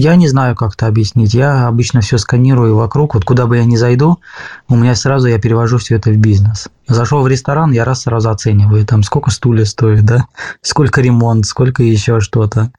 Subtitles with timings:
[0.00, 1.34] Я не знаю, как это объяснить.
[1.34, 3.12] Я обычно все сканирую вокруг.
[3.12, 4.18] Вот куда бы я ни зайду,
[4.66, 6.70] у меня сразу я перевожу все это в бизнес.
[6.88, 10.24] Зашел в ресторан, я раз сразу оцениваю, там сколько стулья стоит, да,
[10.62, 12.72] сколько ремонт, сколько еще что-то.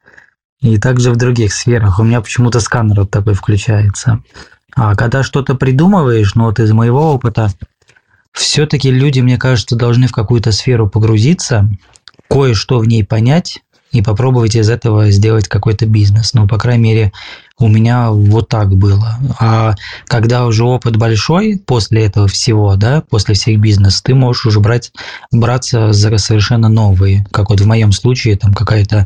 [0.62, 2.00] И также в других сферах.
[2.00, 4.24] У меня почему-то сканер вот такой включается.
[4.76, 7.52] А когда что-то придумываешь, ну вот из моего опыта,
[8.32, 11.70] все-таки люди, мне кажется, должны в какую-то сферу погрузиться,
[12.28, 13.62] кое-что в ней понять,
[13.92, 16.34] и попробовать из этого сделать какой-то бизнес.
[16.34, 17.12] Ну, по крайней мере,
[17.60, 19.18] у меня вот так было.
[19.40, 19.76] А
[20.06, 24.92] когда уже опыт большой после этого всего, да, после всех бизнесов, ты можешь уже брать,
[25.32, 27.26] браться за совершенно новые.
[27.32, 29.06] Как вот в моем случае, там какая-то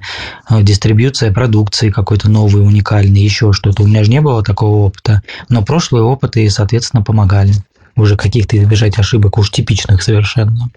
[0.49, 3.83] э, дистрибьюция продукции какой-то новый, уникальный, еще что-то.
[3.83, 5.21] У меня же не было такого опыта.
[5.49, 7.53] Но прошлые опыты, соответственно, помогали
[7.95, 10.69] уже каких-то избежать ошибок, уж типичных совершенно.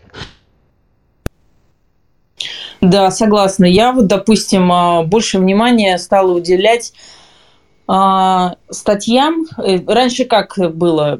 [2.80, 3.64] Да, согласна.
[3.64, 6.92] Я вот, допустим, а, больше внимания стала уделять
[7.88, 9.46] а, статьям.
[9.56, 11.18] Э, раньше как было?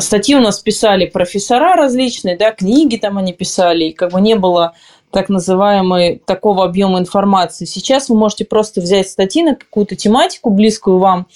[0.00, 4.34] Статьи у нас писали профессора различные, да, книги там они писали, и как бы не
[4.36, 4.74] было
[5.10, 7.64] так называемой такого объема информации.
[7.64, 11.26] Сейчас вы можете просто взять статьи на какую-то тематику, близкую вам,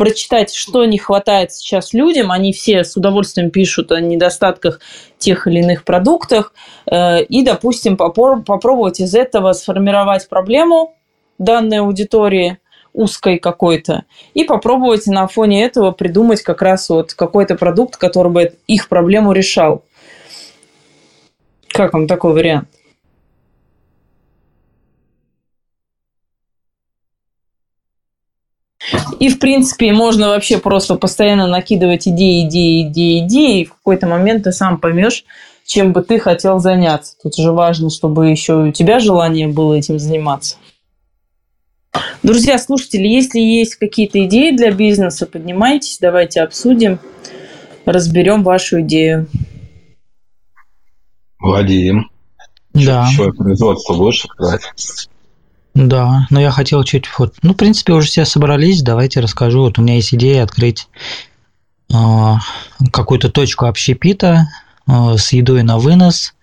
[0.00, 2.32] прочитать, что не хватает сейчас людям.
[2.32, 4.80] Они все с удовольствием пишут о недостатках
[5.18, 6.54] тех или иных продуктах.
[6.90, 10.96] Э, и, допустим, попробовать из этого сформировать проблему
[11.36, 12.56] данной аудитории
[12.94, 18.54] узкой какой-то, и попробовать на фоне этого придумать как раз вот какой-то продукт, который бы
[18.66, 19.84] их проблему решал.
[21.68, 22.68] Как вам такой вариант?
[29.20, 34.06] И, в принципе, можно вообще просто постоянно накидывать идеи, идеи, идеи, идеи, и в какой-то
[34.06, 35.24] момент ты сам поймешь,
[35.66, 37.16] чем бы ты хотел заняться.
[37.22, 40.56] Тут же важно, чтобы еще у тебя желание было этим заниматься.
[42.22, 46.98] Друзья, слушатели, если есть какие-то идеи для бизнеса, поднимайтесь, давайте обсудим,
[47.84, 49.26] разберем вашу идею.
[51.38, 52.04] Владимир.
[52.72, 53.06] Да.
[53.06, 54.62] Свое производство будешь открывать?
[55.74, 59.60] Да, но я хотел чуть вот, ну, в принципе, уже все собрались, давайте расскажу.
[59.60, 60.88] Вот у меня есть идея открыть
[61.92, 62.34] э,
[62.92, 64.48] какую-то точку общепита
[64.86, 66.34] э, с едой на вынос,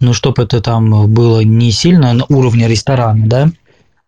[0.00, 3.50] ну, чтобы это там было не сильно на уровне ресторана, да,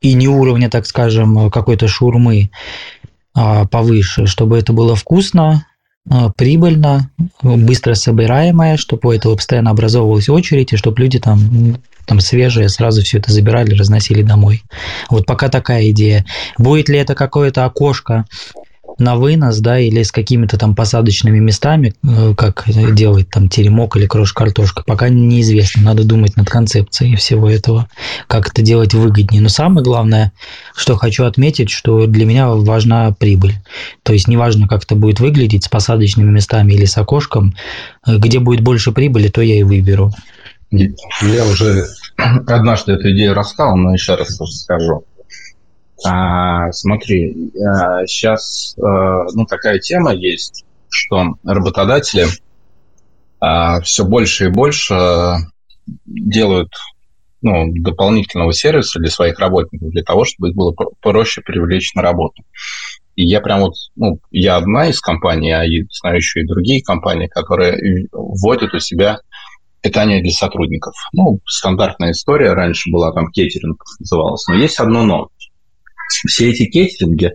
[0.00, 2.50] и не уровня, так скажем, какой-то шурмы
[3.38, 5.66] а повыше, чтобы это было вкусно,
[6.37, 7.10] прибыльно,
[7.43, 11.76] быстро собираемое, чтобы у этого постоянно образовывалась очередь, и чтобы люди там
[12.06, 14.62] там свежее, сразу все это забирали, разносили домой.
[15.11, 16.25] Вот пока такая идея.
[16.59, 18.25] Будет ли это какое-то окошко
[18.99, 24.06] на вынос, да, или с какими-то там посадочными местами, э, как делать там теремок или
[24.06, 25.83] крош-картошка, пока неизвестно.
[25.83, 27.89] Надо думать над концепцией всего этого,
[28.27, 29.43] как это делать выгоднее.
[29.43, 30.33] Но самое главное,
[30.75, 33.55] что хочу отметить, что для меня важна прибыль.
[34.03, 37.55] То есть неважно, как это будет выглядеть с посадочными местами или с окошком,
[38.06, 40.12] э, где будет больше прибыли, то я и выберу.
[40.71, 45.04] Я уже однажды эту идею рассказал, но еще раз скажу.
[46.04, 52.26] А, смотри, а, сейчас а, ну, такая тема есть, что работодатели
[53.41, 55.37] а, все больше и больше
[56.05, 56.71] делают
[57.43, 62.43] ну, дополнительного сервиса для своих работников, для того, чтобы их было проще привлечь на работу.
[63.15, 66.82] И я прям вот, ну, я одна из компаний, а я знаю еще и другие
[66.82, 69.21] компании, которые вводят у себя
[69.87, 70.95] питание для сотрудников.
[71.13, 75.29] Ну, стандартная история, раньше была там кейтеринг называлась, но есть одно но
[76.27, 77.33] все эти кеттеринги,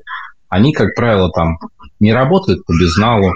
[0.49, 1.57] они, как правило, там
[1.99, 3.31] не работают по безналу,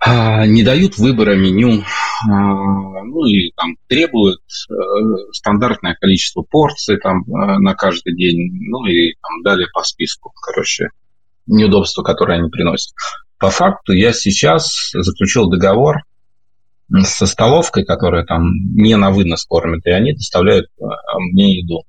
[0.00, 1.82] а, не дают выбора меню,
[2.28, 4.74] а, ну и там требуют э,
[5.32, 10.88] стандартное количество порций там э, на каждый день, ну и там далее по списку, короче,
[11.46, 12.94] неудобства, которые они приносят.
[13.38, 16.02] По факту я сейчас заключил договор
[17.02, 20.84] со столовкой, которая там не на вынос кормит, и они доставляют э,
[21.32, 21.82] мне еду.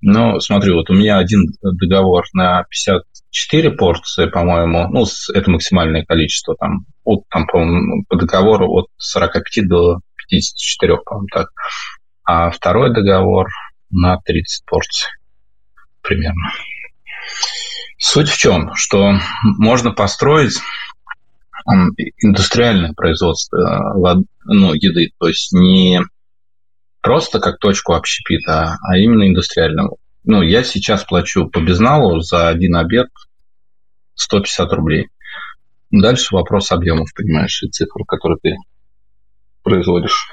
[0.00, 6.54] Ну, смотри, вот у меня один договор на 54 порции, по-моему, ну, это максимальное количество,
[6.56, 7.64] там, от, там, по,
[8.08, 11.48] по договору от 45 до 54, по-моему, так.
[12.24, 13.48] А второй договор
[13.90, 15.08] на 30 порций
[16.06, 16.52] примерно.
[17.98, 20.58] Суть в чем, что можно построить
[22.18, 26.00] индустриальное производство э, ну, еды, то есть не
[27.00, 29.96] просто как точку общепита, а именно индустриального.
[30.24, 33.08] Ну, я сейчас плачу по безналу за один обед
[34.14, 35.08] 150 рублей.
[35.90, 38.56] Дальше вопрос объемов, понимаешь, и цифр, которые ты
[39.62, 40.28] производишь.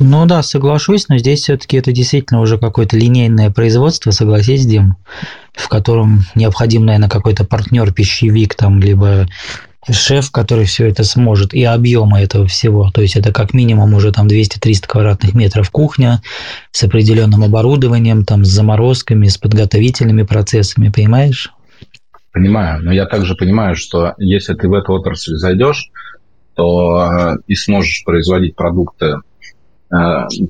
[0.00, 4.96] Ну да, соглашусь, но здесь все-таки это действительно уже какое-то линейное производство, согласись, Дим,
[5.52, 9.28] в котором необходим, наверное, какой-то партнер-пищевик там, либо
[9.88, 12.90] шеф, который все это сможет, и объема этого всего.
[12.90, 16.22] То есть это как минимум уже там 200-300 квадратных метров кухня
[16.72, 21.52] с определенным оборудованием, там с заморозками, с подготовительными процессами, понимаешь?
[22.32, 25.90] Понимаю, но я также понимаю, что если ты в эту отрасль зайдешь,
[26.54, 29.16] то э, и сможешь производить продукты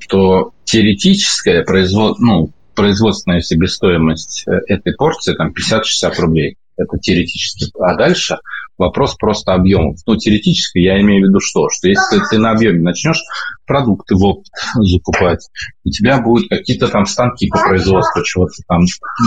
[0.09, 2.19] то теоретическая производ...
[2.19, 6.57] ну, производственная себестоимость э, этой порции там 50-60 рублей.
[6.77, 7.71] Это теоретически.
[7.79, 8.37] А дальше
[8.77, 9.97] вопрос просто объемов.
[10.05, 11.69] Ну, теоретически я имею в виду что?
[11.69, 13.21] Что если ты на объеме начнешь
[13.65, 15.47] продукты в опыт закупать,
[15.85, 18.81] у тебя будут какие-то там станки по производству чего-то там,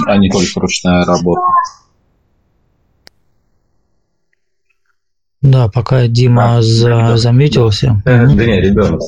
[0.07, 1.43] а не только ручная работа.
[5.41, 8.03] Да, пока Дима а, за, заметился.
[8.05, 9.01] Да, да не, ребенок.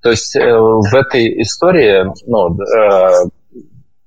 [0.00, 3.28] То есть э, в этой истории ну, э,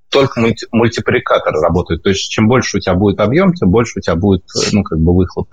[0.10, 2.04] только мульти, мультипликатор работает.
[2.04, 4.44] То есть чем больше у тебя будет объем, тем больше у тебя будет
[4.74, 5.50] ну, как бы выхлоп.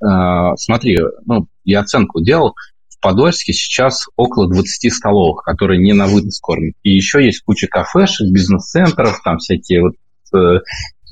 [0.00, 2.54] Э, смотри, ну, я оценку делал.
[2.88, 6.74] В Подольске сейчас около 20 столовых, которые не на вынос кормят.
[6.84, 9.94] И еще есть куча кафешек, бизнес-центров, там всякие вот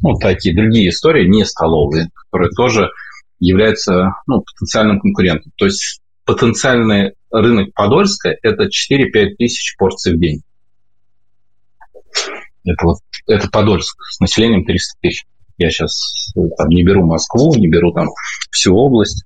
[0.03, 2.91] ну, такие другие истории, не столовые, которые тоже
[3.39, 5.53] являются ну, потенциальным конкурентом.
[5.57, 10.43] То есть потенциальный рынок Подольска– это 4-5 тысяч порций в день.
[12.65, 15.25] Это, вот, это Подольск с населением 300 тысяч.
[15.59, 18.09] Я сейчас там, не беру Москву, не беру там
[18.51, 19.25] всю область.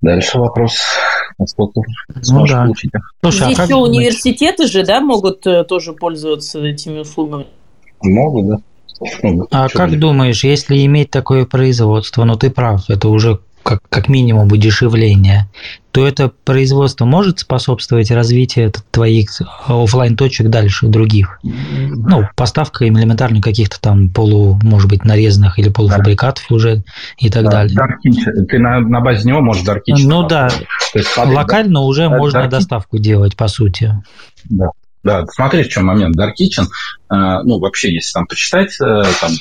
[0.00, 0.78] Дальше вопрос,
[1.38, 1.80] насколько
[2.30, 2.64] ну, да.
[2.64, 2.90] получить.
[3.20, 7.46] Слушай, Здесь а еще университеты же, да, могут э, тоже пользоваться этими услугами?
[8.02, 8.56] Могут, да.
[9.22, 9.96] Ну, а как ли?
[9.96, 15.48] думаешь, если иметь такое производство, ну ты прав, это уже как, как минимум удешевление,
[15.92, 19.30] то это производство может способствовать развитию твоих
[19.66, 21.38] офлайн точек дальше других?
[21.42, 26.54] Ну, поставка им элементарно каких-то там полу, может быть, нарезанных или полуфабрикатов да.
[26.54, 26.84] уже
[27.18, 27.76] и так да, далее.
[27.76, 30.50] Dark Ты на, на базе него можешь Dark Ну да,
[30.94, 34.02] есть, локально да, уже можно Dark доставку делать, по сути.
[34.44, 34.70] Да.
[35.02, 36.16] Да, смотри, в чем момент.
[36.16, 39.32] Dark Kitchen, э, ну, вообще, если там почитать э, там,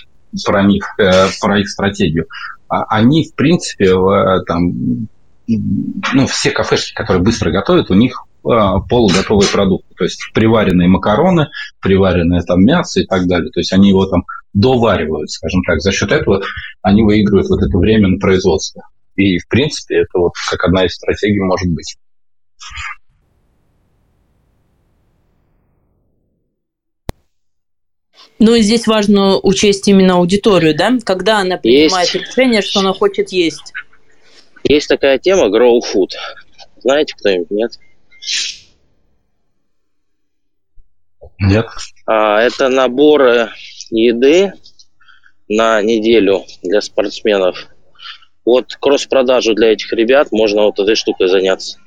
[0.45, 2.25] про них, э, про их стратегию,
[2.67, 3.93] а, они, в принципе,
[4.47, 5.07] там,
[5.47, 9.93] ну, все кафешки, которые быстро готовят, у них полуготовые продукты.
[9.95, 11.49] То есть приваренные макароны,
[11.79, 13.51] приваренное там мясо и так далее.
[13.51, 14.23] То есть они его там
[14.53, 15.81] доваривают, скажем так.
[15.81, 16.41] За счет этого
[16.81, 18.81] они выигрывают вот это время на производстве.
[19.15, 21.97] И, в принципе, это вот как одна из стратегий может быть.
[28.41, 30.97] Ну и здесь важно учесть именно аудиторию, да?
[31.05, 32.27] Когда она принимает есть.
[32.27, 33.71] решение, что она хочет есть.
[34.63, 36.09] Есть такая тема grow food.
[36.79, 37.71] Знаете кто-нибудь, нет?
[41.37, 41.67] Нет.
[42.07, 43.51] А, это наборы
[43.91, 44.53] еды
[45.47, 47.67] на неделю для спортсменов.
[48.43, 51.77] Вот кросс-продажу для этих ребят можно вот этой штукой заняться.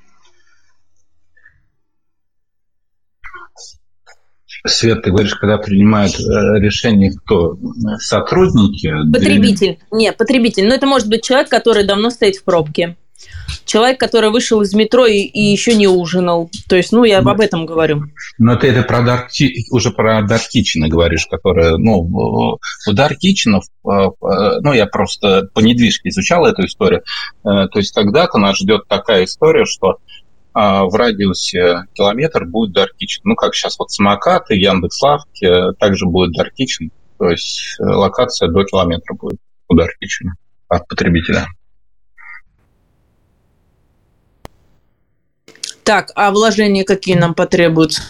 [4.66, 7.58] Свет, ты говоришь, когда принимают э, решение кто?
[7.98, 8.90] Сотрудники?
[9.12, 9.78] Потребитель.
[9.90, 9.98] Для...
[9.98, 10.66] Не, потребитель.
[10.66, 12.96] Но это может быть человек, который давно стоит в пробке.
[13.66, 16.50] Человек, который вышел из метро и, и еще не ужинал.
[16.66, 18.04] То есть, ну, я об этом говорю.
[18.38, 19.28] Но ты это про Dark,
[19.70, 22.58] уже про Kitchen говоришь, которые, ну, у
[22.90, 27.02] Kitchen, э, э, ну, я просто по недвижке изучал эту историю.
[27.42, 29.98] То есть, когда-то нас ждет такая история, что
[30.54, 33.22] в радиусе километр будет Dark Kitchen.
[33.24, 36.90] Ну, как сейчас вот самокаты, Яндекс.Лавки, э, также будет Dark Kitchen.
[37.18, 40.30] То есть э, локация до километра будет у Dark Kitchen
[40.68, 41.46] от потребителя.
[45.82, 48.02] Так, а вложения какие нам потребуются?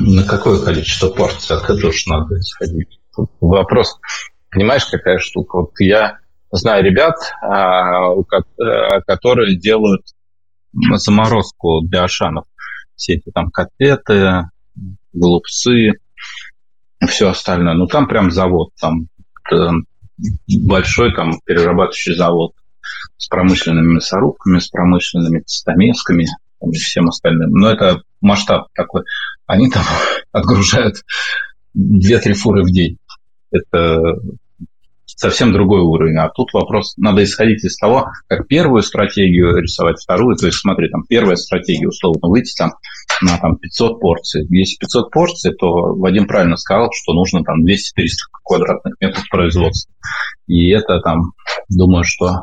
[0.00, 1.56] На какое количество порций?
[1.56, 3.00] От этого же надо исходить.
[3.40, 3.98] Вопрос,
[4.50, 5.56] понимаешь, какая штука?
[5.56, 6.18] Вот я
[6.56, 10.02] знаю ребят, а, э, которые делают
[10.72, 12.46] заморозку для ашанов.
[12.96, 14.48] Все эти там котлеты,
[15.12, 15.92] голубцы,
[17.08, 17.74] все остальное.
[17.74, 19.08] Ну, там прям завод, там
[20.48, 22.52] большой там перерабатывающий завод
[23.16, 26.26] с промышленными мясорубками, с промышленными цветомесками
[26.62, 27.50] и всем остальным.
[27.50, 29.02] Но это масштаб такой.
[29.46, 29.84] Они там
[30.32, 30.96] отгружают
[31.76, 32.98] 2-3 фуры в день.
[33.50, 34.00] Это
[35.16, 36.18] совсем другой уровень.
[36.18, 40.36] А тут вопрос, надо исходить из того, как первую стратегию рисовать, вторую.
[40.36, 42.72] То есть, смотри, там первая стратегия, условно, выйти там
[43.22, 44.46] на там, 500 порций.
[44.50, 47.76] Если 500 порций, то Вадим правильно сказал, что нужно там 200-300
[48.42, 49.92] квадратных метров производства.
[50.46, 51.32] И это там,
[51.68, 52.42] думаю, что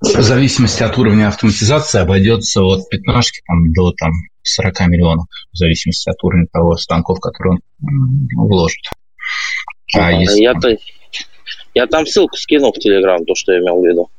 [0.00, 6.08] в зависимости от уровня автоматизации обойдется от 15 там, до там, 40 миллионов, в зависимости
[6.08, 8.82] от уровня того станков, которые он вложит.
[9.94, 10.40] А, а если...
[10.40, 10.76] я, -то,
[11.74, 14.10] я там ссылку скинул в Телеграм, то, что я имел в виду.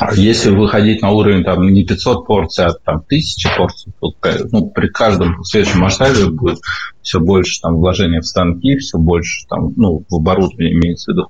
[0.00, 4.14] А если выходить на уровень там не 500 порций, а там 1000 порций, то
[4.50, 6.58] ну, при каждом следующем масштабе будет
[7.02, 11.28] все больше там вложения в станки, все больше там, ну, в оборудование имеется в виду,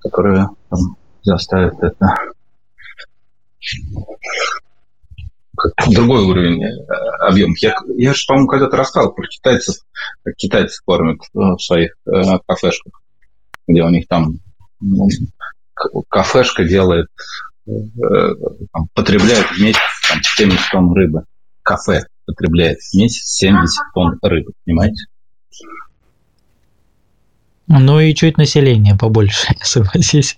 [0.00, 2.14] которое там, заставит это
[5.90, 6.84] другой уровень э,
[7.20, 7.58] объемов.
[7.58, 9.76] Я, я же, по-моему, когда-то рассказывал про китайцев,
[10.24, 13.02] как китайцы кормят э, в своих э, кафешках,
[13.66, 14.34] где у них там
[14.80, 15.08] ну,
[16.08, 17.08] кафешка делает,
[17.64, 21.24] там, потребляет в месяц там, 70 тонн рыбы.
[21.62, 25.04] Кафе потребляет в месяц 70 тонн рыбы, понимаете?
[27.68, 30.36] Ну и чуть население побольше, согласись.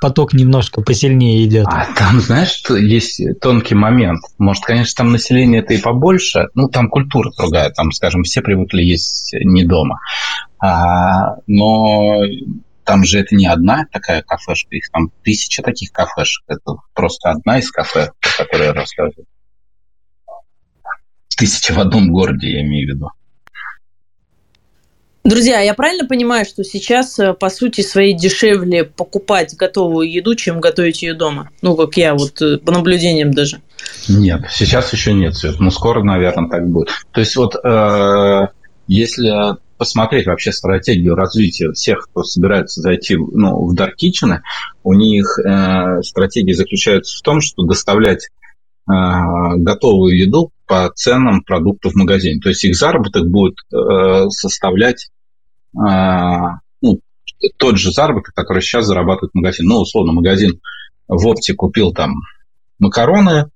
[0.00, 1.66] Поток немножко посильнее идет.
[1.66, 4.20] А там, знаешь, что есть тонкий момент.
[4.38, 8.82] Может, конечно, там население это и побольше, ну там культура другая, там, скажем, все привыкли
[8.82, 9.98] есть не дома.
[10.60, 12.22] А, но
[12.84, 16.44] там же это не одна такая кафешка, их там тысяча таких кафешек.
[16.48, 19.26] Это просто одна из кафе, о которой я рассказываю.
[21.36, 23.10] Тысяча в одном городе, я имею в виду.
[25.30, 30.58] Друзья, я правильно понимаю, что сейчас, э, по сути своей, дешевле покупать готовую еду, чем
[30.60, 31.50] готовить ее дома?
[31.62, 33.60] Ну, как я, вот э, по наблюдениям даже.
[34.08, 35.60] Нет, сейчас еще нет, Свет.
[35.60, 36.88] Но скоро, наверное, так будет.
[37.12, 38.48] То есть вот э,
[38.88, 44.38] если посмотреть вообще стратегию развития всех, кто собирается зайти ну, в Dark Kitchen,
[44.82, 48.30] у них э, стратегия заключается в том, что доставлять
[48.88, 48.92] э,
[49.58, 52.40] готовую еду по ценам продуктов в магазине.
[52.40, 55.08] То есть их заработок будет э, составлять
[55.72, 57.00] ну,
[57.56, 59.66] тот же заработок, который сейчас зарабатывает магазин.
[59.66, 60.60] Ну, условно, магазин
[61.08, 62.14] в опте купил там
[62.78, 63.50] макароны,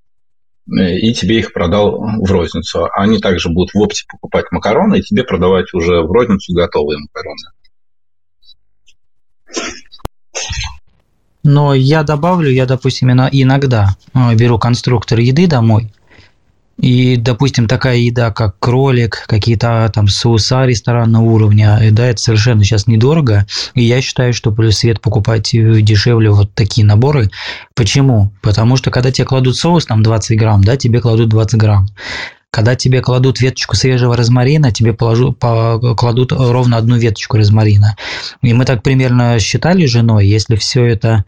[0.66, 2.88] э, и тебе их продал в розницу.
[2.94, 7.50] Они также будут в опте покупать макароны и тебе продавать уже в розницу готовые макароны.
[11.42, 15.92] Но я добавлю, я, допустим, иногда э, беру конструктор еды домой–
[16.76, 22.87] и, допустим, такая еда, как кролик, какие-то там соуса ресторанного уровня, да, это совершенно сейчас
[22.87, 23.47] недорого.
[23.75, 27.31] И я считаю, что плюс свет покупать дешевле вот такие наборы.
[27.75, 28.33] Почему?
[28.43, 31.87] Потому что когда тебе кладут соус, там 20 грамм, да, тебе кладут 20 грамм.
[32.50, 37.97] Когда тебе кладут веточку свежего розмарина, тебе положу, по, кладут ровно одну веточку розмарина.
[38.43, 41.25] И мы так примерно считали с женой, если все это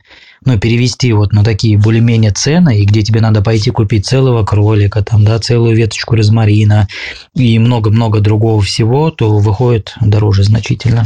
[0.46, 5.04] ну, перевести вот на такие более-менее цены, и где тебе надо пойти купить целого кролика,
[5.04, 6.88] там, да, целую веточку розмарина
[7.34, 11.04] и много-много другого всего, то выходит дороже значительно.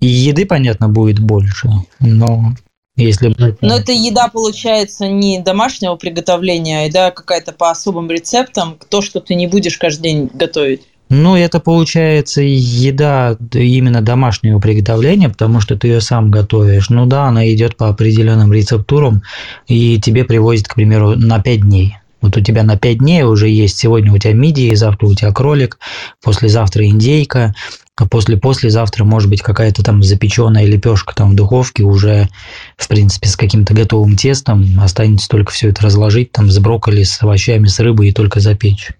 [0.00, 2.54] И еды, понятно, будет больше, но
[2.96, 3.34] если.
[3.60, 9.20] Но это еда, получается, не домашнего приготовления, а еда какая-то по особым рецептам, то, что
[9.20, 10.82] ты не будешь каждый день готовить.
[11.08, 16.90] Ну, это получается еда именно домашнего приготовления, потому что ты ее сам готовишь.
[16.90, 19.22] Ну да, она идет по определенным рецептурам,
[19.66, 21.96] и тебе привозят, к примеру, на 5 дней.
[22.20, 25.32] Вот у тебя на 5 дней уже есть, сегодня у тебя мидии, завтра у тебя
[25.32, 25.78] кролик,
[26.22, 27.54] послезавтра индейка,
[28.00, 32.28] а после послезавтра может быть какая-то там запеченная лепешка там в духовке уже
[32.76, 37.22] в принципе с каким-то готовым тестом останется только все это разложить там с брокколи с
[37.22, 38.90] овощами с рыбой и только запечь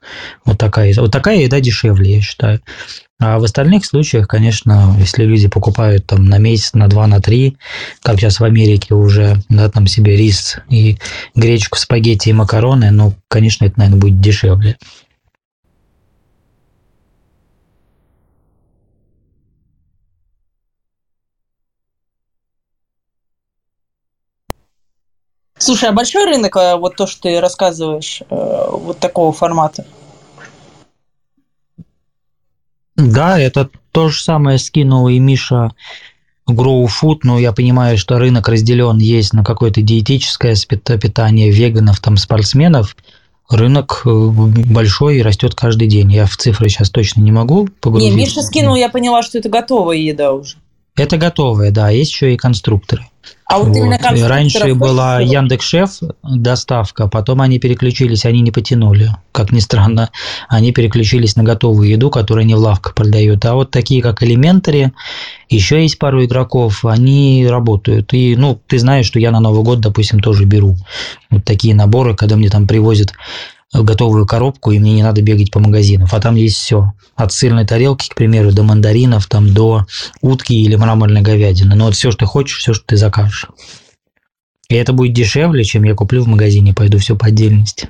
[0.45, 2.61] вот такая вот такая еда дешевле я считаю
[3.21, 7.57] а в остальных случаях, конечно, если люди покупают там на месяц, на два, на три,
[8.01, 10.99] как сейчас в Америке уже, да, там себе рис и
[11.35, 14.79] гречку, спагетти и макароны, ну, конечно, это, наверное, будет дешевле.
[25.59, 29.85] Слушай, а большой рынок, э, вот то, что ты рассказываешь, э, вот такого формата?
[32.97, 35.73] Да, это то же самое скинул и Миша
[36.49, 42.17] Grow Food, но я понимаю, что рынок разделен есть на какое-то диетическое питание веганов, там,
[42.17, 42.97] спортсменов.
[43.51, 46.13] Рынок э, большой и растет каждый день.
[46.13, 48.17] Я в цифры сейчас точно не могу погрузиться.
[48.17, 50.57] Не, Миша скинул, я поняла, что это готовая еда уже.
[50.99, 53.07] Это готовые, да, есть еще и конструкторы.
[53.47, 53.77] А вот, вот.
[53.77, 59.11] именно Раньше была Яндекс.Шеф доставка, потом они переключились, они не потянули.
[59.33, 60.11] Как ни странно,
[60.49, 63.45] они переключились на готовую еду, которую они в лавках продают.
[63.47, 64.91] А вот такие, как Elementary,
[65.49, 68.13] еще есть пару игроков, они работают.
[68.13, 70.77] И, ну, ты знаешь, что я на Новый год, допустим, тоже беру
[71.31, 73.15] вот такие наборы, когда мне там привозят
[73.73, 76.09] готовую коробку, и мне не надо бегать по магазинам.
[76.11, 76.93] А там есть все.
[77.17, 79.87] От сырной тарелки, к примеру, до мандаринов, там, до
[80.23, 81.75] утки или мраморной говядины.
[81.75, 83.47] Но вот все, что ты хочешь, все, что ты закажешь.
[84.69, 87.89] И это будет дешевле, чем я куплю в магазине, пойду все по отдельности.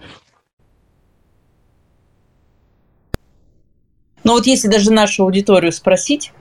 [4.24, 6.32] Но вот если даже нашу аудиторию спросить,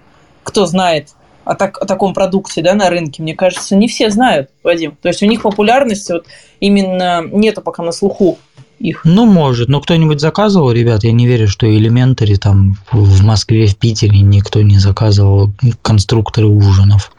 [0.43, 1.09] кто знает
[1.45, 4.97] о, так, о таком продукте да, на рынке, мне кажется, не все знают, Вадим.
[5.01, 6.25] То есть у них популярность вот
[6.59, 8.37] именно нету пока на слуху
[8.79, 9.01] их.
[9.05, 9.69] Ну, может.
[9.69, 11.03] Но кто-нибудь заказывал, ребят?
[11.03, 17.11] Я не верю, что Elementary там в Москве, в Питере никто не заказывал конструкторы ужинов.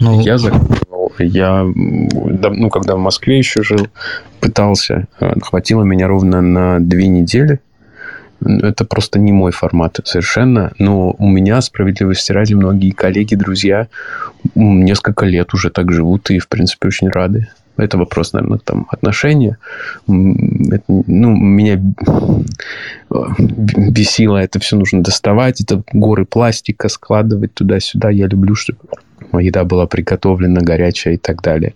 [0.00, 1.12] Ну, я заказывал.
[1.18, 3.88] Я, ну, когда в Москве еще жил,
[4.40, 5.06] пытался.
[5.20, 7.60] Э, хватило меня ровно на две недели.
[8.44, 10.72] Это просто не мой формат совершенно.
[10.78, 13.88] Но у меня, справедливости ради, многие коллеги, друзья
[14.54, 17.48] несколько лет уже так живут и, в принципе, очень рады.
[17.76, 19.58] Это вопрос, наверное, там отношения.
[20.06, 21.80] Это, ну, меня
[23.38, 28.10] бесило, это все нужно доставать, это горы пластика складывать туда-сюда.
[28.10, 28.78] Я люблю, чтобы
[29.38, 31.74] еда была приготовлена, горячая и так далее.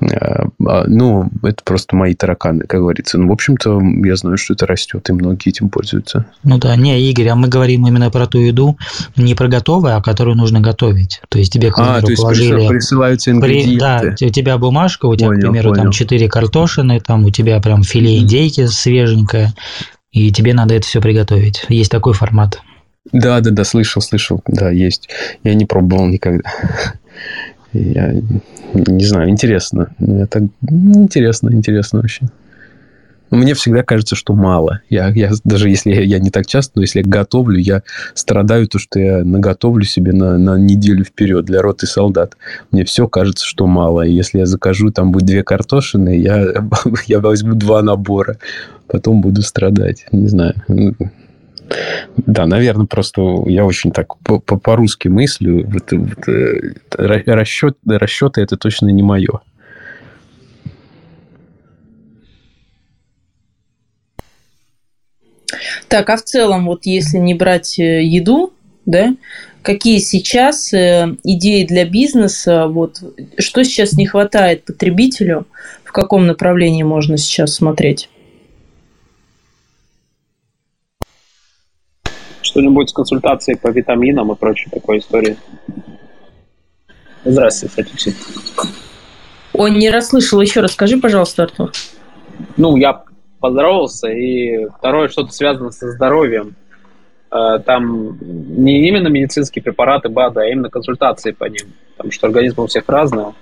[0.00, 3.18] А, а, ну, это просто мои тараканы, как говорится.
[3.18, 6.26] Ну, в общем-то, я знаю, что это растет, и многие этим пользуются.
[6.42, 8.76] Ну да, не, Игорь, а мы говорим именно про ту еду,
[9.16, 11.20] не про готовую, а которую нужно готовить.
[11.28, 12.68] То есть тебе, к примеру, а, то есть положили...
[12.68, 14.14] присылаются ингредиенты.
[14.16, 14.24] При...
[14.24, 15.82] Да, у тебя бумажка, у тебя, понял, к примеру, понял.
[15.84, 19.54] там 4 картошины, там у тебя прям филе индейки свеженькое,
[20.12, 21.64] и тебе надо это все приготовить.
[21.68, 22.60] Есть такой формат.
[23.12, 25.08] Да, да, да, слышал, слышал, да, есть.
[25.44, 26.50] Я не пробовал никогда.
[27.76, 28.14] Я
[28.74, 29.88] не знаю, интересно.
[29.98, 32.28] Это интересно, интересно вообще.
[33.30, 34.80] Мне всегда кажется, что мало.
[34.88, 37.82] Я, я даже если я, я не так часто, но если я готовлю, я
[38.14, 42.36] страдаю то, что я наготовлю себе на, на неделю вперед для роты солдат.
[42.70, 44.02] Мне все кажется, что мало.
[44.02, 46.46] И если я закажу, там будет две картошины, я,
[47.06, 48.38] я возьму два набора.
[48.86, 50.06] Потом буду страдать.
[50.12, 50.54] Не знаю.
[52.16, 55.66] Да, наверное, просто я очень так по-русски мыслю.
[55.66, 59.40] Вот, вот, э, расчет, расчеты это точно не мое.
[65.88, 68.52] Так, а в целом, вот если не брать э, еду,
[68.86, 69.14] да,
[69.62, 73.02] какие сейчас э, идеи для бизнеса, вот,
[73.38, 75.46] что сейчас не хватает потребителю,
[75.84, 78.08] в каком направлении можно сейчас смотреть?
[82.56, 85.36] Что-нибудь с консультацией по витаминам и прочей такой истории.
[87.22, 88.12] Здравствуйте, кстати, все.
[89.52, 90.40] Ой, не расслышал.
[90.40, 91.72] Еще расскажи, пожалуйста, Артур.
[92.56, 93.04] Ну, я
[93.40, 96.54] поздоровался, и второе, что-то связано со здоровьем.
[97.30, 101.74] Э, там не именно медицинские препараты БАДа, а именно консультации по ним.
[101.96, 103.34] Потому что организм у всех разный.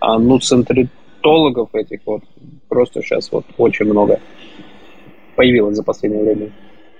[0.00, 2.22] А нуцентритологов этих вот
[2.68, 4.18] просто сейчас вот очень много
[5.36, 6.50] появилось за последнее время.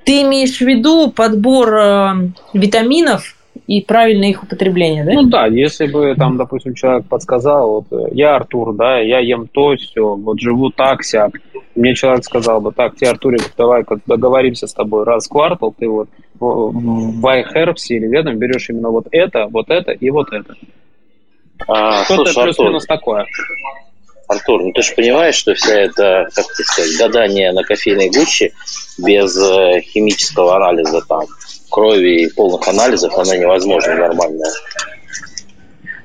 [0.04, 2.12] Ты имеешь в виду подбор э,
[2.52, 3.36] витаминов
[3.66, 5.12] и правильное их употребление, да?
[5.12, 9.48] Ну да, если бы там, допустим, человек подсказал, вот э, я Артур, да, я ем
[9.48, 11.40] то, все, вот живу так, сяк.
[11.74, 15.88] Мне человек сказал бы, так, тебе, Артурик, давай договоримся с тобой раз в квартал, ты
[15.88, 20.54] вот в iHerbs или ведом берешь именно вот это, вот это и вот это.
[21.66, 23.26] А, Что-то плюс-минус такое.
[24.28, 28.52] Артур, ну ты же понимаешь, что вся эта, как тебе сказать, гадание на кофейной гуще
[28.98, 31.24] без э, химического анализа там,
[31.70, 34.50] крови и полных анализов, она невозможна нормальная.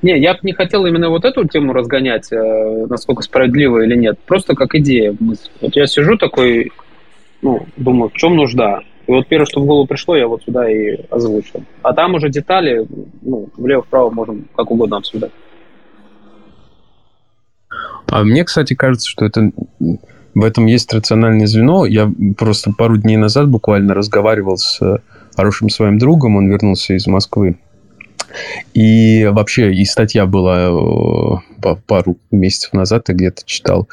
[0.02, 4.18] Не, я бы не хотел именно вот эту тему разгонять, э, насколько справедливо или нет.
[4.26, 5.16] Просто как идея.
[5.62, 6.72] Вот я сижу такой,
[7.42, 8.80] ну, думаю, в чем нужда?
[9.08, 11.64] И вот первое, что в голову пришло, я вот сюда и озвучил.
[11.82, 12.86] А там уже детали,
[13.22, 15.32] ну, влево-вправо можем как угодно обсуждать.
[18.10, 19.52] А мне, кстати, кажется, что это
[20.36, 21.86] в этом есть рациональное звено.
[21.86, 24.80] Я просто пару дней назад буквально разговаривал с
[25.36, 27.58] хорошим своим другом, он вернулся из Москвы.
[28.74, 33.88] И вообще, и статья была э, пару месяцев назад, я где-то читал,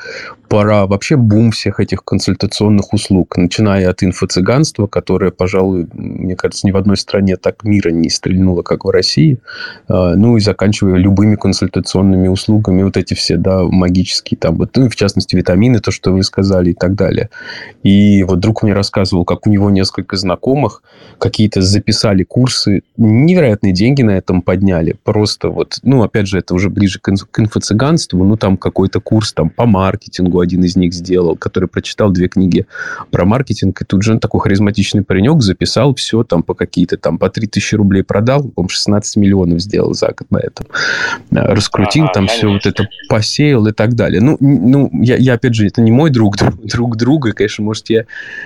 [0.48, 6.70] пора вообще бум всех этих консультационных услуг, начиная от инфо-цыганства, которое, пожалуй, мне кажется, ни
[6.70, 9.38] в одной стране так мира не стрельнуло, как в России,
[9.88, 14.88] а, ну и заканчивая любыми консультационными услугами, вот эти все, да, магические, там, вот, ну,
[14.88, 17.30] в частности, витамины, то, что вы сказали и так далее.
[17.82, 20.82] И вот друг мне рассказывал, как у него несколько знакомых
[21.18, 26.70] какие-то записали курсы, невероятные деньги на этом подняли, просто вот, ну, опять же, это уже
[26.70, 31.36] ближе к инфо инфо-цыганству, ну, там какой-то курс там по маркетингу один из них сделал,
[31.36, 32.66] который прочитал две книги
[33.10, 37.18] про маркетинг, и тут же он такой харизматичный паренек записал все там по какие-то там
[37.18, 40.66] по 3000 рублей продал, по 16 миллионов сделал за год на этом.
[41.30, 42.36] Э, раскрутил ага, там конечно.
[42.36, 44.20] все вот это, посеял и так далее.
[44.20, 48.04] Ну, ну я, я опять же, это не мой друг, друг друга, конечно, может, я...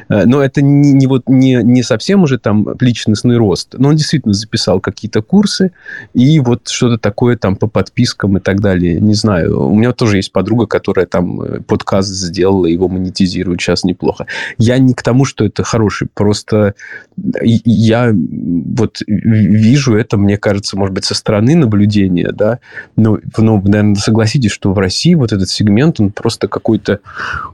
[0.08, 3.74] Э, но это не, не, вот, не, не совсем уже там личностный рост.
[3.78, 5.72] Но он действительно записал какие-то курсы,
[6.14, 8.99] и вот что-то такое там по подпискам и так далее.
[9.00, 9.68] Не знаю.
[9.68, 14.26] У меня тоже есть подруга, которая там э, подкаст сделала, его монетизирует сейчас неплохо.
[14.58, 16.74] Я не к тому, что это хороший, просто
[17.16, 22.60] я вот вижу это, мне кажется, может быть, со стороны наблюдения, да,
[22.96, 27.00] но, ну, наверное, согласитесь, что в России вот этот сегмент, он просто какой-то,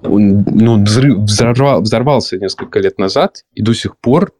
[0.02, 4.32] он, ну, взрыв, взорвал, взорвался несколько лет назад, и до сих пор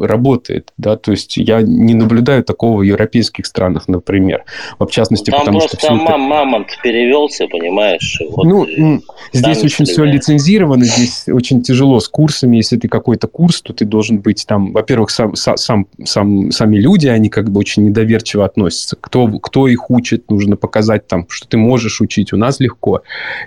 [0.00, 4.44] работает, да, то есть я не наблюдаю такого в европейских странах, например,
[4.78, 5.86] в частности, Там потому просто что...
[5.86, 6.18] Там это...
[6.18, 8.20] мамонт перевелся, понимаешь?
[8.30, 9.00] Вот ну,
[9.32, 13.84] здесь очень все лицензировано, здесь очень тяжело с курсами, если ты какой-то курс, то ты
[13.84, 18.96] должен быть там, во-первых, сам, сам, сам, сами люди, они как бы очень недоверчиво относятся,
[19.00, 23.02] кто, кто их учит, нужно показать там, что ты можешь учить, у нас легко.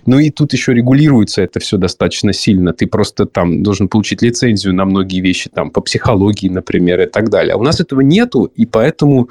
[0.06, 4.74] Ну и тут еще регулируется это все достаточно сильно, ты просто там должен получить лицензию
[4.74, 7.54] на многие вещи, там, по психологии, технологий, например, и так далее.
[7.54, 9.30] А у нас этого нету, и поэтому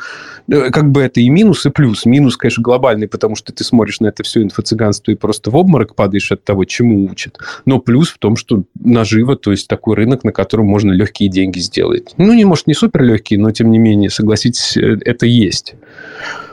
[0.51, 2.07] э, как бы это и минус, и плюс.
[2.07, 5.95] Минус, конечно, глобальный, потому что ты смотришь на это все инфо-цыганство и просто в обморок
[5.95, 7.39] падаешь от того, чему учат.
[7.65, 11.61] Но плюс в том, что наживо, то есть такой рынок, на котором можно легкие деньги
[11.61, 12.15] сделать.
[12.17, 15.75] Ну, не, может, не супер легкие, но тем не менее, согласитесь, э, это есть.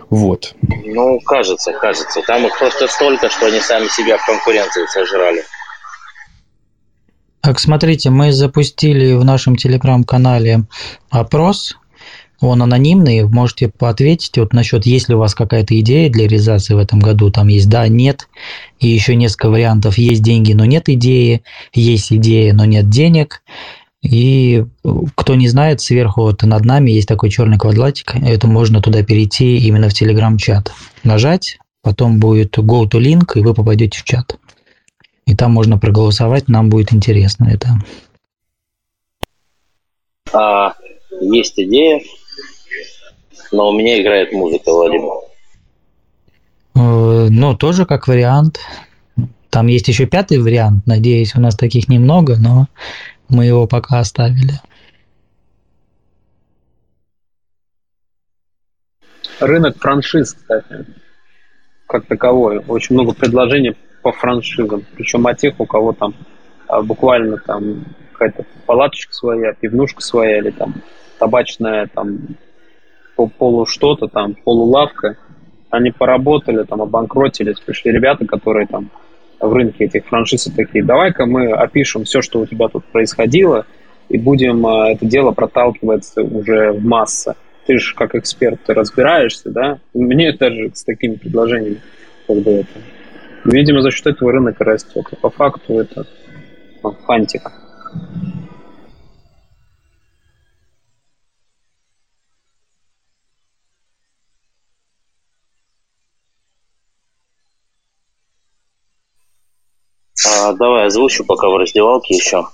[0.09, 0.53] Вот.
[0.85, 2.21] Ну, кажется, кажется.
[2.27, 5.43] Там их просто столько, что они сами себя в конкуренции сожрали.
[7.45, 10.63] Так, смотрите, мы запустили в нашем телеграм-канале
[11.11, 11.75] опрос.
[12.41, 16.79] Он анонимный, можете поответить вот насчет, есть ли у вас какая-то идея для реализации в
[16.79, 17.29] этом году.
[17.29, 18.27] Там есть да, нет,
[18.79, 19.99] и еще несколько вариантов.
[19.99, 23.43] Есть деньги, но нет идеи, есть идея, но нет денег.
[24.01, 24.65] И
[25.13, 28.15] кто не знает, сверху вот над нами есть такой черный квадратик.
[28.15, 30.73] Это можно туда перейти именно в телеграм-чат.
[31.03, 34.35] Нажать, потом будет go to link, и вы попадете в чат
[35.25, 37.69] и там можно проголосовать, нам будет интересно это.
[40.33, 40.73] А,
[41.21, 42.01] есть идея,
[43.51, 45.11] но у меня играет музыка, Владимир.
[46.75, 48.59] Э, ну, тоже как вариант.
[49.49, 50.85] Там есть еще пятый вариант.
[50.85, 52.67] Надеюсь, у нас таких немного, но
[53.29, 54.59] мы его пока оставили.
[59.39, 60.85] Рынок франшиз, кстати,
[61.87, 62.59] как таковой.
[62.59, 64.83] Очень много предложений по франшизам.
[64.95, 66.13] Причем от тех, у кого там
[66.67, 70.75] а, буквально там какая-то палаточка своя, пивнушка своя или там
[71.17, 72.19] табачная там
[73.15, 75.17] по полу что-то там, полулавка.
[75.71, 78.91] Они поработали, там обанкротились, пришли ребята, которые там
[79.39, 83.65] в рынке этих франшиз такие, давай-ка мы опишем все, что у тебя тут происходило,
[84.09, 87.33] и будем а, это дело проталкивать уже в массы.
[87.65, 89.79] Ты же как эксперт разбираешься, да?
[89.95, 91.81] Мне даже с такими предложениями
[92.27, 92.94] как бы это
[93.45, 95.05] Видимо, за счет этого рынок растет.
[95.11, 96.05] И по факту это
[97.05, 97.51] фантик.
[110.27, 112.47] А, давай озвучу пока в раздевалке еще.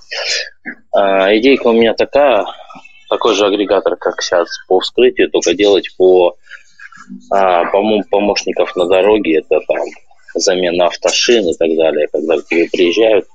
[0.94, 2.46] А, идейка у меня такая,
[3.10, 6.36] такой же агрегатор, как сейчас по вскрытию, только делать по,
[7.32, 9.78] а, по помощников на дороге, это там
[10.34, 13.28] замена автошин и так далее, когда к тебе приезжают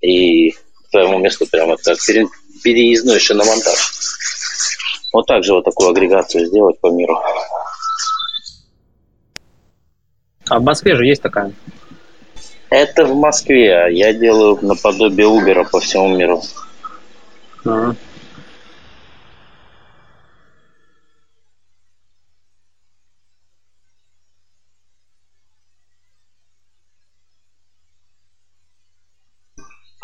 [0.00, 1.98] и к твоему месту прямо как
[2.62, 3.92] переездной шиномонтаж.
[5.12, 7.18] Вот так же вот такую агрегацию сделать по миру.
[10.48, 11.52] А в Москве же есть такая?
[12.70, 13.86] Это в Москве.
[13.90, 16.42] Я делаю наподобие Убера по всему миру.
[17.64, 17.94] А-а.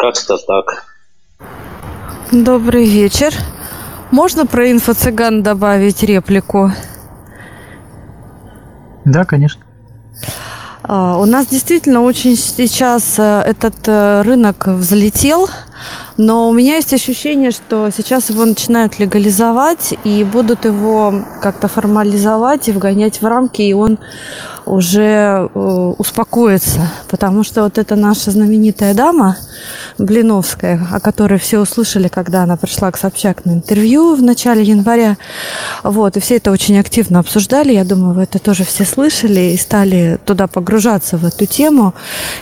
[0.06, 0.84] Как-то так.
[2.30, 3.34] Добрый вечер.
[4.12, 6.70] Можно про инфо-цыган добавить реплику?
[9.04, 9.64] Да, конечно.
[10.84, 15.48] А, у нас действительно очень сейчас э, этот э, рынок взлетел,
[16.16, 22.68] но у меня есть ощущение, что сейчас его начинают легализовать и будут его как-то формализовать
[22.68, 23.98] и вгонять в рамки, и он
[24.66, 26.90] уже э, успокоится.
[27.08, 29.36] Потому что вот эта наша знаменитая дама,
[29.98, 35.16] Блиновская, о которой все услышали, когда она пришла к Собчак на интервью в начале января.
[35.82, 37.72] Вот, и все это очень активно обсуждали.
[37.72, 41.94] Я думаю, вы это тоже все слышали и стали туда погружаться в эту тему.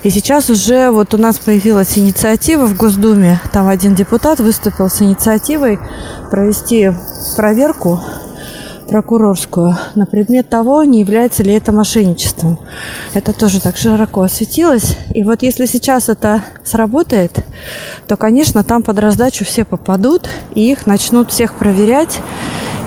[0.02, 3.40] И сейчас уже вот у нас появилась инициатива в Госдуме.
[3.52, 5.78] Там один депутат выступил с инициативой
[6.30, 6.90] провести
[7.36, 8.00] проверку
[8.86, 12.58] прокурорскую на предмет того, не является ли это мошенничеством.
[13.14, 14.96] Это тоже так широко осветилось.
[15.14, 17.44] И вот если сейчас это сработает,
[18.06, 22.20] то, конечно, там под раздачу все попадут, и их начнут всех проверять.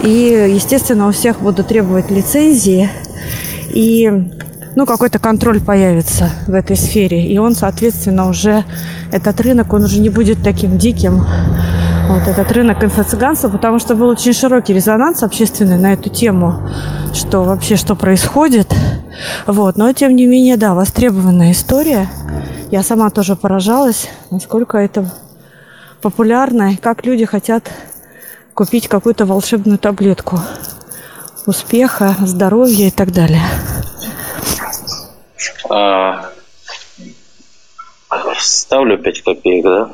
[0.03, 2.89] И, естественно, у всех будут требовать лицензии.
[3.73, 4.09] И
[4.75, 7.25] ну, какой-то контроль появится в этой сфере.
[7.25, 8.63] И он, соответственно, уже,
[9.11, 11.25] этот рынок, он уже не будет таким диким,
[12.07, 16.69] вот этот рынок инфо-цыганства, потому что был очень широкий резонанс общественный на эту тему,
[17.13, 18.73] что вообще что происходит.
[19.45, 19.77] Вот.
[19.77, 22.09] Но, тем не менее, да, востребованная история.
[22.71, 25.09] Я сама тоже поражалась, насколько это
[26.01, 27.69] популярно, и как люди хотят
[28.53, 30.39] купить какую-то волшебную таблетку
[31.45, 33.43] успеха, здоровья и так далее.
[35.69, 36.29] А,
[38.37, 39.89] ставлю 5 копеек, да?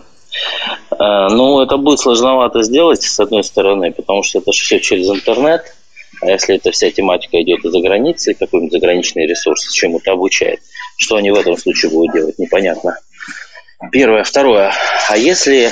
[0.92, 5.64] А, ну, это будет сложновато сделать, с одной стороны, потому что это все через интернет.
[6.22, 10.60] А если эта вся тематика идет из-за границы, какой-нибудь заграничный ресурс чему-то обучает,
[10.98, 12.98] что они в этом случае будут делать, непонятно.
[13.92, 14.24] Первое.
[14.24, 14.74] Второе.
[15.10, 15.72] А если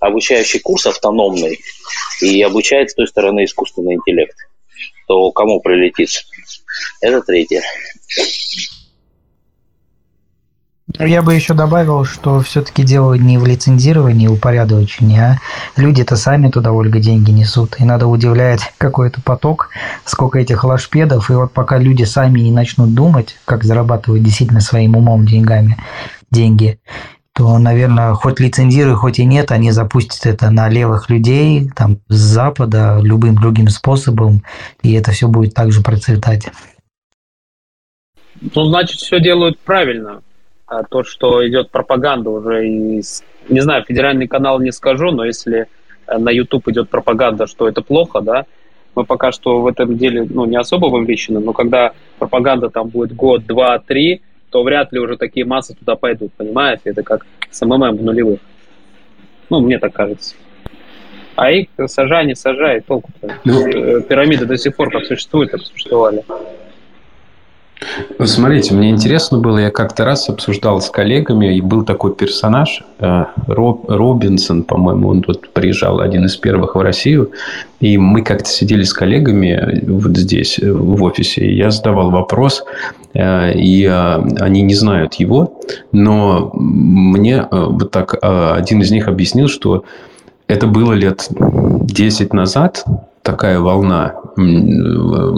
[0.00, 1.58] обучающий курс автономный
[2.22, 4.36] и обучает с той стороны искусственный интеллект,
[5.06, 6.24] то кому прилетит?
[7.00, 7.62] Это третье.
[10.96, 15.38] Я бы еще добавил, что все-таки дело не в лицензировании, упорядочении, а
[15.76, 17.76] люди-то сами туда, Ольга, деньги несут.
[17.78, 19.68] И надо удивлять какой-то поток,
[20.06, 21.30] сколько этих лашпедов.
[21.30, 25.76] И вот пока люди сами не начнут думать, как зарабатывать действительно своим умом деньгами,
[26.30, 26.80] деньги,
[27.34, 32.16] то, наверное, хоть лицензируй, хоть и нет, они запустят это на левых людей, там, с
[32.16, 34.42] Запада, любым другим способом,
[34.82, 36.48] и это все будет также процветать.
[38.40, 40.22] Ну, значит, все делают правильно
[40.68, 45.66] а то, что идет пропаганда уже из, не знаю, федеральный канал не скажу, но если
[46.06, 48.44] э, на YouTube идет пропаганда, что это плохо, да,
[48.94, 53.14] мы пока что в этом деле ну, не особо вовлечены, но когда пропаганда там будет
[53.14, 56.82] год, два, три, то вряд ли уже такие массы туда пойдут, понимаете?
[56.84, 58.40] Это как с МММ в нулевых.
[59.50, 60.34] Ну, мне так кажется.
[61.36, 63.34] А их сажай, не сажай, толку-то.
[63.44, 66.24] Ну, э, пирамиды до сих пор как существуют, как существовали.
[68.24, 73.24] Смотрите, мне интересно было, я как-то раз обсуждал с коллегами, и был такой персонаж, э,
[73.46, 77.30] Роб, Робинсон, по-моему, он вот приезжал один из первых в Россию,
[77.80, 82.64] и мы как-то сидели с коллегами вот здесь, э, в офисе, и я задавал вопрос,
[83.14, 85.60] э, и они не знают его,
[85.92, 89.84] но мне вот так один из них объяснил, что
[90.48, 92.84] это было лет 10 назад,
[93.28, 94.14] такая волна,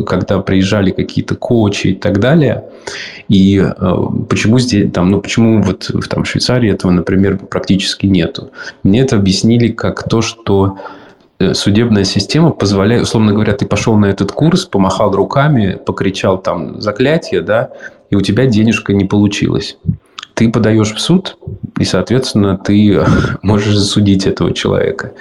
[0.07, 2.64] когда приезжали какие-то коучи и так далее.
[3.29, 3.94] И э,
[4.29, 8.50] почему здесь, там, ну, почему вот в там, Швейцарии этого, например, практически нету?
[8.85, 10.79] Мне это объяснили как то, что
[11.40, 16.81] э, судебная система позволяет, условно говоря, ты пошел на этот курс, помахал руками, покричал там
[16.81, 17.70] заклятие, да,
[18.11, 19.79] и у тебя денежка не получилась.
[20.35, 21.37] Ты подаешь в суд,
[21.81, 23.03] и, соответственно, ты
[23.42, 25.12] можешь засудить этого человека.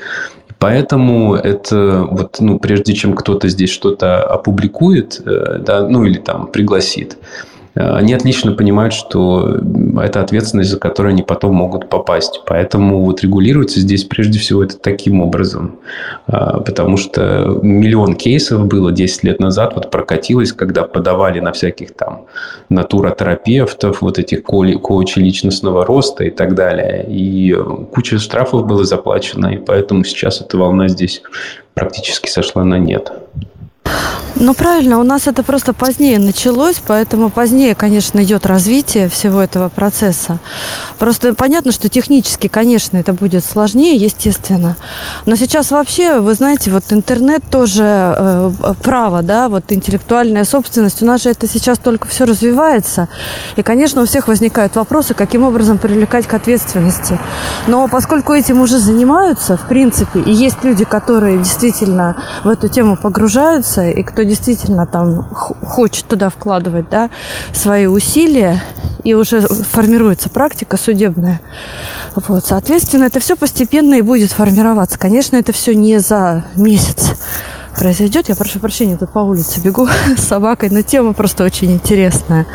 [0.60, 6.48] Поэтому это вот, ну, прежде чем кто-то здесь что-то опубликует, э, да, ну или там
[6.48, 7.18] пригласит,
[7.80, 9.62] они отлично понимают, что
[10.02, 12.42] это ответственность, за которую они потом могут попасть.
[12.46, 15.80] Поэтому вот регулируется здесь прежде всего это таким образом.
[16.28, 21.94] Э, потому что миллион кейсов было 10 лет назад, вот прокатилось, когда подавали на всяких
[21.94, 22.26] там
[22.68, 27.06] натуротерапевтов, вот этих коучей личностного роста и так далее.
[27.08, 27.56] И
[27.94, 31.22] куча штрафов было заплачено, и поэтому сейчас эта волна здесь
[31.76, 33.14] практически сошла на нет.
[34.42, 39.68] Ну, правильно, у нас это просто позднее началось, поэтому позднее, конечно, идет развитие всего этого
[39.68, 40.40] процесса.
[40.98, 44.78] Просто понятно, что технически, конечно, это будет сложнее, естественно.
[45.26, 51.04] Но сейчас вообще, вы знаете, вот интернет тоже э, право, да, вот интеллектуальная собственность.
[51.04, 53.10] У нас же это сейчас только все развивается.
[53.58, 57.20] И, конечно, у всех возникают вопросы, каким образом привлекать к ответственности.
[57.68, 62.96] Но поскольку этим уже занимаются, в принципе, и есть люди, которые действительно в эту тему
[62.96, 67.10] погружаются, и кто действительно там хочет туда вкладывать да,
[67.54, 68.62] свои усилия,
[69.04, 71.42] и уже формируется практика судебная.
[72.16, 75.00] Вот, соответственно, это все постепенно и будет формироваться.
[75.00, 77.14] Конечно, это все не за месяц
[77.78, 78.30] произойдет.
[78.30, 79.88] Я прошу прощения, тут по улице бегу
[80.18, 82.46] с собакой, но тема просто очень интересная.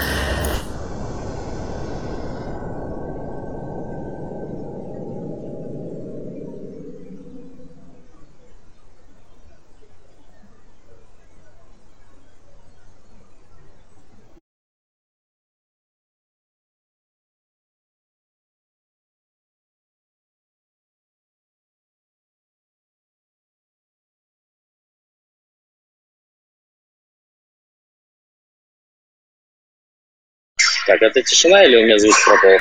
[30.86, 32.58] Так, это тишина или у меня звук пропал?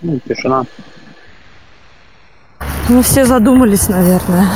[0.00, 0.64] Ну, тишина.
[2.88, 4.48] Ну, все задумались, наверное.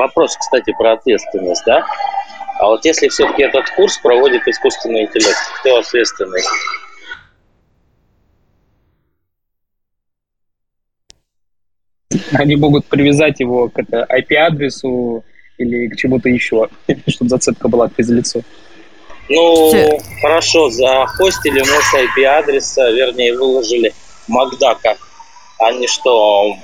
[0.00, 1.84] Вопрос, кстати, про ответственность, да?
[2.58, 6.40] А вот если все-таки этот курс проводит искусственный интеллект, кто ответственный?
[12.32, 15.22] Они могут привязать его к это, IP-адресу
[15.58, 16.70] или к чему-то еще,
[17.06, 18.42] чтобы зацепка была к физлицу.
[19.28, 19.98] Ну, Все.
[20.22, 23.92] хорошо, захостили мы с IP-адреса, вернее, выложили
[24.28, 24.96] Макдака.
[25.58, 26.56] Они что,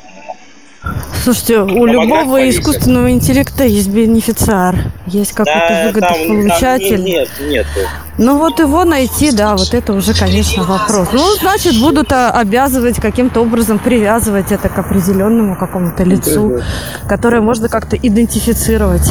[1.23, 2.61] Слушайте, у Помогать любого повесят.
[2.61, 7.03] искусственного интеллекта есть бенефициар, есть какой-то да, там, там выгодополучатель.
[7.03, 7.69] не- нет, нету.
[8.19, 11.09] Ну вот его найти, да, вот это уже, конечно, вопрос.
[11.13, 16.61] Ну, значит, будут а, обязывать каким-то образом привязывать это к определенному какому-то лицу,
[17.09, 19.11] которое можно как-то идентифицировать.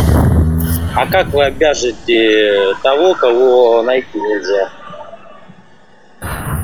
[0.96, 4.70] А как вы обяжете того, кого найти нельзя?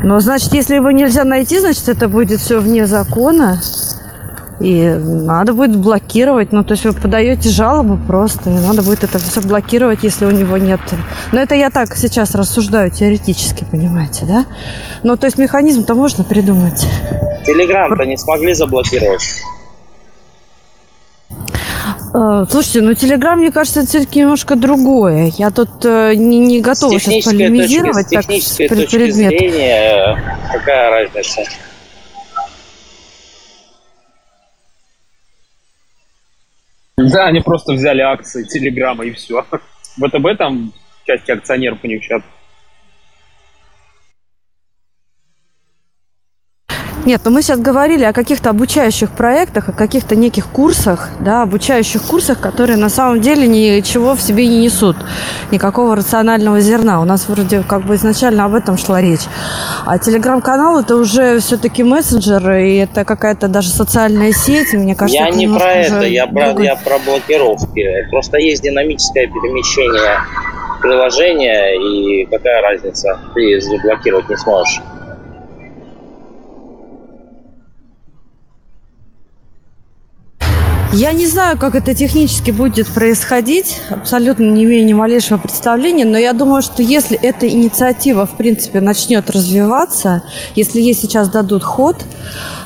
[0.04, 3.62] Но значит, если его нельзя найти, значит, это будет все вне закона.
[4.62, 6.52] И надо будет блокировать.
[6.52, 10.32] Ну, то есть вы подаете жалобу просто, и надо будет это все блокировать, если у
[10.32, 10.80] него нет.
[11.32, 14.46] Но это я так сейчас рассуждаю теоретически, понимаете, да?
[15.04, 16.86] Ну, то есть механизм-то можно придумать.
[17.46, 19.24] Телеграм-то не смогли заблокировать.
[22.14, 25.32] Э, Слушайте, ну Телеграм, мне кажется, это все-таки немножко другое.
[25.38, 28.96] Я тут э, не, не готова с сейчас полемизировать точки, с так технической пред- точки
[28.98, 29.30] предмет.
[29.30, 30.16] зрения, э,
[30.54, 31.42] какая разница?
[37.10, 39.46] Да, они просто взяли акции Телеграма и все.
[39.98, 40.74] ВТБ там
[41.06, 42.22] части акционеров у них сейчас.
[47.04, 52.02] Нет, ну мы сейчас говорили о каких-то обучающих проектах, о каких-то неких курсах, да, обучающих
[52.04, 54.96] курсах, которые на самом деле ничего в себе не несут,
[55.50, 57.02] никакого рационального зерна.
[57.02, 59.22] У нас вроде как бы изначально об этом шла речь.
[59.86, 65.32] А телеграм-канал это уже все-таки мессенджер, и это какая-то даже социальная сеть, мне кажется, я
[65.32, 67.84] не про это, я про, я про блокировки.
[68.12, 70.20] Просто есть динамическое перемещение
[70.82, 73.20] приложения, и какая разница?
[73.34, 74.82] Ты заблокировать не сможешь.
[80.94, 86.18] Я не знаю, как это технически будет происходить, абсолютно не имею ни малейшего представления, но
[86.18, 90.24] я думаю, что если эта инициатива, в принципе, начнет развиваться,
[90.54, 91.96] если ей сейчас дадут ход,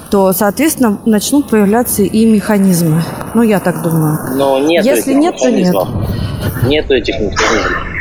[0.10, 3.04] то, соответственно, начнут появляться и механизмы.
[3.36, 4.18] Ну, я так думаю.
[4.36, 5.68] Но нет Если нет, то нет.
[5.68, 6.64] механизмов.
[6.64, 7.95] Нету этих механизмов.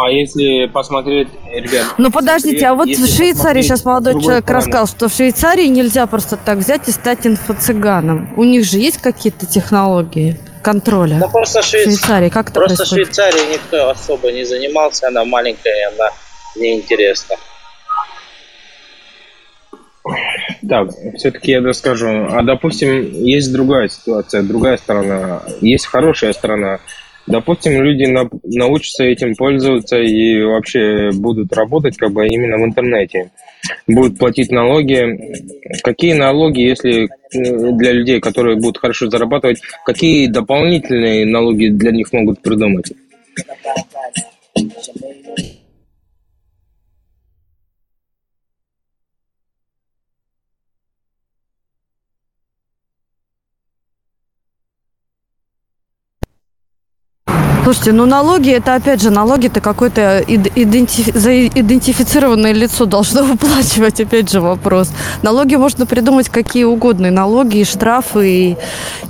[0.00, 1.86] А если посмотреть, ребят...
[1.98, 6.06] Ну, подождите, а вот в Швейцарии сейчас молодой человек стороны, рассказал, что в Швейцарии нельзя
[6.06, 8.32] просто так взять и стать инфо-цыганом.
[8.36, 11.16] У них же есть какие-то технологии контроля?
[11.18, 13.06] Ну просто Швейц- Швейцарии как это Просто происходит?
[13.06, 16.10] Швейцарией никто особо не занимался, она маленькая, и она
[16.56, 17.36] неинтересна.
[20.68, 22.28] Так, все-таки я расскажу.
[22.30, 25.42] А допустим, есть другая ситуация, другая сторона.
[25.60, 26.78] Есть хорошая сторона.
[27.28, 33.30] Допустим, люди на- научатся этим пользоваться и вообще будут работать как бы именно в интернете.
[33.86, 35.18] Будут платить налоги.
[35.82, 42.40] Какие налоги, если для людей, которые будут хорошо зарабатывать, какие дополнительные налоги для них могут
[42.40, 42.92] придумать?
[57.68, 64.00] Слушайте, ну налоги, это опять же, налоги это какое-то ид- идентифи- заидентифицированное лицо должно выплачивать,
[64.00, 64.90] опять же вопрос.
[65.22, 68.56] Налоги можно придумать какие угодно, и налоги, и штрафы, и...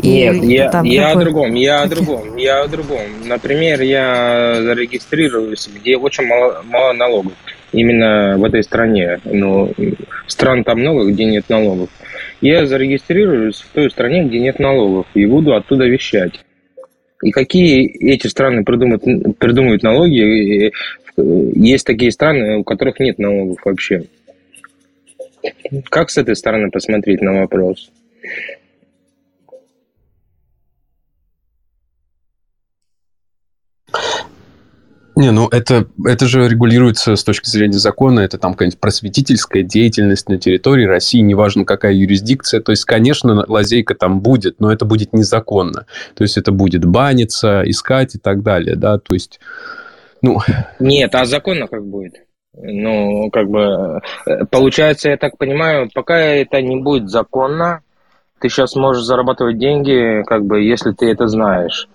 [0.02, 3.02] и Нет, я, там я о какой- другом, я о другом, я о другом.
[3.26, 7.34] Например, я зарегистрируюсь, где очень мало, мало налогов.
[7.72, 9.20] Именно в этой стране.
[9.24, 9.70] Но
[10.26, 11.90] стран там много, где нет налогов.
[12.40, 16.40] Я зарегистрируюсь в той стране, где нет налогов, и буду оттуда вещать.
[17.22, 19.02] И какие эти страны придумают,
[19.38, 20.68] придумывают налоги?
[20.68, 20.70] Э,
[21.16, 24.04] Есть такие страны, у которых нет налогов вообще.
[25.90, 27.90] Как с этой стороны посмотреть на вопрос?
[35.18, 40.28] Не, ну это, это же регулируется с точки зрения закона, это там какая-нибудь просветительская деятельность
[40.28, 42.60] на территории России, неважно какая юрисдикция.
[42.60, 45.86] То есть, конечно, лазейка там будет, но это будет незаконно.
[46.14, 49.40] То есть, это будет баниться, искать и так далее, да, то есть,
[50.22, 50.38] ну...
[50.78, 52.14] Нет, а законно как будет?
[52.54, 57.80] Ну, как бы, э, получается, я так понимаю, пока это не будет законно,
[58.38, 61.88] ты сейчас можешь зарабатывать деньги, как бы, если ты это знаешь.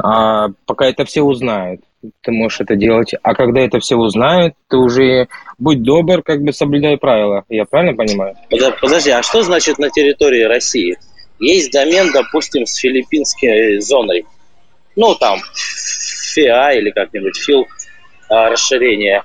[0.00, 1.80] А пока это все узнают,
[2.22, 3.14] ты можешь это делать.
[3.22, 5.28] А когда это все узнают, ты уже
[5.58, 7.44] будь добр, как бы соблюдай правила.
[7.48, 8.36] Я правильно понимаю?
[8.80, 10.96] Подожди, а что значит на территории России?
[11.40, 14.26] Есть домен, допустим, с филиппинской зоной.
[14.96, 15.38] Ну, там,
[16.34, 17.66] ФИА или как-нибудь ФИЛ
[18.28, 19.22] а, расширение.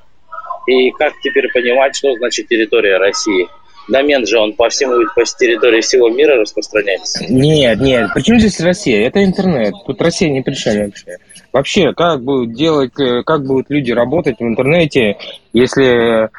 [0.67, 3.47] И как теперь понимать, что значит территория России?
[3.89, 7.25] Домен же он по всему, по территории всего мира распространяется.
[7.29, 8.11] Нет, нет.
[8.13, 9.07] Причем здесь Россия?
[9.07, 9.73] Это интернет.
[9.85, 11.17] Тут Россия не при чем вообще.
[11.51, 15.17] Вообще, как будут делать, э, как будут люди работать в интернете,
[15.51, 16.29] если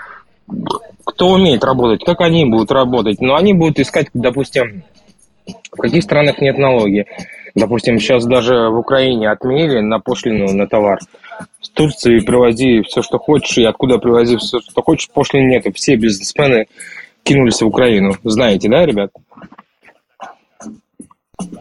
[1.04, 3.20] кто умеет работать, как они будут работать?
[3.20, 4.82] Ну, они будут искать, допустим,
[5.46, 7.06] в каких странах нет налоги.
[7.54, 10.98] Допустим, сейчас даже в Украине отменили на пошлину на товар.
[11.60, 15.64] С Турции привози все, что хочешь, и откуда привози все, что хочешь, пошлин нет.
[15.74, 16.66] Все бизнесмены
[17.24, 18.16] кинулись в Украину.
[18.22, 19.10] Знаете, да, ребят?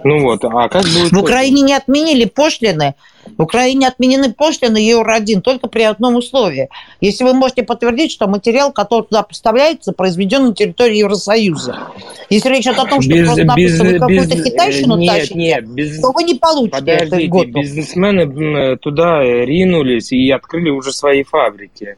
[0.03, 1.11] Ну вот, а как будет...
[1.11, 2.95] В Украине не отменили пошлины.
[3.37, 6.69] В Украине отменены пошлины Евро-1 только при одном условии.
[7.01, 11.87] Если вы можете подтвердить, что материал, который туда поставляется, произведен на территории Евросоюза.
[12.29, 15.67] Если речь идет о том, что без, просто без, вы какую-то китайщину нет, тащите, нет,
[15.67, 17.47] без, то вы не получите подождите, этот год.
[17.47, 21.95] бизнесмены туда ринулись и открыли уже свои фабрики.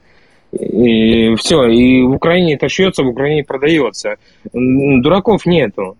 [0.59, 4.15] И все, и в Украине это шьется, в Украине продается.
[4.53, 5.97] Дураков нету.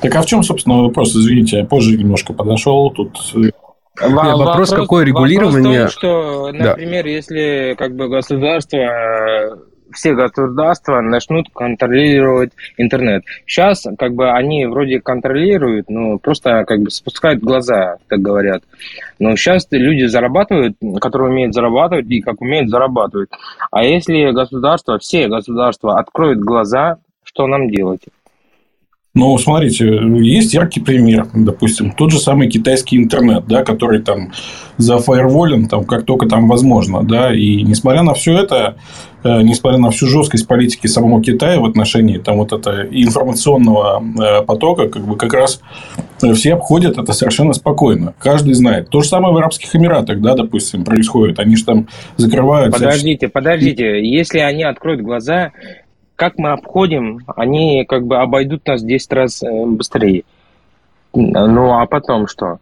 [0.00, 1.14] Так а в чем, собственно, вопрос?
[1.14, 2.90] Извините, я позже немножко подошел.
[2.90, 3.54] Тут э, Нет,
[4.00, 5.80] вопрос, вопрос какое регулирование?
[5.80, 7.10] Вопрос в том, что, например, да.
[7.10, 9.58] если как бы государство
[9.92, 13.24] все государства начнут контролировать интернет.
[13.46, 18.62] Сейчас как бы они вроде контролируют, но просто как бы спускают глаза, так говорят.
[19.18, 23.30] Но сейчас люди зарабатывают, которые умеют зарабатывать и как умеют зарабатывать.
[23.70, 28.02] А если государство, все государства откроют глаза, что нам делать?
[29.12, 29.86] Ну, смотрите,
[30.20, 34.30] есть яркий пример, допустим, тот же самый китайский интернет, да, который там
[34.76, 38.76] зафаерволен, там, как только там возможно, да, и несмотря на все это,
[39.24, 44.42] э, несмотря на всю жесткость политики самого Китая в отношении там вот это информационного э,
[44.44, 45.60] потока, как бы как раз
[46.34, 48.14] все обходят это совершенно спокойно.
[48.20, 48.90] Каждый знает.
[48.90, 51.40] То же самое в Арабских Эмиратах, да, допустим, происходит.
[51.40, 52.72] Они же там закрывают...
[52.72, 54.08] Подождите, подождите.
[54.08, 55.50] Если они откроют глаза,
[56.20, 60.24] как мы обходим, они как бы обойдут нас 10 раз э, быстрее.
[61.14, 62.58] Ну, а потом что?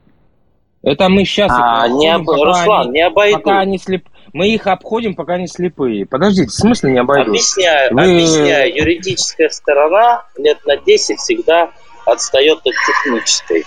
[0.80, 2.28] Это мы сейчас а, обходим, не об...
[2.28, 3.42] Руслан, они, не обойдут.
[3.42, 4.08] Пока они слеп...
[4.32, 6.06] Мы их обходим, пока они слепые.
[6.06, 7.30] Подождите, в смысле не обойдут?
[7.30, 8.02] Объясняю, Вы...
[8.02, 8.76] объясняю.
[8.76, 11.72] Юридическая сторона лет на 10 всегда
[12.06, 13.64] отстает от технической.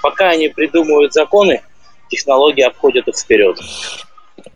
[0.00, 1.62] Пока они придумывают законы,
[2.08, 3.58] технологии обходят их вперед.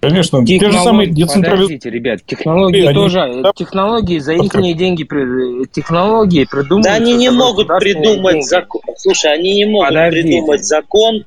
[0.02, 1.78] Конечно, те же самые децентрализованные...
[1.84, 2.94] ребят, технологии они...
[2.94, 5.04] тоже, технологии за их деньги,
[5.72, 6.84] технологии придумывают...
[6.84, 8.82] Да они не могут придумать закон.
[8.96, 10.22] Слушай, они не могут Подождите.
[10.22, 11.24] придумать закон,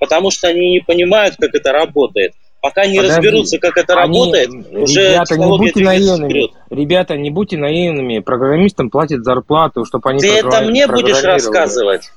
[0.00, 2.32] потому что они не понимают, как это работает.
[2.62, 3.16] Пока не Подожди.
[3.16, 6.30] разберутся, как это они, работает, уже ребята, не будьте наивными.
[6.30, 6.50] Вперед.
[6.70, 8.20] Ребята, не будьте наивными.
[8.20, 12.10] Программистам платят зарплату, чтобы они Ты это мне будешь рассказывать?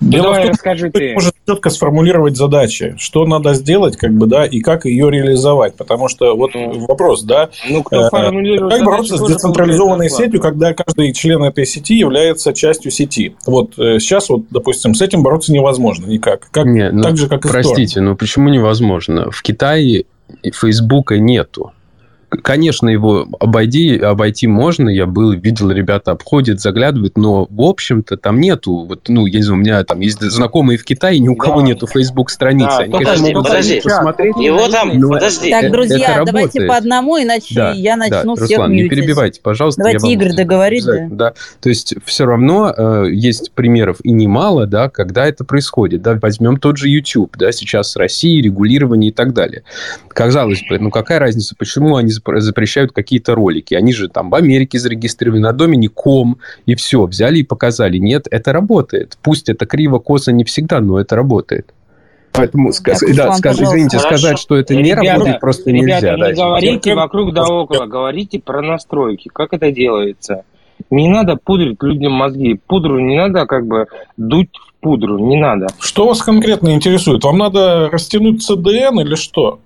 [0.00, 1.14] Дело Давай, в том, расскажи ты.
[1.14, 5.74] может четко сформулировать задачи, что надо сделать, как бы, да, и как ее реализовать.
[5.74, 10.72] Потому что вот ну, вопрос, да, ну, кто э, как бороться с децентрализованной сетью, когда
[10.72, 13.34] каждый член этой сети является частью сети.
[13.44, 16.48] Вот э, сейчас, вот, допустим, с этим бороться невозможно никак.
[16.50, 19.30] Как, Нет, ну, так же, как и Простите, но почему невозможно?
[19.32, 20.04] В Китае
[20.44, 21.72] Фейсбука нету.
[22.28, 24.90] Конечно, его обойди, обойти можно.
[24.90, 28.84] Я был, видел, ребята обходят, заглядывают, но, в общем-то, там нету.
[28.84, 31.60] Вот, ну, я не знаю, у меня там есть знакомые в Китае, ни у кого
[31.60, 31.68] да.
[31.68, 32.68] нету Facebook страницы.
[32.70, 33.80] Да, Они, подожди, конечно, подожди.
[33.80, 34.36] посмотреть.
[34.36, 35.50] Его там, но подожди.
[35.50, 38.92] Так, друзья, давайте по одному, иначе да, я начну да, всех Руслан, мьютить.
[38.92, 39.80] не перебивайте, пожалуйста.
[39.80, 40.84] Давайте Игорь договорит.
[40.84, 41.08] Да.
[41.10, 41.32] да.
[41.62, 46.02] То есть, все равно э, есть примеров и немало, да, когда это происходит.
[46.02, 49.62] Да, возьмем тот же YouTube, да, сейчас с Россией, регулирование и так далее.
[50.08, 53.74] Казалось бы, ну, какая разница, почему они запрещают какие-то ролики.
[53.74, 57.98] Они же там в Америке зарегистрированы, на домене ком, и все, взяли и показали.
[57.98, 59.18] Нет, это работает.
[59.22, 61.72] Пусть это криво, косо не всегда, но это работает.
[62.32, 63.02] Поэтому, сказ...
[63.14, 63.60] да, сказ...
[63.60, 64.16] извините, Хорошо.
[64.16, 66.14] сказать, что это не ребята, работает, просто ребята, нельзя.
[66.14, 70.44] не да, говорите вокруг да около, говорите про настройки, как это делается.
[70.90, 72.60] Не надо пудрить людям мозги.
[72.66, 75.66] Пудру не надо как бы дуть в пудру, не надо.
[75.80, 77.24] Что вас конкретно интересует?
[77.24, 79.58] Вам надо растянуть CDN или что?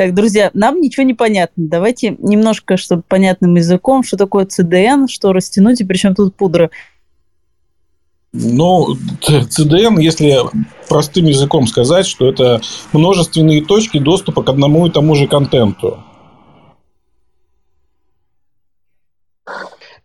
[0.00, 1.68] Так, друзья, нам ничего не понятно.
[1.68, 6.70] Давайте немножко, чтобы понятным языком, что такое CDN, что растянуть и причем тут пудра.
[8.32, 10.38] Ну, CDN, если
[10.88, 12.62] простым языком сказать, что это
[12.94, 16.02] множественные точки доступа к одному и тому же контенту.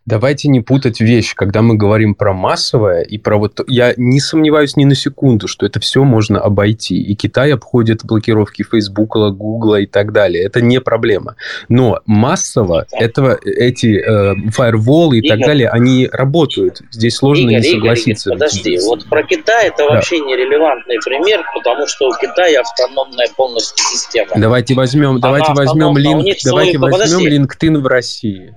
[0.06, 3.60] Давайте не путать вещи, когда мы говорим про массовое и про вот...
[3.66, 6.96] Я не сомневаюсь ни на секунду, что это все можно обойти.
[7.02, 10.44] И Китай обходит блокировки Фейсбука, Гугла и так далее.
[10.44, 11.34] Это не проблема.
[11.68, 16.82] Но массово этого, эти э, фаерволы и Игорь, так далее, они работают.
[16.92, 18.30] Здесь сложно Игорь, не согласиться.
[18.30, 19.94] Игорь, подожди, вот про Китай это да.
[19.94, 24.30] вообще нерелевантный пример, потому что у Китая автономная полностью система.
[24.36, 28.54] Давайте возьмем, Она давайте возьмем линк, давайте возьмем LinkedIn в России.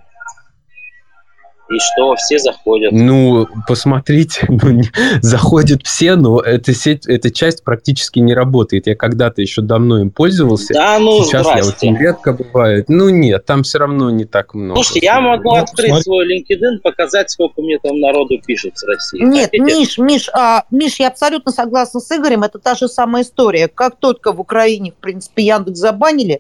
[1.70, 2.92] И что, все заходят?
[2.92, 4.82] Ну, посмотрите, ну,
[5.22, 8.88] заходят все, но эта сеть, эта часть практически не работает.
[8.88, 10.74] Я когда-то еще давно им пользовался.
[10.74, 11.88] Да, ну, Сейчас здрасте.
[11.88, 12.86] я очень редко бывает.
[12.90, 14.82] Ну, нет, там все равно не так много.
[14.82, 16.04] Слушайте, я могу ну, открыть смотри.
[16.04, 19.24] свой LinkedIn, показать, сколько мне там народу пишет с России.
[19.24, 19.64] Нет, Хотите?
[19.64, 22.42] Миш, Миш, а, Миш, я абсолютно согласна с Игорем.
[22.42, 23.68] Это та же самая история.
[23.68, 26.40] Как только в Украине, в принципе, Яндекс забанили,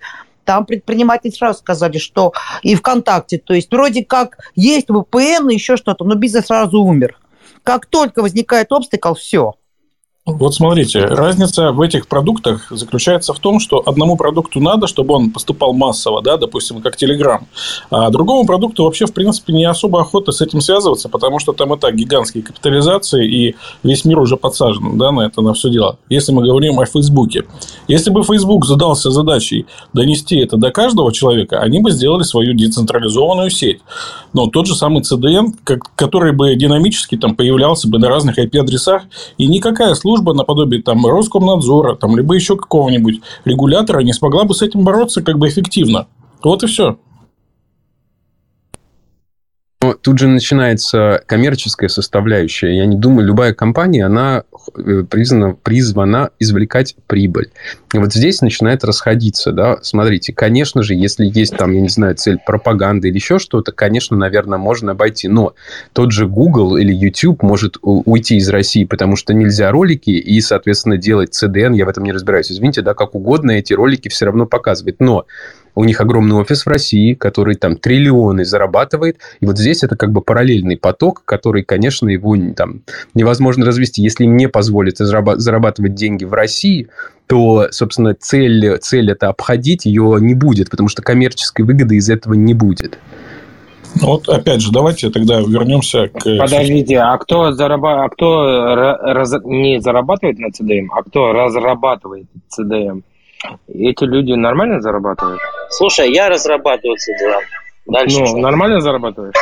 [0.49, 2.33] там предприниматели сразу сказали, что
[2.63, 7.19] и ВКонтакте, то есть вроде как есть VPN и еще что-то, но бизнес сразу умер.
[7.61, 9.53] Как только возникает обстакл, все.
[10.37, 15.31] Вот смотрите, разница в этих продуктах заключается в том, что одному продукту надо, чтобы он
[15.31, 17.41] поступал массово, да, допустим, как Telegram,
[17.89, 21.73] а другому продукту вообще, в принципе, не особо охота с этим связываться, потому что там
[21.73, 25.97] и так гигантские капитализации, и весь мир уже подсажен да, на это, на все дело.
[26.09, 27.45] Если мы говорим о Фейсбуке.
[27.87, 33.49] Если бы Facebook задался задачей донести это до каждого человека, они бы сделали свою децентрализованную
[33.49, 33.79] сеть.
[34.33, 35.53] Но тот же самый CDN,
[35.95, 39.03] который бы динамически там появлялся бы на разных IP-адресах,
[39.37, 44.53] и никакая служба служба наподобие там Роскомнадзора, там, либо еще какого-нибудь регулятора не смогла бы
[44.53, 46.07] с этим бороться как бы эффективно.
[46.43, 46.99] Вот и все.
[49.81, 52.75] Но тут же начинается коммерческая составляющая.
[52.75, 54.43] Я не думаю, любая компания, она
[55.09, 57.51] признана, призвана извлекать прибыль.
[57.93, 59.51] И вот здесь начинает расходиться.
[59.51, 59.77] Да?
[59.81, 64.15] Смотрите, конечно же, если есть там, я не знаю, цель пропаганды или еще что-то, конечно,
[64.17, 65.27] наверное, можно обойти.
[65.27, 65.53] Но
[65.93, 70.97] тот же Google или YouTube может уйти из России, потому что нельзя ролики и, соответственно,
[70.97, 72.51] делать CDN, я в этом не разбираюсь.
[72.51, 74.99] Извините, да, как угодно эти ролики все равно показывают.
[74.99, 75.25] Но
[75.75, 79.17] у них огромный офис в России, который там триллионы зарабатывает.
[79.39, 82.81] И вот здесь это как бы параллельный поток, который, конечно, его там
[83.13, 84.01] невозможно развести.
[84.01, 86.87] Если им не позволят зарабатывать деньги в России,
[87.27, 92.33] то, собственно, цель, цель это обходить ее не будет, потому что коммерческой выгоды из этого
[92.33, 92.97] не будет.
[94.01, 96.37] Ну вот опять же, давайте тогда вернемся к...
[96.37, 98.03] Подождите, а кто, зараба...
[98.05, 99.33] а кто раз...
[99.43, 103.01] не зарабатывает на CDM, а кто разрабатывает CDM?
[103.67, 105.39] Эти люди нормально зарабатывают?
[105.69, 107.41] Слушай, я разрабатываю CDM.
[107.87, 108.37] Дальше ну, что?
[108.37, 109.35] нормально зарабатываешь?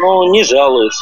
[0.00, 1.00] Ну, не жалуюсь.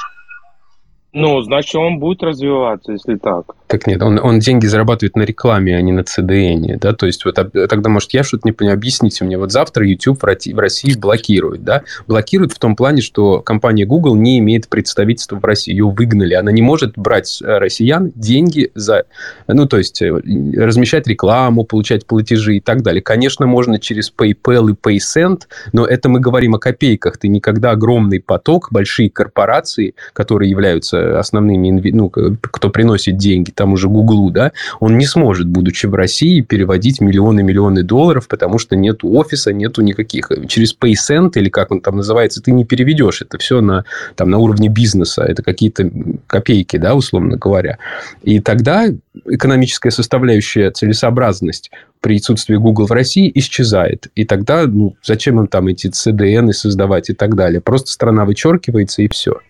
[1.12, 3.56] Ну, значит, он будет развиваться, если так.
[3.68, 7.26] Так нет, он, он деньги зарабатывает на рекламе, а не на CDN, да, то есть
[7.26, 11.64] вот тогда, может, я что-то не понимаю, объясните мне, вот завтра YouTube в России блокирует,
[11.64, 16.32] да, блокирует в том плане, что компания Google не имеет представительства в России, ее выгнали,
[16.32, 19.04] она не может брать э, россиян деньги за,
[19.46, 20.18] ну, то есть э,
[20.56, 23.02] размещать рекламу, получать платежи и так далее.
[23.02, 25.42] Конечно, можно через PayPal и PaySend,
[25.74, 31.90] но это мы говорим о копейках, ты никогда огромный поток, большие корпорации, которые являются основными,
[31.90, 37.00] ну, кто приносит деньги, тому же Гуглу, да, он не сможет, будучи в России, переводить
[37.00, 40.30] миллионы-миллионы долларов, потому что нет офиса, нету никаких.
[40.48, 43.20] Через PaySend, или как он там называется, ты не переведешь.
[43.20, 43.84] Это все на,
[44.14, 45.24] там, на уровне бизнеса.
[45.24, 45.90] Это какие-то
[46.28, 47.78] копейки, да, условно говоря.
[48.22, 48.86] И тогда
[49.26, 54.06] экономическая составляющая целесообразность при отсутствии Google в России исчезает.
[54.14, 57.60] И тогда ну, зачем им там эти CDN создавать и так далее?
[57.60, 59.40] Просто страна вычеркивается и все.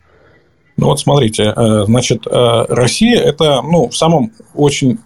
[0.79, 4.99] Ну вот смотрите, э, значит, э, Россия это, ну, в самом очень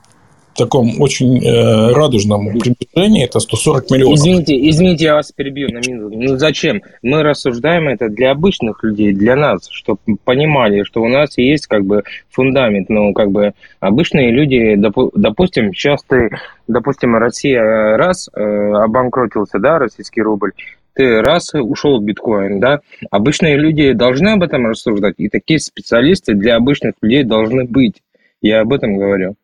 [0.55, 4.19] таком очень э, радужном приближении, это 140 миллионов.
[4.19, 6.17] Извините, извините, я вас перебью на минуту.
[6.19, 6.83] Ну зачем?
[7.03, 11.85] Мы рассуждаем это для обычных людей, для нас, чтобы понимали, что у нас есть как
[11.85, 12.89] бы фундамент.
[12.89, 14.77] Ну, как бы обычные люди,
[15.15, 16.31] допустим, сейчас ты,
[16.69, 20.53] допустим, Россия раз э, обанкротился, да, российский рубль,
[20.95, 22.81] ты раз ушел в биткоин, да,
[23.11, 28.03] обычные люди должны об этом рассуждать, и такие специалисты для обычных людей должны быть.
[28.41, 29.37] Я об этом говорю.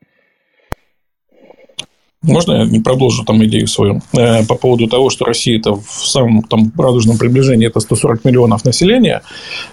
[2.22, 6.06] Можно я не продолжу там идею свою э, по поводу того, что Россия это в
[6.06, 9.22] самом там радужном приближении это 140 миллионов населения,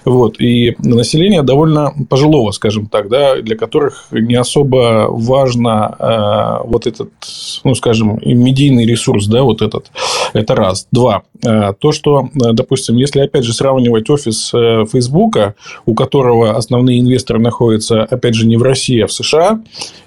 [0.04, 6.86] вот, и население довольно пожилого, скажем так, да, для которых не особо важно э, вот
[6.86, 7.10] этот,
[7.64, 9.90] ну, скажем, медийный ресурс, да, вот этот,
[10.32, 10.86] это раз.
[10.92, 11.22] Два.
[11.44, 17.00] Э, то, что, э, допустим, если опять же сравнивать офис э, Фейсбука, у которого основные
[17.00, 19.60] инвесторы находятся, опять же, не в России, а в США,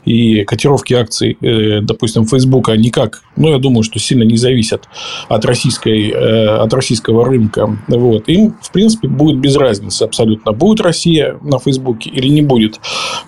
[0.05, 4.87] и котировки акций, э, допустим, Фейсбука никак, ну, я думаю, что сильно не зависят
[5.27, 7.77] от, российской, э, от российского рынка.
[7.87, 8.29] Вот.
[8.29, 12.79] Им, в принципе, будет без разницы абсолютно, будет Россия на Фейсбуке или не будет.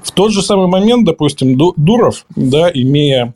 [0.04, 3.34] В тот же самый момент, допустим, Дуров, да, имея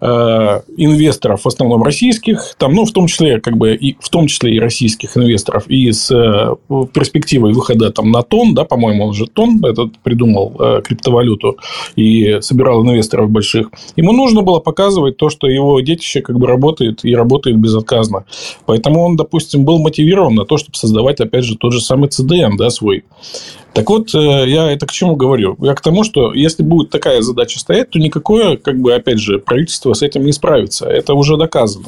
[0.00, 4.54] инвесторов, в основном российских, там, ну, в том числе, как бы, и, в том числе
[4.54, 6.56] и российских инвесторов, и с э,
[6.92, 11.58] перспективой выхода там, на тон, да, по-моему, он же тон этот придумал э, криптовалюту
[11.96, 17.04] и собирал инвесторов больших, ему нужно было показывать то, что его детище как бы работает
[17.04, 18.24] и работает безотказно.
[18.66, 22.52] Поэтому он, допустим, был мотивирован на то, чтобы создавать, опять же, тот же самый CDN,
[22.56, 23.04] да, свой.
[23.72, 25.56] Так вот, э, я это к чему говорю?
[25.60, 29.38] Я к тому, что если будет такая задача стоять, то никакое, как бы, опять же,
[29.38, 30.86] правительство с этим не справится.
[30.86, 31.86] Это уже доказано.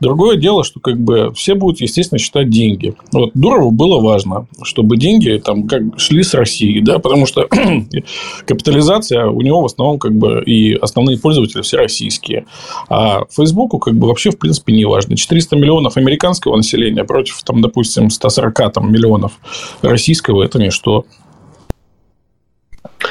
[0.00, 2.94] Другое дело, что как бы все будут, естественно, считать деньги.
[3.12, 7.48] Вот Дурову было важно, чтобы деньги там как шли с России, да, потому что
[8.46, 12.46] капитализация у него в основном как бы и основные пользователи все российские.
[12.88, 15.16] А Фейсбуку как бы вообще в принципе не важно.
[15.16, 19.38] 400 миллионов американского населения против там, допустим, 140 там, миллионов
[19.82, 21.04] российского– это ничто.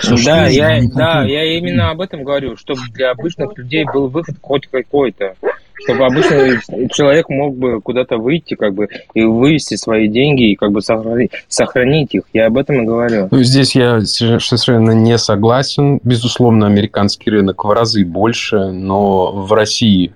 [0.02, 4.36] Слушай, да, я, да, я именно об этом говорю, чтобы для обычных людей был выход
[4.42, 5.36] хоть какой-то
[5.84, 6.60] чтобы обычный
[6.90, 12.16] человек мог бы куда-то выйти, как бы, и вывести свои деньги, и как бы сохранить,
[12.16, 12.24] их.
[12.34, 13.28] Я об этом и говорю.
[13.32, 16.00] Ну, здесь я совершенно не согласен.
[16.04, 20.14] Безусловно, американский рынок в разы больше, но в России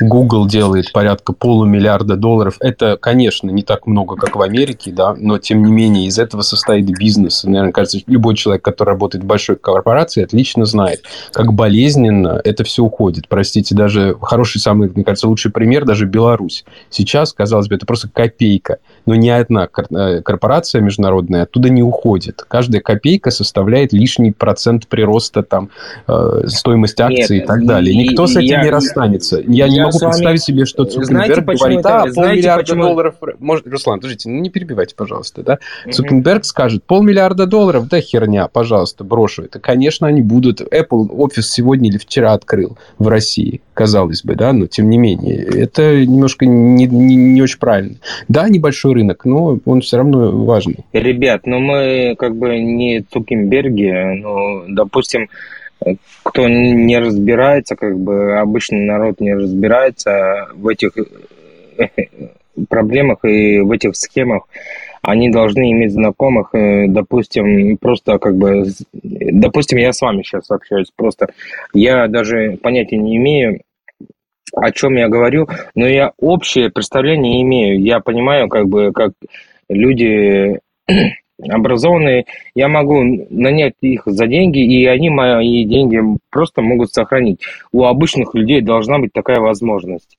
[0.00, 2.56] Google делает порядка полумиллиарда долларов.
[2.60, 6.42] Это, конечно, не так много, как в Америке, да, но тем не менее из этого
[6.42, 7.44] состоит бизнес.
[7.44, 11.02] Наверное, кажется, любой человек, который работает в большой корпорации, отлично знает,
[11.32, 13.28] как болезненно это все уходит.
[13.28, 16.64] Простите, даже хороший, самый, мне кажется, лучший пример, даже Беларусь.
[16.90, 22.44] Сейчас, казалось бы, это просто копейка, но ни одна э, корпорация международная оттуда не уходит.
[22.46, 25.70] Каждая копейка составляет лишний процент прироста там,
[26.08, 27.96] э, стоимости акций Нет, и так далее.
[27.96, 29.40] Никто с этим я, не расстанется.
[29.46, 30.10] Я, я не могу вами...
[30.10, 32.82] представить себе, что Цукерберг говорит, да, полмиллиарда почему...
[32.82, 33.14] долларов...
[33.38, 35.58] Может, Руслан, подождите, ну не перебивайте, пожалуйста, да?
[35.90, 39.58] Цукерберг скажет, полмиллиарда долларов, да херня, пожалуйста, брошу это.
[39.58, 40.60] Конечно, они будут...
[40.60, 45.42] Apple офис сегодня или вчера открыл в России, казалось бы, да, но тем не менее,
[45.44, 47.96] это немножко не, не, не очень правильно.
[48.28, 50.84] Да, небольшой рынок, но он все равно важный.
[50.92, 55.28] Ребят, ну мы как бы не Цукерберги, ну, допустим,
[56.22, 61.86] кто не разбирается, как бы обычный народ не разбирается в этих э,
[62.68, 64.48] проблемах и в этих схемах,
[65.02, 68.64] они должны иметь знакомых, э, допустим, просто как бы,
[69.02, 71.28] допустим, я с вами сейчас общаюсь, просто
[71.74, 73.60] я даже понятия не имею,
[74.56, 77.80] о чем я говорю, но я общее представление имею.
[77.80, 79.12] Я понимаю, как бы, как
[79.68, 80.60] люди
[81.40, 87.40] образованные, я могу нанять их за деньги, и они мои деньги просто могут сохранить.
[87.72, 90.16] У обычных людей должна быть такая возможность.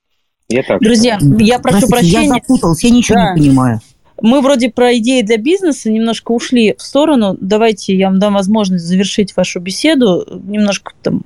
[0.50, 2.28] Я так Друзья, я прошу Простите, прощения.
[2.28, 3.34] Я запутался, я ничего да.
[3.34, 3.80] не понимаю.
[4.22, 7.36] Мы вроде про идеи для бизнеса немножко ушли в сторону.
[7.40, 10.26] Давайте я вам дам возможность завершить вашу беседу.
[10.44, 11.24] Немножко там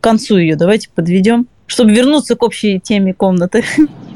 [0.00, 3.64] к концу ее давайте подведем, чтобы вернуться к общей теме комнаты.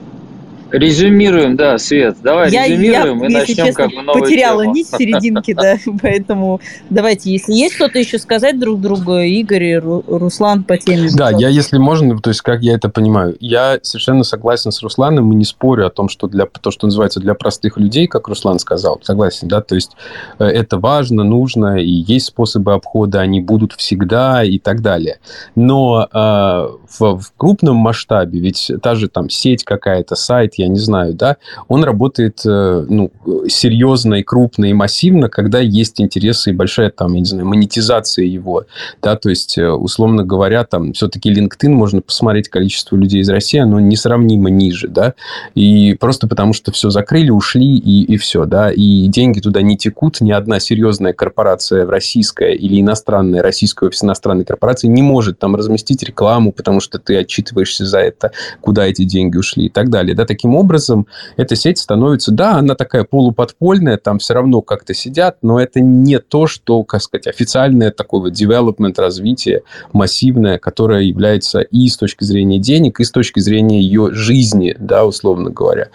[0.70, 2.16] Резюмируем, да, Свет.
[2.22, 4.74] Давай я, резюмируем я, и начнем честно, как бы новую потеряла тему.
[4.74, 6.60] нить в серединке, да, поэтому
[6.90, 11.08] давайте, если есть что-то еще сказать друг другу, Игорь и Руслан по теме.
[11.14, 15.32] Да, я, если можно, то есть как я это понимаю, я совершенно согласен с Русланом
[15.32, 18.58] и не спорю о том, что для то, что называется для простых людей, как Руслан
[18.58, 19.92] сказал, согласен, да, то есть
[20.38, 25.18] э, это важно, нужно, и есть способы обхода, они будут всегда и так далее.
[25.54, 30.78] Но э, в, в крупном масштабе, ведь та же там сеть какая-то, сайт, я не
[30.78, 31.36] знаю, да,
[31.68, 33.10] он работает э, ну,
[33.48, 38.24] серьезно и крупно и массивно, когда есть интересы и большая там, я не знаю, монетизация
[38.24, 38.64] его,
[39.02, 43.58] да, то есть, э, условно говоря, там все-таки LinkedIn, можно посмотреть количество людей из России,
[43.58, 45.14] оно несравнимо ниже, да,
[45.54, 49.76] и просто потому что все закрыли, ушли и, и все, да, и деньги туда не
[49.76, 55.56] текут, ни одна серьезная корпорация российская или иностранная, российская офис иностранной корпорации не может там
[55.56, 60.14] разместить рекламу, потому что ты отчитываешься за это, куда эти деньги ушли и так далее,
[60.14, 64.94] да, таким таким образом эта сеть становится, да, она такая полуподпольная, там все равно как-то
[64.94, 71.02] сидят, но это не то, что, как сказать, официальное такое вот development, развитие массивное, которое
[71.02, 75.88] является и с точки зрения денег, и с точки зрения ее жизни, да, условно говоря.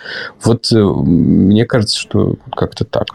[0.44, 3.08] Вот э, мне кажется, что как-то так.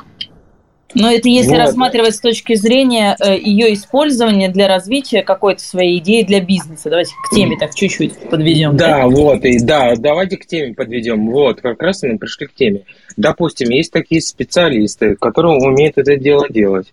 [0.95, 1.59] Но это если вот.
[1.59, 6.89] рассматривать с точки зрения э, ее использования для развития какой-то своей идеи для бизнеса.
[6.89, 8.76] Давайте к теме так чуть-чуть подведем.
[8.76, 11.30] Да, да, вот, и да, давайте к теме подведем.
[11.30, 12.82] Вот, как раз мы пришли к теме.
[13.16, 16.91] Допустим, есть такие специалисты, которые умеют это дело делать.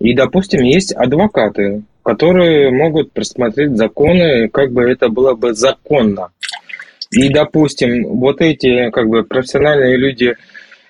[0.00, 6.30] И, допустим, есть адвокаты, которые могут просмотреть законы, как бы это было бы законно.
[7.10, 10.34] И, допустим, вот эти как бы профессиональные люди,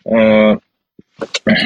[0.05, 0.57] э,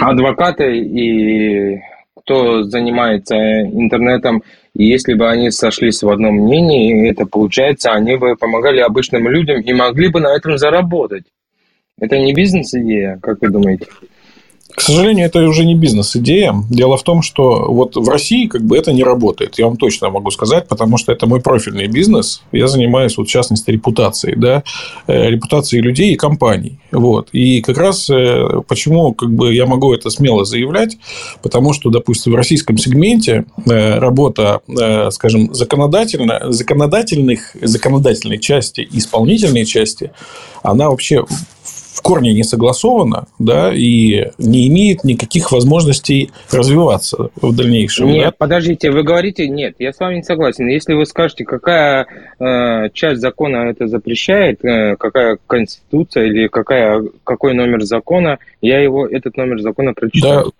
[0.00, 1.80] адвокаты и
[2.16, 4.42] кто занимается интернетом,
[4.74, 9.60] и если бы они сошлись в одном мнении, это получается, они бы помогали обычным людям
[9.60, 11.24] и могли бы на этом заработать.
[11.98, 13.86] Это не бизнес-идея, как вы думаете?
[14.74, 16.54] К сожалению, это уже не бизнес-идея.
[16.70, 19.58] Дело в том, что вот в России как бы это не работает.
[19.58, 22.42] Я вам точно могу сказать, потому что это мой профильный бизнес.
[22.52, 24.62] Я занимаюсь, вот, в частности, репутацией, да,
[25.06, 26.78] э, репутацией людей и компаний.
[26.92, 27.28] Вот.
[27.32, 30.98] И как раз э, почему как бы, я могу это смело заявлять,
[31.42, 34.60] потому что, допустим, в российском сегменте э, работа,
[35.10, 40.12] скажем, законодательно, законодательных, законодательной части и исполнительной части,
[40.62, 41.24] она вообще
[42.00, 48.08] в корне не согласовано, да, и не имеет никаких возможностей развиваться в дальнейшем.
[48.08, 48.34] Нет, да?
[48.38, 50.66] подождите, вы говорите, нет, я с вами не согласен.
[50.66, 52.06] Если вы скажете, какая
[52.38, 59.06] э, часть закона это запрещает, э, какая конституция или какая, какой номер закона, я его,
[59.06, 60.44] этот номер закона прочитаю.
[60.44, 60.50] Да,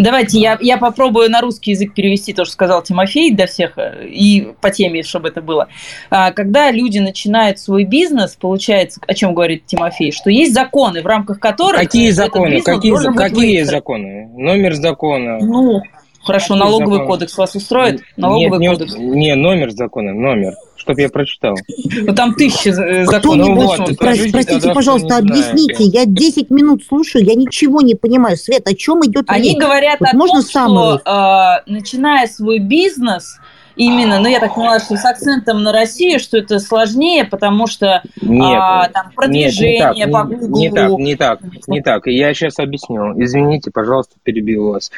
[0.00, 4.06] Давайте я, я попробую на русский язык перевести то, что сказал Тимофей для всех, э,
[4.06, 5.68] и по теме, чтобы это было.
[6.10, 11.06] А, когда люди начинают свой бизнес, получается, о чем говорит Тимофей, что есть законы, в
[11.06, 11.80] рамках которых...
[11.80, 12.62] Какие законы?
[12.62, 14.28] Какие, какие законы?
[14.34, 15.38] Номер закона?
[15.38, 15.82] Ну,
[16.22, 17.06] хорошо, какие налоговый законы?
[17.06, 18.00] кодекс вас устроит?
[18.16, 18.96] Налоговый нет, кодекс?
[18.96, 21.56] Не, номер закона, номер чтобы я прочитал.
[22.02, 23.48] Ну там тысячи э, законов.
[23.48, 25.84] Ну, вот, простите, пожалуйста, объясните.
[25.84, 28.36] Я 10 минут слушаю, я ничего не понимаю.
[28.36, 29.58] Свет, о чем идет Они речь?
[29.58, 33.38] говорят вот о можно том, что э, начиная свой бизнес,
[33.76, 38.02] именно, ну я так поняла, что с акцентом на Россию, что это сложнее, потому что
[38.22, 42.06] нет, а, там продвижение нет, не так, по Не, не так, не так, не так.
[42.06, 43.22] Я сейчас объясню.
[43.22, 44.90] Извините, пожалуйста, перебил вас.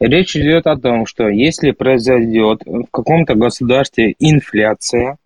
[0.00, 5.16] Речь идет о том, что если произойдет в каком-то государстве инфляция,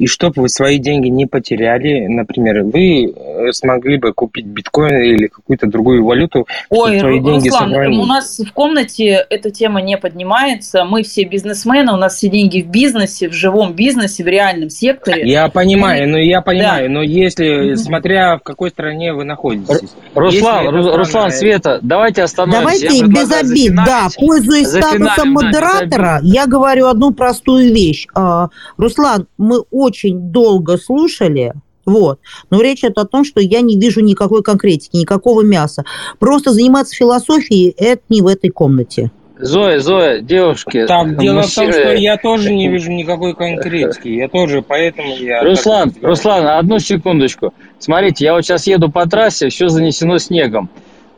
[0.00, 5.26] и чтобы вы свои деньги не потеряли, например, вы э, смогли бы купить биткоин или
[5.26, 7.98] какую-то другую валюту, Ой, свои Руслан, деньги сохранить.
[7.98, 10.86] у нас в комнате эта тема не поднимается.
[10.86, 15.30] Мы все бизнесмены, у нас все деньги в бизнесе, в живом бизнесе, в реальном секторе.
[15.30, 16.94] Я понимаю, ну я понимаю, да.
[16.94, 19.82] но если, смотря в какой стране вы находитесь.
[20.14, 22.86] Руслан, Ру, Руслан, Света, давайте остановимся.
[22.88, 28.06] Давайте без обид, да, пользуясь статусом модератора, я говорю одну простую вещь.
[28.14, 28.48] А,
[28.78, 31.54] Руслан, мы очень долго слушали,
[31.86, 32.20] вот.
[32.50, 35.84] Но речь идет о том, что я не вижу никакой конкретики, никакого мяса.
[36.18, 39.10] Просто заниматься философией– это не в этой комнате.
[39.42, 40.84] Зоя, Зоя, девушки.
[40.86, 41.72] Так, дело мужчины...
[41.72, 44.08] в том, что я тоже не вижу никакой конкретики.
[44.08, 45.42] Я тоже, поэтому я...
[45.42, 47.54] Руслан, Руслан, одну секундочку.
[47.78, 50.68] Смотрите, я вот сейчас еду по трассе, все занесено снегом.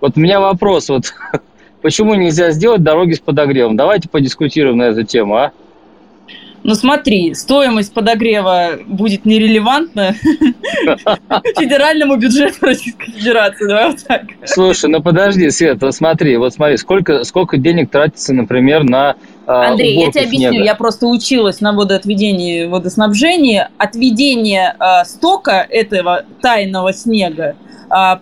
[0.00, 1.12] Вот у меня вопрос, вот
[1.82, 3.76] почему нельзя сделать дороги с подогревом?
[3.76, 5.52] Давайте подискутируем на эту тему, а?
[6.64, 10.14] Ну смотри, стоимость подогрева будет нерелевантна
[11.58, 13.66] федеральному бюджету Российской Федерации.
[13.66, 14.22] Давай вот так.
[14.44, 19.70] Слушай, ну подожди, Свет, вот смотри, вот смотри, сколько, сколько денег тратится, например, на а,
[19.70, 20.64] Андрей, я тебе объясню, снега.
[20.64, 23.66] я просто училась на водоотведении, водоснабжении.
[23.76, 27.56] Отведение э, стока этого тайного снега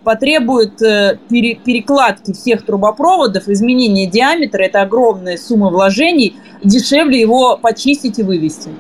[0.03, 8.23] потребует э, перекладки всех трубопроводов, изменения диаметра, это огромная сумма вложений, дешевле его почистить и
[8.23, 8.71] вывести.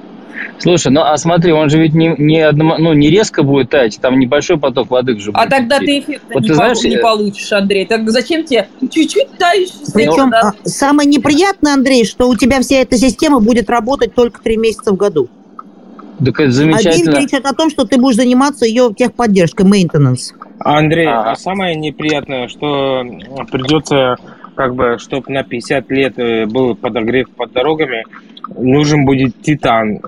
[0.59, 3.99] Слушай, ну а смотри, он же ведь не, не, одном, ну, не резко будет таять,
[4.01, 5.45] там небольшой поток воды же будет.
[5.45, 5.86] А тогда идти.
[5.86, 7.86] ты эффекта вот не, ты знаешь, не получишь, Андрей.
[7.86, 10.53] Так зачем тебе чуть-чуть тающий Причем да?
[10.64, 14.97] самое неприятное, Андрей, что у тебя вся эта система будет работать только три месяца в
[14.97, 15.28] году.
[16.24, 17.12] Так это замечательно.
[17.12, 20.34] Один кричит о том, что ты будешь заниматься ее техподдержкой, maintenance.
[20.62, 23.02] Андрей, а, а самое неприятное, что
[23.50, 24.16] придется,
[24.54, 28.04] как бы, чтобы на 50 лет э, был подогрев под дорогами,
[28.56, 30.00] нужен будет титан.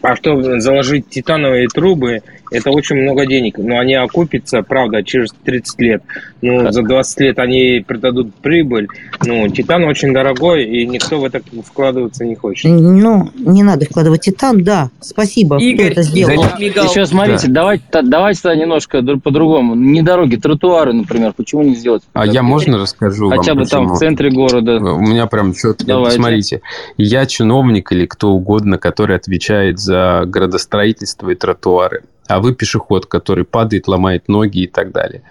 [0.00, 2.20] А чтобы заложить титановые трубы
[2.52, 6.02] это очень много денег, но они окупятся, правда, через 30 лет.
[6.40, 8.88] Ну, за 20 лет они придадут прибыль.
[9.24, 12.64] Ну, титан очень дорогой, и никто в это вкладываться не хочет.
[12.70, 14.90] Ну, не надо вкладывать титан, да.
[15.00, 16.44] Спасибо, Игорь, кто это сделал.
[16.58, 16.84] Мигал.
[16.90, 19.74] Еще смотрите, давайте, та- давайте тогда немножко дру- по-другому.
[19.74, 22.02] Не дороги, тротуары, например, почему не сделать?
[22.12, 23.94] А я можно расскажу вам Хотя бы там почему?
[23.94, 24.76] в центре города.
[24.78, 25.86] У меня прям четко.
[25.86, 26.16] Давайте.
[26.16, 26.60] Смотрите,
[26.96, 32.02] я чиновник или кто угодно, который отвечает за градостроительство и тротуары,
[32.32, 35.22] а вы пешеход, который падает, ломает ноги и так далее.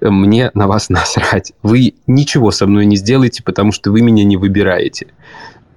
[0.00, 1.52] Мне на вас насрать.
[1.62, 5.08] Вы ничего со мной не сделаете, потому что вы меня не выбираете.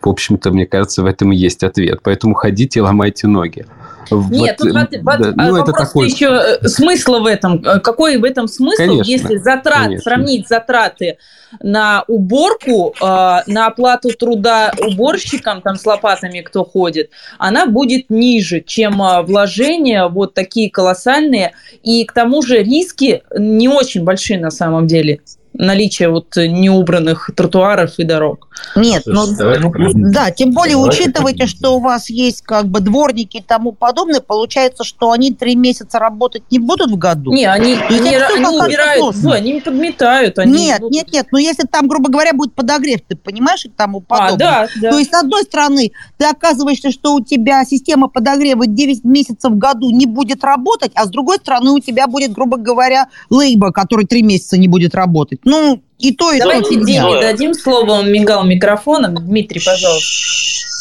[0.03, 1.99] В общем-то, мне кажется, в этом и есть ответ.
[2.03, 3.65] Поэтому ходите и ломайте ноги.
[4.11, 4.73] Нет, Вот, тут
[5.03, 6.07] вот- да, ну, а, это вопрос такой...
[6.09, 7.63] еще э, смысла в этом.
[7.65, 10.03] Э, Какой в этом смысл, Конечно, если затрат, конечно.
[10.03, 11.17] сравнить затраты
[11.61, 13.03] на уборку, э,
[13.47, 20.07] на оплату труда уборщикам, там с лопатами кто ходит, она будет ниже, чем э, вложения
[20.07, 21.53] вот такие колоссальные.
[21.81, 25.21] И к тому же риски не очень большие на самом деле.
[25.53, 28.47] Наличие вот неубранных тротуаров и дорог.
[28.75, 29.27] Нет, ну,
[29.71, 30.11] проясним.
[30.11, 34.19] да, тем более Давайте учитывайте, что у вас есть как бы дворники и тому подобное,
[34.19, 37.31] получается, что они три месяца работать не будут в году.
[37.31, 39.15] Не, они, всё они достаточно убирают.
[39.15, 40.39] Зоя, они подметают.
[40.39, 43.69] Они Нет, будут- нет, нет, но если там, грубо говоря, будет подогрев, ты понимаешь, и
[43.69, 44.33] тому подобное.
[44.33, 44.91] А, да, да.
[44.91, 49.57] То есть, с одной стороны, ты оказываешься, что у тебя система подогрева 9 месяцев в
[49.57, 54.05] году не будет работать, а с другой стороны, у тебя будет, грубо говоря, лейба, который
[54.05, 55.39] 3 месяца не будет работать.
[55.43, 56.45] Ну, и то, и то.
[56.45, 56.75] Давайте.
[56.75, 59.15] Диме дадим слово, он мигал микрофоном.
[59.15, 60.07] Дмитрий, пожалуйста.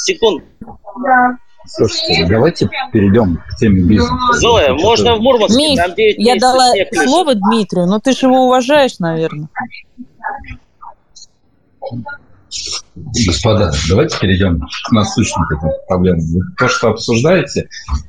[0.05, 0.45] Секунд.
[1.65, 4.15] Слушайте, давайте перейдем к теме бизнеса.
[4.35, 5.57] Зоя, можно в Мурманске?
[5.57, 7.09] Миш, Там 9 Я дала снег лежит.
[7.09, 9.49] слово Дмитрию, но ты же его уважаешь, наверное.
[12.95, 15.45] Господа, давайте перейдем к насущным
[15.89, 16.21] проблемам.
[16.59, 17.69] То, что обсуждаете,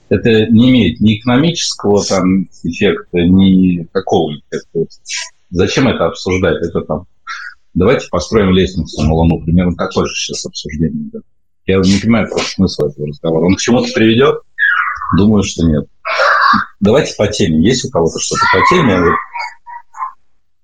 [0.10, 4.80] это не имеет ни экономического там эффекта, ни какого эффекта.
[5.54, 6.66] Зачем это обсуждать?
[6.66, 7.06] Это там,
[7.76, 9.40] давайте построим лестницу на Луну.
[9.44, 11.24] Примерно такое же сейчас обсуждение идет.
[11.68, 13.46] Я не понимаю просто смысла этого разговора.
[13.46, 14.40] Он к чему-то приведет?
[15.16, 15.86] Думаю, что нет.
[16.80, 17.64] Давайте по теме.
[17.64, 19.00] Есть у кого-то что-то по теме?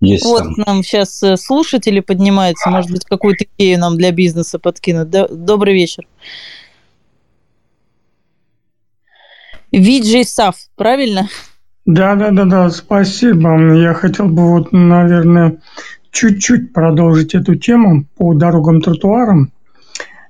[0.01, 0.53] Есть Вот там.
[0.65, 5.09] нам сейчас э, слушатели поднимаются, может быть, какую-то идею нам для бизнеса подкинуть.
[5.09, 6.07] Да- Добрый вечер.
[9.71, 11.29] Виджей Сав, правильно?
[11.89, 13.73] Да, да, да, да, спасибо.
[13.73, 15.57] Я хотел бы вот, наверное,
[16.11, 19.51] чуть-чуть продолжить эту тему по дорогам, тротуарам.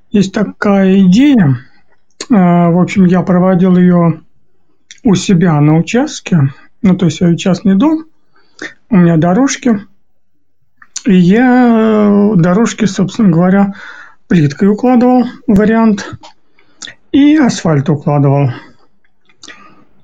[0.10, 1.58] Есть такая идея.
[2.32, 4.22] А, В общем, я проводил ее
[5.04, 6.54] у себя на участке.
[6.82, 8.06] Ну, то есть, я частный дом,
[8.90, 9.82] у меня дорожки.
[11.06, 13.74] И я э, дорожки, собственно говоря,
[14.30, 16.10] плиткой укладывал вариант
[17.12, 18.52] и асфальт укладывал.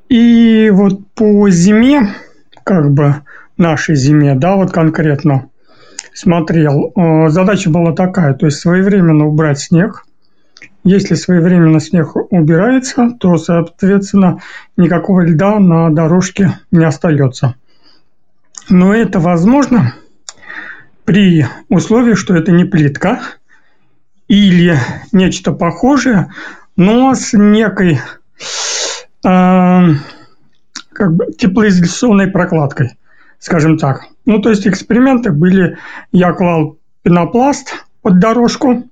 [0.09, 2.13] И вот по зиме,
[2.63, 3.15] как бы
[3.57, 5.49] нашей зиме, да, вот конкретно
[6.13, 10.05] смотрел, э, задача была такая, то есть своевременно убрать снег.
[10.83, 14.41] Если своевременно снег убирается, то, соответственно,
[14.77, 17.55] никакого льда на дорожке не остается.
[18.69, 19.95] Но это возможно
[21.03, 23.21] при условии, что это не плитка
[24.27, 24.77] или
[25.11, 26.31] нечто похожее,
[26.75, 27.99] но с некой
[29.25, 32.91] как бы теплоизоляционной прокладкой,
[33.39, 34.05] скажем так.
[34.25, 35.77] Ну, то есть эксперименты были,
[36.11, 38.83] я клал пенопласт под дорожку,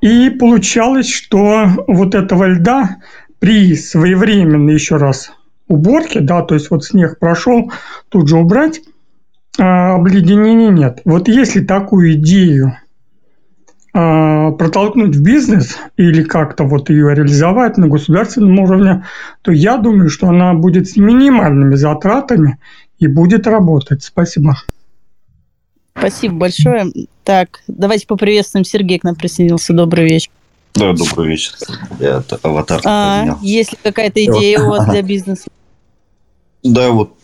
[0.00, 2.96] и получалось, что вот этого льда
[3.38, 5.32] при своевременной еще раз
[5.66, 7.72] уборке, да, то есть вот снег прошел,
[8.08, 8.80] тут же убрать,
[9.58, 11.00] а, обледенения нет.
[11.04, 12.76] Вот если такую идею
[14.58, 19.04] протолкнуть в бизнес или как-то вот ее реализовать на государственном уровне,
[19.42, 22.58] то я думаю, что она будет с минимальными затратами
[22.98, 24.02] и будет работать.
[24.02, 24.56] Спасибо.
[25.96, 26.86] Спасибо большое.
[27.24, 29.72] Так, давайте поприветствуем Сергей к нам присоединился.
[29.72, 30.30] Добрый вечер.
[30.74, 31.54] Да, добрый вечер.
[31.98, 33.38] Я аватар А, поменял.
[33.42, 35.48] есть ли какая-то идея у вас для бизнеса?
[36.62, 37.14] Да, вот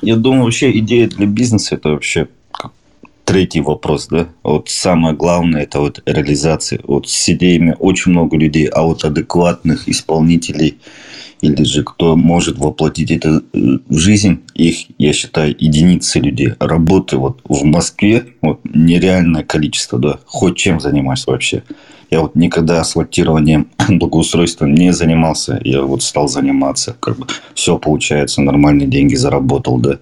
[0.00, 2.28] я думаю, вообще идея для бизнеса это вообще
[3.32, 4.28] третий вопрос, да.
[4.42, 6.80] Вот самое главное это вот реализация.
[6.84, 10.78] Вот с идеями очень много людей, а вот адекватных исполнителей
[11.40, 13.58] или же кто может воплотить это э,
[13.88, 16.52] в жизнь, их, я считаю, единицы людей.
[16.60, 20.18] Работы вот в Москве вот нереальное количество, да.
[20.26, 21.62] Хоть чем занимаюсь вообще.
[22.12, 25.58] Я вот никогда асфальтированием, благоустройством не занимался.
[25.64, 26.94] Я вот стал заниматься.
[27.00, 29.98] Как бы все получается, нормальные деньги заработал, да.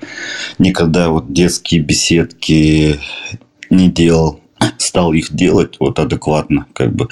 [0.58, 2.98] Никогда вот детские беседки
[3.70, 4.40] не делал.
[4.78, 7.08] стал их делать вот адекватно, как бы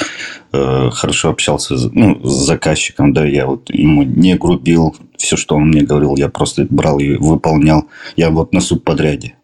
[0.53, 5.69] э, хорошо общался ну, с заказчиком, да, я вот ему не грубил, все, что он
[5.69, 7.87] мне говорил, я просто брал и выполнял.
[8.17, 9.35] Я вот на субподряде,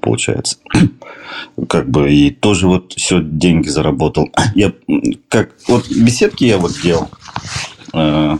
[0.00, 0.58] получается.
[1.68, 4.30] Как бы и тоже вот все деньги заработал.
[4.54, 4.72] Я
[5.28, 7.08] как вот беседки я вот делал.
[7.92, 8.36] Э,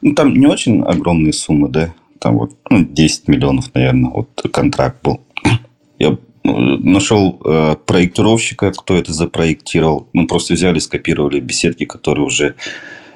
[0.00, 5.02] ну, там не очень огромные суммы, да, там вот ну, 10 миллионов, наверное, вот контракт
[5.02, 5.20] был.
[5.98, 10.08] Я нашел э, проектировщика, кто это запроектировал.
[10.12, 12.54] Мы просто взяли, скопировали беседки, которые уже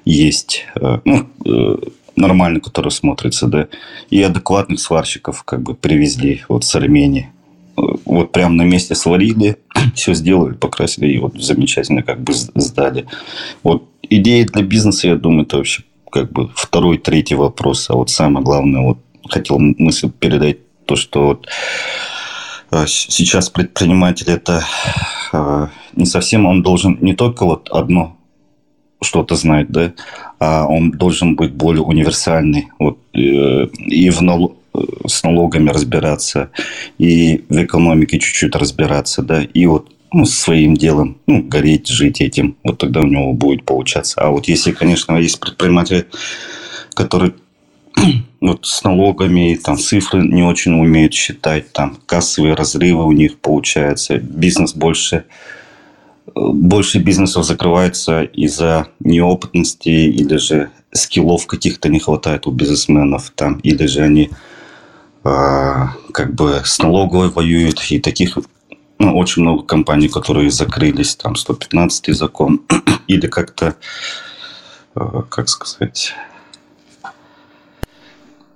[0.05, 1.77] есть, э, ну, э,
[2.17, 3.69] нормально, которые смотрятся, да,
[4.11, 7.31] и адекватных сварщиков как бы привезли вот с Армении.
[8.15, 9.59] Вот прямо на месте сварили,
[9.95, 13.07] все сделали, покрасили и вот замечательно как бы сдали.
[13.63, 17.91] Вот идея для бизнеса, я думаю, это вообще как бы второй, третий вопрос.
[17.91, 18.99] А вот самое главное, вот
[19.29, 21.49] хотел мысль передать то, что вот
[22.71, 24.65] а, сейчас предприниматель это
[25.33, 28.17] а, не совсем, он должен не только вот одно
[29.03, 29.93] что-то знать, да,
[30.39, 34.57] а он должен быть более универсальный, вот, э, и в нал...
[35.07, 36.51] с налогами разбираться,
[36.99, 42.57] и в экономике чуть-чуть разбираться, да, и вот ну, своим делом, ну, гореть, жить этим,
[42.63, 44.21] вот тогда у него будет получаться.
[44.21, 46.07] А вот если, конечно, есть предприниматели,
[46.95, 47.35] которые
[48.41, 54.19] вот с налогами, там цифры не очень умеют считать, там кассовые разрывы у них получаются,
[54.19, 55.25] бизнес больше,
[56.35, 63.87] больше бизнесов закрывается из-за неопытности или же скиллов каких-то не хватает у бизнесменов там, или
[63.87, 64.35] же они э,
[65.25, 68.37] как бы с налоговой воюют, и таких
[68.99, 72.61] ну, очень много компаний, которые закрылись, там 115 закон,
[73.07, 73.77] или как-то,
[74.95, 76.15] э, как сказать,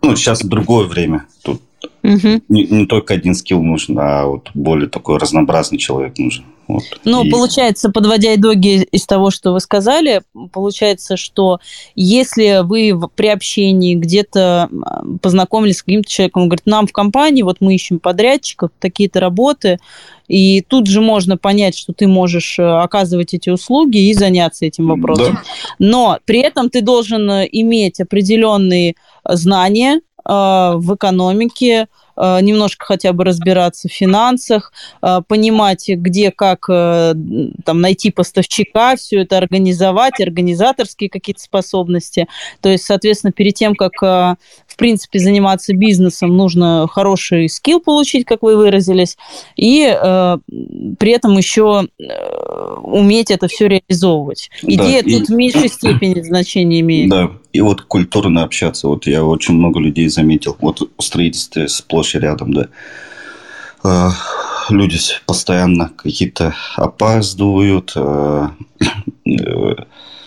[0.02, 1.26] ну, сейчас другое время.
[1.42, 1.62] Тут
[2.02, 2.42] угу.
[2.48, 6.44] не, не только один скилл нужен, а вот более такой разнообразный человек нужен.
[6.68, 6.82] Вот.
[7.04, 7.30] Ну, и...
[7.30, 10.20] получается, подводя итоги из того, что вы сказали,
[10.52, 11.60] получается, что
[11.94, 14.68] если вы при общении где-то
[15.22, 19.78] познакомились с каким-то человеком, он говорит, нам в компании, вот мы ищем подрядчиков, такие-то работы,
[20.28, 24.88] и тут же можно понять, что ты можешь э, оказывать эти услуги и заняться этим
[24.88, 25.36] вопросом.
[25.36, 25.42] Да.
[25.78, 28.94] Но при этом ты должен э, иметь определенные
[29.24, 34.72] знания в экономике, Э, немножко хотя бы разбираться в финансах,
[35.02, 37.14] э, понимать, где, как э,
[37.64, 42.26] там, найти поставщика, все это организовать, организаторские какие-то способности.
[42.60, 44.36] То есть, соответственно, перед тем, как,
[44.78, 49.18] принципе, заниматься бизнесом, нужно хороший скилл получить, как вы выразились,
[49.56, 49.84] и
[50.98, 51.88] при этом еще
[52.82, 54.50] уметь это все реализовывать.
[54.62, 55.32] Идея да, тут и...
[55.32, 57.10] в меньшей степени значения имеет.
[57.10, 58.88] Да, и вот культурно общаться.
[58.88, 60.56] Вот я очень много людей заметил.
[60.60, 62.68] Вот в строительстве сплошь и рядом, да.
[63.82, 64.12] А,
[64.70, 67.92] люди постоянно какие-то опаздывают.
[67.96, 68.52] А,
[69.26, 69.74] э,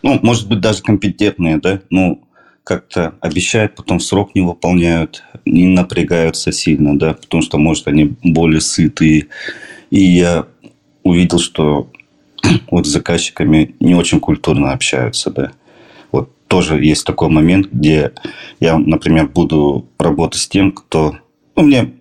[0.03, 1.81] ну, может быть, даже компетентные, да.
[1.89, 2.21] Ну,
[2.64, 8.62] как-то обещают, потом срок не выполняют, не напрягаются сильно, да, потому что, может, они более
[8.62, 9.28] сытые.
[9.89, 10.45] И я
[11.03, 11.89] увидел, что
[12.72, 15.51] вот с заказчиками не очень культурно общаются, да
[16.51, 18.12] тоже есть такой момент, где
[18.59, 21.16] я, например, буду работать с тем, кто...
[21.55, 21.93] Ну, мне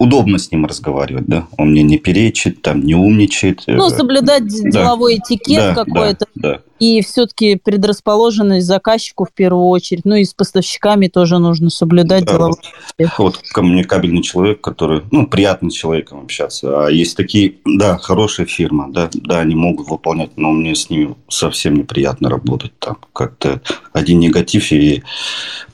[0.00, 1.46] удобно с ним разговаривать, да.
[1.58, 3.64] Он мне не перечит, там, не умничает.
[3.66, 4.70] Ну, э, соблюдать да.
[4.70, 6.26] деловой этикет да, какой-то.
[6.34, 6.60] Да, да.
[6.78, 10.06] И все-таки предрасположенность заказчику в первую очередь.
[10.06, 12.56] Ну, и с поставщиками тоже нужно соблюдать да, деловой
[12.98, 13.18] этикет.
[13.18, 16.86] Вот коммуникабельный человек, который, ну, приятный человеком общаться.
[16.86, 21.14] А есть такие, да, хорошая фирма, да, да, они могут выполнять, но мне с ними
[21.28, 22.72] совсем неприятно работать.
[22.78, 23.60] Там как-то
[23.92, 25.02] один негатив и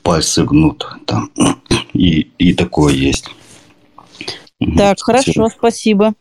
[0.03, 0.85] пальцы гнут.
[1.05, 1.31] Там.
[1.93, 3.29] И, и такое есть.
[4.77, 6.13] Так, хорошо, спасибо.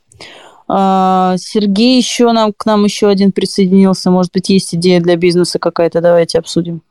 [0.68, 4.11] А, Сергей еще нам к нам еще один присоединился.
[4.11, 6.01] Может быть, есть идея для бизнеса какая-то?
[6.01, 6.82] Давайте обсудим.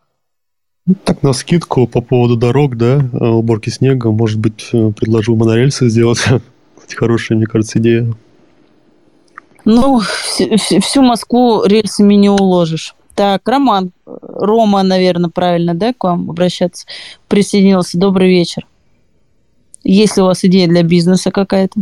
[1.03, 5.89] Так, на скидку по поводу дорог, да, а, уборки снега, может быть, э, предложу монорельсы
[5.89, 6.19] сделать.
[6.75, 8.13] Кстати, хорошая, мне кажется, идея.
[9.65, 12.95] Ну, всю Москву рельсами не уложишь.
[13.15, 16.85] Так, Роман, Рома, наверное, правильно, да, к вам обращаться,
[17.27, 17.97] присоединился.
[17.97, 18.67] Добрый вечер.
[19.87, 21.79] Есть ли у вас идея для бизнеса какая-то?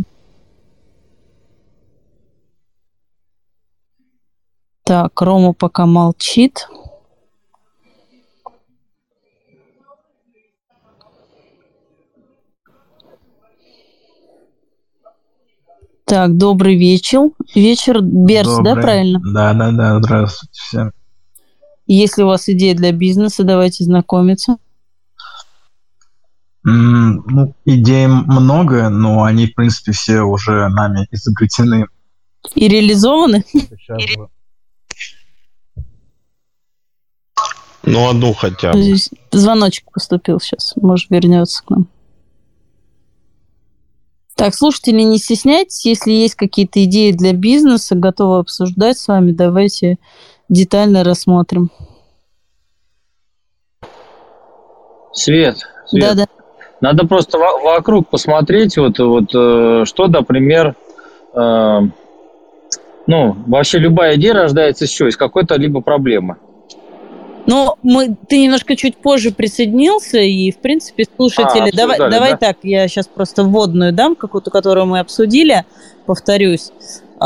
[4.84, 6.68] Так, Рома пока молчит.
[16.04, 17.30] Так, добрый вечер.
[17.54, 18.74] Вечер, Берс, добрый.
[18.74, 19.20] да, правильно?
[19.32, 20.92] Да, да, да, здравствуйте всем.
[21.86, 24.58] Если у вас идея для бизнеса, давайте знакомиться.
[26.64, 31.86] Ну, идей много, но они, в принципе, все уже нами изобретены.
[32.54, 33.44] И реализованы?
[37.82, 38.80] Ну, одну хотя бы.
[38.80, 41.86] Здесь звоночек поступил сейчас, может, вернется к нам.
[44.34, 49.98] Так, слушатели, не стесняйтесь, если есть какие-то идеи для бизнеса, готовы обсуждать с вами, давайте
[50.48, 51.70] детально рассмотрим.
[55.12, 56.02] Свет, Свет.
[56.02, 56.26] Да, да.
[56.84, 60.74] Надо просто во- вокруг посмотреть, вот, вот э, что, например,
[61.32, 61.78] э,
[63.06, 65.08] ну, вообще любая идея рождается из чего?
[65.08, 66.36] Из какой-то либо проблемы.
[67.46, 71.70] Ну, мы, ты немножко чуть позже присоединился, и, в принципе, слушатели...
[71.70, 72.36] А, давай обсуждали, давай да?
[72.36, 75.64] так, я сейчас просто вводную дам, какую-то, которую мы обсудили,
[76.04, 76.70] повторюсь.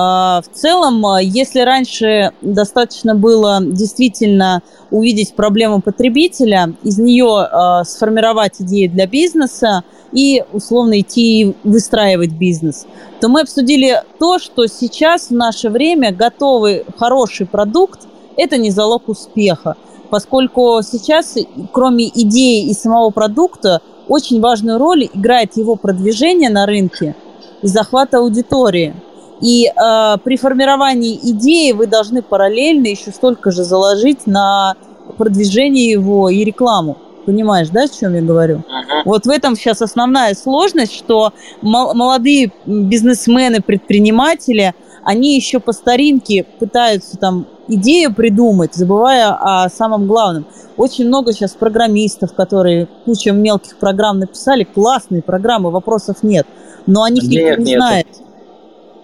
[0.00, 7.82] А, В целом, а, если раньше достаточно было действительно увидеть проблему потребителя, из нее а,
[7.82, 9.82] сформировать идеи для бизнеса
[10.12, 12.86] и условно идти и выстраивать бизнес,
[13.20, 19.08] то мы обсудили то, что сейчас в наше время готовый хороший продукт– это не залог
[19.08, 19.74] успеха,
[20.10, 21.34] поскольку сейчас,
[21.72, 27.16] кроме идеи и самого продукта, очень важную роль играет его продвижение на рынке
[27.62, 28.94] и захват аудитории.
[29.40, 34.74] И э, при формировании идеи вы должны параллельно еще столько же заложить на
[35.16, 36.98] продвижение его и рекламу.
[37.24, 38.62] Понимаешь, да, о чем я говорю?
[39.04, 44.74] Вот в этом сейчас основная сложность, что мол- молодые бизнесмены, предприниматели,
[45.04, 50.46] они еще по старинке пытаются там идею придумать, забывая о самом главном.
[50.78, 56.46] Очень много сейчас программистов, которые кучу мелких программ написали, классные программы, вопросов нет,
[56.86, 57.80] но о них никто Денег не нету.
[57.80, 58.06] знает.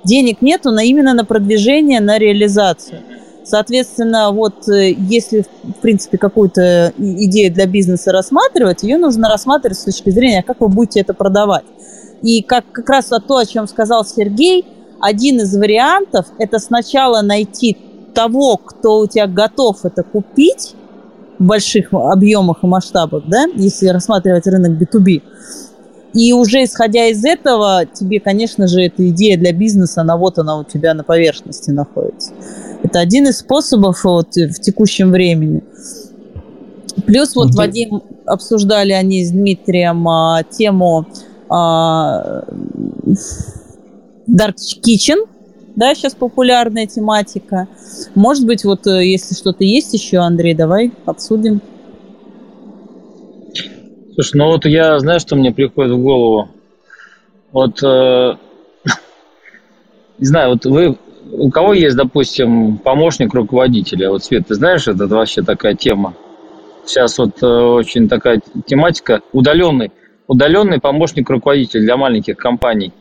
[0.05, 3.01] Денег нету, но именно на продвижение, на реализацию.
[3.45, 9.79] Соответственно, вот э, если, в принципе, какую-то и- идею для бизнеса рассматривать, ее нужно рассматривать
[9.79, 11.65] с точки зрения, как вы будете это продавать.
[12.23, 14.65] И как, как раз то, о чем сказал Сергей,
[15.01, 17.77] один из вариантов– это сначала найти
[18.15, 20.75] того, кто у тебя готов это купить
[21.39, 25.23] в больших объемах и масштабах, да, если рассматривать рынок B2B.
[26.15, 30.59] И уже исходя из этого, тебе, конечно же, эта идея для бизнеса, она вот она
[30.59, 32.33] у тебя на поверхности находится.
[32.83, 35.63] Это один из способов вот в текущем времени.
[37.07, 41.07] Плюс вот Вадим обсуждали они с Дмитрием а, тему
[41.49, 42.45] а,
[44.29, 44.55] Dark
[44.87, 45.27] Kitchen,
[45.77, 47.67] да, сейчас популярная тематика.
[48.15, 51.61] Может быть, вот э, если что-то есть еще, Андрей, давай обсудим.
[54.15, 56.49] Слушай, ну вот я, знаешь, что мне приходит в голову?
[57.51, 58.37] Вот, э,
[60.19, 60.97] не знаю, вот вы,
[61.33, 64.11] у кого есть, допустим, помощник руководителя?
[64.11, 66.15] Вот, Свет, ты знаешь, это вообще такая тема.
[66.87, 69.91] Сейчас вот э, очень такая тематика, удаленный,
[70.29, 72.93] удаленный помощник руководителя для маленьких компаний.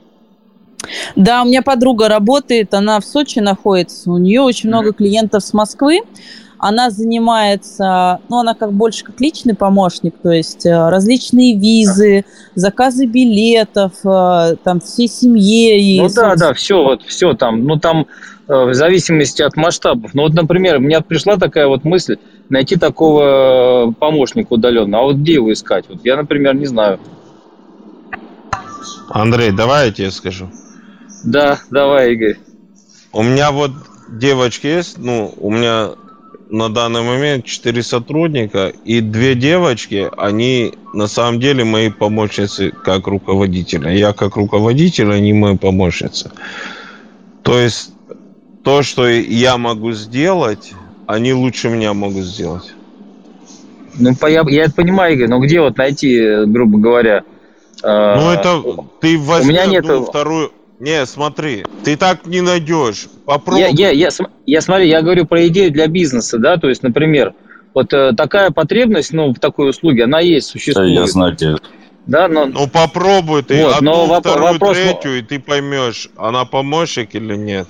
[1.16, 5.54] Да, у меня подруга работает, она в Сочи находится, у нее очень много клиентов с
[5.54, 6.02] Москвы.
[6.66, 12.24] Она занимается, ну, она как больше как личный помощник, то есть э, различные визы,
[12.56, 15.78] заказы билетов, э, там всей семье.
[15.78, 18.08] И, Ну да, да, все, вот, все там, ну там
[18.48, 20.14] э, в зависимости от масштабов.
[20.14, 22.16] Ну вот, например, у меня пришла такая вот мысль
[22.48, 25.00] найти такого помощника удаленно.
[25.00, 25.84] А вот где его искать?
[25.90, 26.98] Вот я, например, не знаю.
[29.10, 30.50] Андрей, давай я тебе скажу.
[31.26, 32.38] Да, давай, Игорь.
[33.12, 33.72] У меня вот
[34.08, 35.90] девочки есть, ну, у меня
[36.54, 43.08] на данный момент 4 сотрудника, и две девочки, они на самом деле мои помощницы как
[43.08, 43.92] руководителя.
[43.92, 46.32] Я как руководитель, они мои помощницы.
[47.42, 47.94] То есть
[48.62, 50.74] то, что я могу сделать,
[51.08, 52.72] они лучше меня могут сделать.
[53.96, 57.24] Ну, я, я это понимаю, Игорь, но где вот найти, э, грубо говоря?
[57.84, 58.64] э, Ну, это
[59.02, 60.52] ты возьми у меня нету- вторую...
[60.84, 63.08] Не, смотри, ты так не найдешь.
[63.24, 63.62] Попробуй.
[63.62, 64.10] Я, я, я,
[64.46, 67.36] я смотри, я говорю про идею для бизнеса, да, то есть, например,
[67.74, 70.92] вот э, такая потребность, ну, в такой услуге, она есть, Да, существует.
[70.92, 71.56] я знаю тебя.
[72.06, 72.48] Да, но...
[72.48, 77.16] Ну попробуй ты Вот, одну, но воп- вторую, вопрос, третью, и ты поймешь, она помощник
[77.16, 77.70] или нет.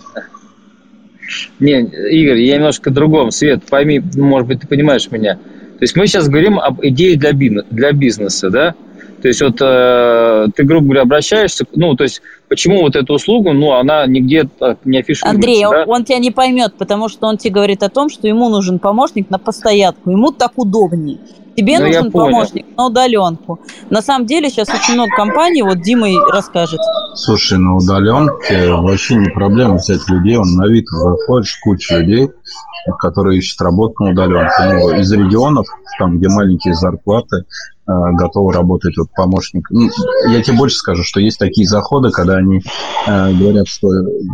[1.59, 3.29] Не, Игорь, я немножко другом.
[3.29, 5.35] Свет, пойми, ну, может быть, ты понимаешь меня.
[5.35, 8.73] То есть мы сейчас говорим об идее для, бин- для бизнеса, да?
[9.21, 12.21] То есть вот э, ты, грубо говоря, обращаешься, ну, то есть
[12.53, 15.85] почему вот эту услугу, ну, она нигде так не афишируется, Андрей, да?
[15.87, 19.31] он тебя не поймет, потому что он тебе говорит о том, что ему нужен помощник
[19.31, 21.17] на постоянку, ему так удобнее.
[21.55, 23.59] Тебе Ну, нужен помощник на удаленку.
[23.89, 26.79] На самом деле сейчас очень много компаний, вот Дима и расскажет.
[27.15, 30.37] Слушай, на удаленке вообще не проблема взять людей.
[30.37, 32.29] Он на вид заходишь, куча людей,
[32.99, 34.53] которые ищут работу на удаленке.
[34.59, 35.67] Ну, из регионов,
[35.99, 39.67] там, где маленькие зарплаты, э, готовы работать вот помощник.
[39.69, 39.89] Ну,
[40.29, 42.61] я тебе больше скажу, что есть такие заходы, когда они
[43.07, 43.87] э, говорят, что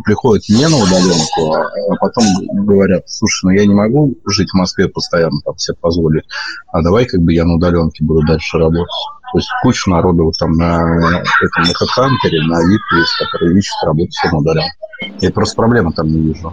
[0.03, 2.26] приходят не на удаленку, а, а потом
[2.65, 6.26] говорят, слушай, ну я не могу жить в Москве постоянно, там себе позволить,
[6.72, 8.88] а давай как бы я на удаленке буду дальше работать.
[9.31, 13.84] То есть куча народу вот там на этом на HeadHunter, на Авито есть, которые ищут
[13.84, 14.73] работу все на удаленке.
[15.22, 16.52] Я просто проблемы там не вижу.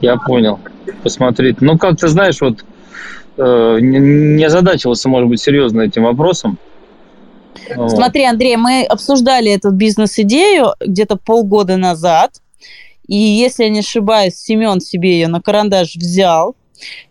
[0.00, 0.58] Я понял.
[1.02, 1.58] Посмотрите.
[1.60, 2.64] Ну, как ты знаешь, вот
[3.36, 6.58] э, не, не озадачивался, может быть, серьезно этим вопросом.
[7.76, 7.90] Вот.
[7.90, 12.40] Смотри, Андрей, мы обсуждали эту бизнес-идею где-то полгода назад.
[13.06, 16.56] И если я не ошибаюсь, Семен себе ее на карандаш взял.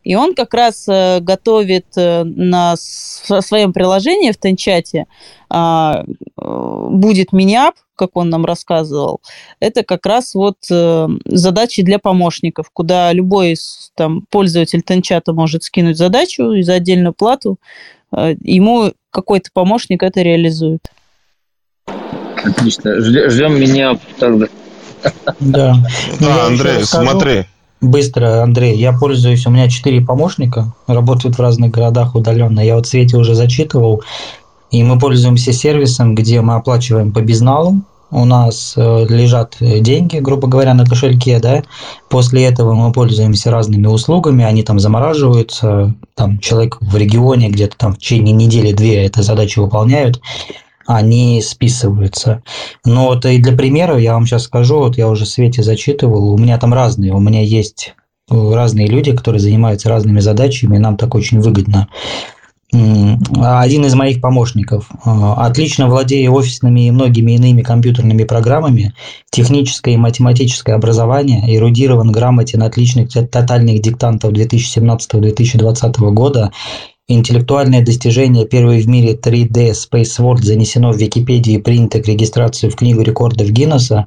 [0.03, 5.05] И он как раз э, готовит э, на своем приложении в Тенчате
[5.49, 9.21] а, э, будет миниап, как он нам рассказывал.
[9.59, 13.57] Это как раз вот задачи для помощников, куда любой
[13.95, 17.59] там, пользователь Тенчата может скинуть задачу и за отдельную плату
[18.11, 20.81] ему какой-то помощник это реализует.
[22.43, 23.01] Отлично.
[23.01, 24.47] Ждем меня тогда.
[25.39, 25.75] Да.
[26.19, 27.45] Да, Андрей, смотри.
[27.81, 32.59] Быстро, Андрей, я пользуюсь, у меня четыре помощника, работают в разных городах удаленно.
[32.59, 34.03] Я вот Свете уже зачитывал,
[34.69, 37.81] и мы пользуемся сервисом, где мы оплачиваем по безналу,
[38.11, 41.63] у нас э, лежат деньги, грубо говоря, на кошельке, да,
[42.09, 47.93] после этого мы пользуемся разными услугами, они там замораживаются, там человек в регионе где-то там
[47.93, 50.21] в течение недели-две эту задачу выполняют,
[50.87, 52.41] они списываются.
[52.83, 56.37] Но вот и для примера я вам сейчас скажу, вот я уже Свете зачитывал, у
[56.37, 57.93] меня там разные, у меня есть
[58.29, 61.87] разные люди, которые занимаются разными задачами, и нам так очень выгодно.
[62.71, 68.93] Один из моих помощников а, отлично владея офисными и многими иными компьютерными программами,
[69.31, 76.51] техническое и математическое образование, эрудирован грамотен отличных тотальных диктантов 2017-2020 года
[77.11, 82.69] Интеллектуальное достижение первой в мире 3D Space World занесено в Википедию и принято к регистрации
[82.69, 84.05] в Книгу рекордов Гиннесса.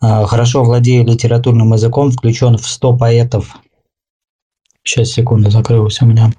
[0.00, 3.54] А, хорошо владею литературным языком, включен в 100 поэтов.
[4.82, 6.32] Сейчас, секунду, закрылся у меня.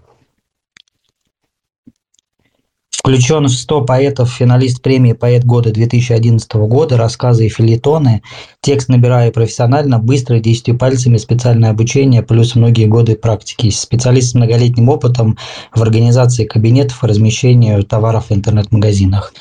[2.99, 8.21] Включен в 100 поэтов, финалист премии «Поэт года» 2011 года, рассказы и филитоны.
[8.59, 13.69] Текст набираю профессионально, быстро, десятью пальцами, специальное обучение, плюс многие годы практики.
[13.69, 15.37] Специалист с многолетним опытом
[15.73, 19.31] в организации кабинетов и размещению товаров в интернет-магазинах.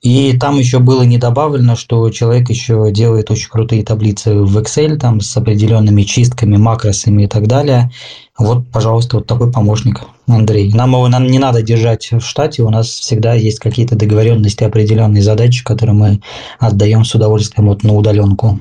[0.00, 4.96] И там еще было не добавлено, что человек еще делает очень крутые таблицы в Excel
[4.96, 7.90] там с определенными чистками, макросами и так далее.
[8.38, 10.72] Вот, пожалуйста, вот такой помощник, Андрей.
[10.72, 15.22] Нам его нам не надо держать в штате, у нас всегда есть какие-то договоренности, определенные
[15.22, 16.20] задачи, которые мы
[16.60, 18.60] отдаем с удовольствием вот на удаленку.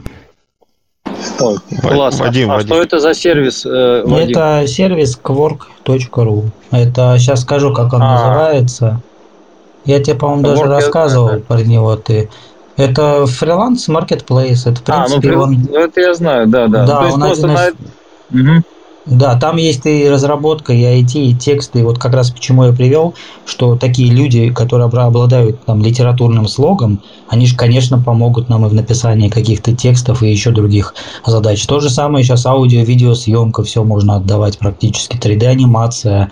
[1.39, 2.26] Ой, классно.
[2.26, 2.68] Вадим, а Вадим.
[2.68, 4.31] что это за сервис, э, Вадим?
[4.31, 6.49] Это сервис quark.ru.
[6.72, 8.14] Это сейчас скажу, как он а.
[8.15, 9.01] называется.
[9.88, 11.95] Я тебе, по-моему, даже Work рассказывал это, про него.
[11.95, 12.30] Ты
[12.77, 14.68] это фриланс маркетплейс.
[14.68, 15.68] Это, в принципе, а, ну, он...
[15.73, 16.85] это я знаю, да, да.
[16.85, 17.73] Да, То он один из...
[18.30, 18.64] Угу.
[19.07, 21.80] Да, там есть и разработка, и IT, и тексты.
[21.80, 23.15] И вот как раз почему я привел,
[23.45, 28.73] что такие люди, которые обладают там, литературным слогом, они же, конечно, помогут нам и в
[28.73, 30.93] написании каких-то текстов и еще других
[31.26, 31.65] задач.
[31.65, 35.15] То же самое сейчас аудио, видеосъемка, все можно отдавать практически.
[35.15, 36.30] 3D-анимация,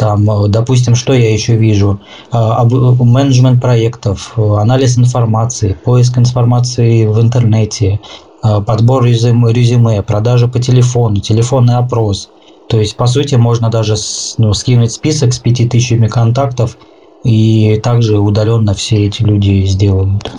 [0.00, 2.00] там, допустим, что я еще вижу?
[2.32, 8.00] А, менеджмент проектов, анализ информации, поиск информации в интернете,
[8.40, 12.30] подбор резюме, продажа по телефону, телефонный опрос.
[12.70, 13.94] То есть, по сути, можно даже
[14.38, 16.78] ну, скинуть список с пяти тысячами контактов,
[17.22, 20.32] и также удаленно все эти люди сделают.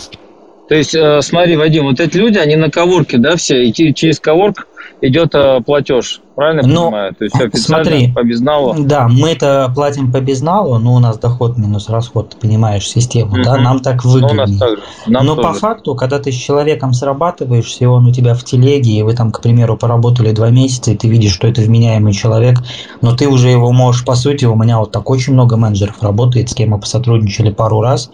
[0.69, 4.19] То есть, э, смотри, Вадим, вот эти люди, они на коворке, да, все, и через
[4.19, 4.67] коворк
[5.01, 7.15] идет э, платеж, правильно но, понимаю?
[7.15, 8.75] То есть официально смотри, по безналу.
[8.79, 13.33] Да, мы это платим по безналу, но у нас доход минус расход, ты понимаешь, систему,
[13.33, 13.43] угу.
[13.43, 14.47] да, нам так выгоднее.
[14.47, 15.47] Ну, так нам но тоже.
[15.47, 19.13] по факту, когда ты с человеком срабатываешься, и он у тебя в телеге, и вы
[19.13, 22.57] там, к примеру, поработали два месяца, и ты видишь, что это вменяемый человек,
[23.01, 26.49] но ты уже его можешь, по сути, у меня вот так очень много менеджеров работает,
[26.49, 28.09] с кем мы посотрудничали пару раз,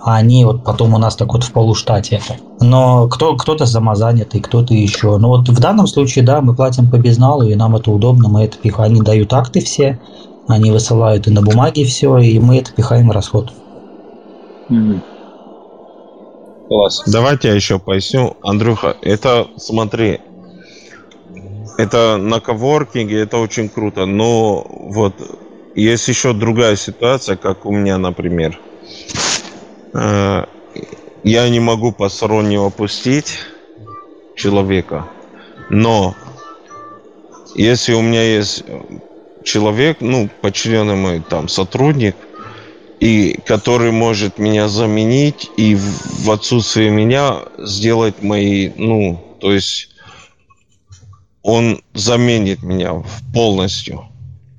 [0.00, 2.20] а они вот потом у нас так вот в полуштате.
[2.60, 5.16] Но кто, кто-то самозанятый, кто-то еще.
[5.18, 8.44] Но вот в данном случае, да, мы платим по безналу, и нам это удобно, мы
[8.44, 8.92] это пихаем.
[8.92, 10.00] Они дают акты все,
[10.46, 13.52] они высылают и на бумаге все, и мы это пихаем в расход.
[14.70, 15.00] Mm.
[16.68, 17.02] Класс.
[17.06, 18.36] Давайте я еще поясню.
[18.42, 20.20] Андрюха, это, смотри,
[21.78, 25.14] это на коворкинге, это очень круто, но вот
[25.74, 28.58] есть еще другая ситуация, как у меня, например.
[29.94, 30.44] Э,
[31.22, 33.38] я не могу постороннего пустить
[34.34, 35.06] человека,
[35.70, 36.14] но
[37.62, 38.62] если у меня есть
[39.42, 42.16] человек, ну, подчиненный мой там сотрудник,
[43.00, 49.88] и который может меня заменить и в отсутствие меня сделать мои, ну, то есть
[51.42, 53.02] он заменит меня
[53.32, 54.08] полностью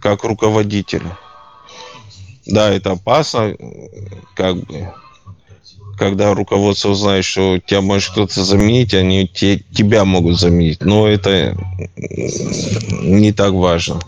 [0.01, 1.17] как руководителя.
[2.45, 3.55] Да, это опасно,
[4.35, 4.93] как бы,
[5.99, 10.81] когда руководство знает, что тебя может кто-то заменить, они те, тебя могут заменить.
[10.81, 11.55] Но это
[13.01, 13.99] не так важно.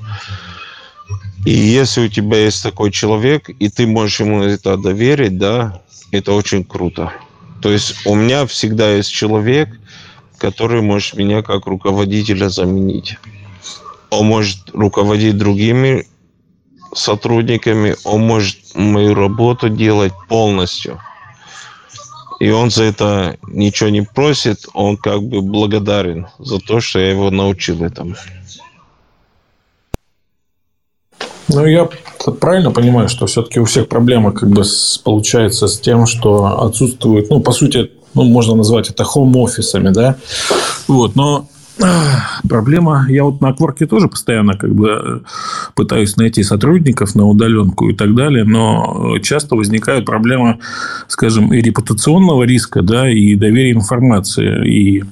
[1.45, 5.81] И если у тебя есть такой человек, и ты можешь ему это доверить, да,
[6.11, 7.11] это очень круто.
[7.61, 9.69] То есть у меня всегда есть человек,
[10.37, 13.17] который может меня как руководителя заменить.
[14.09, 16.07] Он может руководить другими
[16.93, 20.99] сотрудниками, он может мою работу делать полностью.
[22.41, 27.11] И он за это ничего не просит, он как бы благодарен за то, что я
[27.11, 28.15] его научил этому.
[31.49, 31.87] Ну, я
[32.39, 37.29] правильно понимаю, что все-таки у всех проблема как бы с, получается с тем, что отсутствует,
[37.29, 40.15] ну, по сути, ну, можно назвать это хом-офисами, да,
[40.87, 41.47] вот, но
[42.47, 45.23] Проблема, я вот на Кворке тоже постоянно как бы
[45.75, 50.59] пытаюсь найти сотрудников на удаленку и так далее, но часто возникает проблема,
[51.07, 55.03] скажем, и репутационного риска, да, и доверия информации, и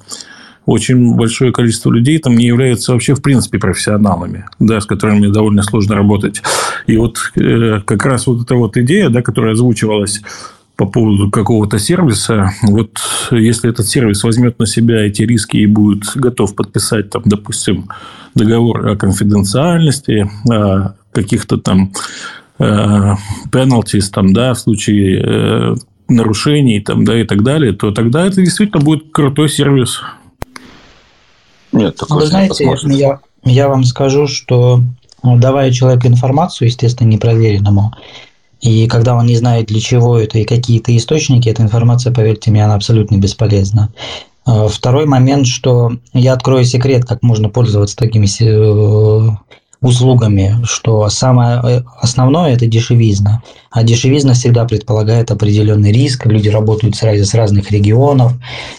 [0.65, 5.63] очень большое количество людей там не являются вообще в принципе профессионалами, да, с которыми довольно
[5.63, 6.43] сложно работать.
[6.85, 10.21] И вот э, как раз вот эта вот идея, да, которая озвучивалась
[10.79, 12.53] по поводу какого-то сервиса.
[12.61, 12.91] Вот
[13.31, 17.89] если этот сервис возьмет на себя эти риски и будет готов подписать, там, допустим,
[18.33, 21.91] договор о конфиденциальности, о каких-то там
[22.57, 25.75] penalties, там, да, в случае э,
[26.07, 30.01] нарушений там, да, и так далее, то тогда это действительно будет крутой сервис.
[31.73, 34.81] Нет, такого Вы знаете, я, я вам скажу, что
[35.23, 37.91] ну, давая человеку информацию, естественно, непроверенному,
[38.61, 42.65] и когда он не знает, для чего это и какие-то источники, эта информация, поверьте мне,
[42.65, 43.91] она абсолютно бесполезна.
[44.45, 49.29] А, второй момент, что я открою секрет, как можно пользоваться такими э,
[49.81, 53.41] услугами, что самое э, основное– это дешевизна.
[53.71, 58.33] А дешевизна всегда предполагает определенный риск, люди работают сразу с разных регионов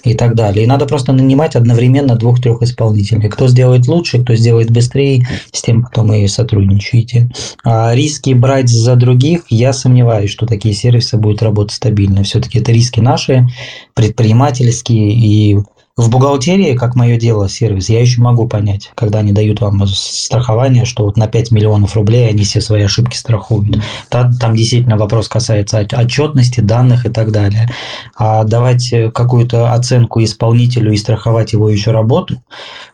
[0.04, 0.64] и так далее.
[0.64, 3.28] И надо просто нанимать одновременно двух-трех исполнителей.
[3.30, 7.30] Кто сделает лучше, кто сделает быстрее, с тем потом и сотрудничаете.
[7.64, 12.24] А риски брать за других, я сомневаюсь, что такие сервисы будут работать стабильно.
[12.24, 13.48] Все-таки это риски наши,
[13.94, 15.58] предпринимательские, и
[16.00, 20.84] в бухгалтерии, как мое дело, сервис, я еще могу понять, когда они дают вам страхование,
[20.86, 23.78] что вот на 5 миллионов рублей они все свои ошибки страхуют.
[24.08, 27.68] Там, там действительно вопрос касается отчетности, данных и так далее.
[28.16, 32.42] А давать какую-то оценку исполнителю и страховать его еще работу,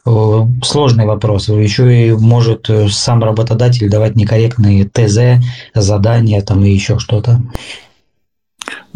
[0.05, 1.49] э, сложный вопрос.
[1.49, 7.41] Еще и может сам работодатель давать некорректные ТЗ, задания там и еще что-то.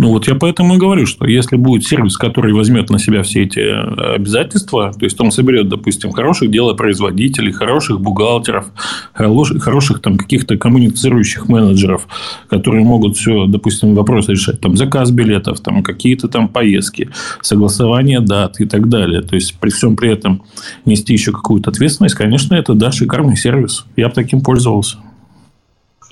[0.01, 3.43] Ну вот я поэтому и говорю, что если будет сервис, который возьмет на себя все
[3.43, 8.65] эти э, обязательства, то есть он соберет, допустим, хороших делопроизводителей, хороших бухгалтеров,
[9.13, 12.09] хороших там каких-то коммуницирующих менеджеров,
[12.49, 17.11] которые могут все, допустим, вопросы решать, там заказ билетов, там какие-то там поездки,
[17.43, 19.21] согласование дат и так далее.
[19.21, 20.45] То есть при всем при этом
[20.87, 23.85] нести еще какую-то ответственность, конечно, это да, шикарный сервис.
[23.97, 24.97] Я бы таким пользовался.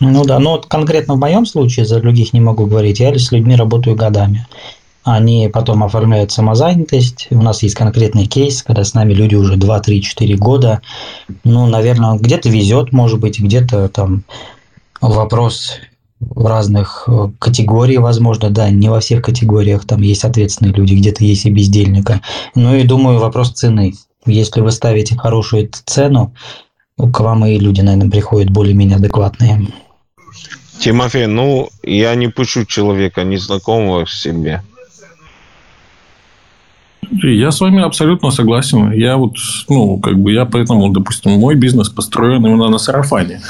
[0.00, 3.32] Ну да, но вот конкретно в моем случае, за других не могу говорить, я с
[3.32, 4.46] людьми работаю годами.
[5.02, 7.28] Они потом оформляют самозанятость.
[7.30, 10.82] У нас есть конкретный кейс, когда с нами люди уже 2, 3, 4 года.
[11.44, 14.24] Ну, наверное, где-то везет, может быть, где-то там
[15.00, 15.78] вопрос
[16.20, 21.24] в разных э, категориях, возможно, да, не во всех категориях там есть ответственные люди, где-то
[21.24, 22.20] есть и бездельника.
[22.54, 23.94] Ну и думаю, вопрос цены.
[24.26, 26.34] Если вы ставите хорошую цену,
[26.98, 29.68] к вам и люди, наверное, приходят более-менее адекватные.
[30.78, 34.62] Тимофей, ну, я не пущу человека незнакомого к себе.
[37.10, 38.92] Я с вами абсолютно согласен.
[38.92, 39.36] Я вот,
[39.68, 43.40] ну, как бы я поэтому, допустим, мой бизнес построен именно на сарафане.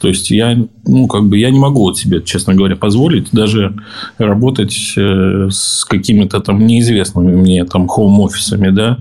[0.00, 0.56] То есть я,
[0.86, 3.74] ну, как бы я не могу вот себе, честно говоря, позволить даже
[4.18, 8.98] работать э, с какими-то там неизвестными мне там хоум-офисами, да.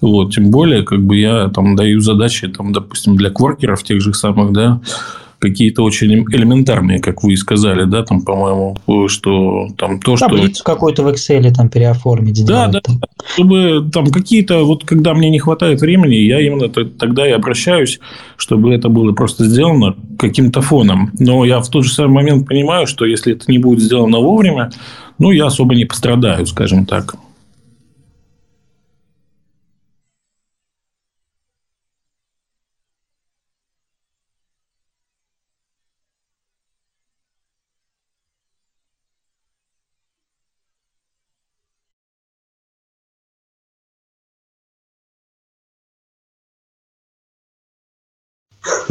[0.00, 4.14] Вот, тем более, как бы я там даю задачи, там, допустим, для кворкеров тех же
[4.14, 4.80] самых, да,
[5.38, 8.76] какие-то очень элементарные, как вы и сказали, да, там, по-моему,
[9.08, 10.28] что там то, что...
[10.28, 12.72] Таблицу какую-то в Excel там переоформить, сделать.
[12.72, 17.32] Да, да, чтобы там какие-то, вот когда мне не хватает времени, я именно тогда и
[17.32, 18.00] обращаюсь,
[18.36, 21.12] чтобы это было просто сделано каким-то фоном.
[21.18, 24.70] Но я в тот же самый момент понимаю, что если это не будет сделано вовремя,
[25.18, 27.14] ну, я особо не пострадаю, скажем так.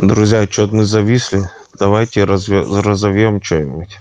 [0.08, 1.50] Друзья, что-то мы зависли.
[1.78, 3.98] Давайте разве- разовьем что-нибудь.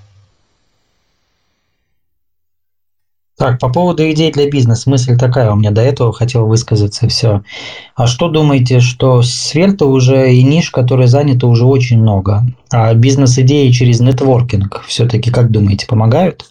[3.37, 7.43] Так, по поводу идей для бизнеса, мысль такая у меня до этого хотел высказаться, все.
[7.97, 13.73] А что думаете, что сфер уже и ниш, которые заняты уже очень много, а бизнес-идеи
[13.73, 16.47] через нетворкинг все-таки, как думаете, помогают?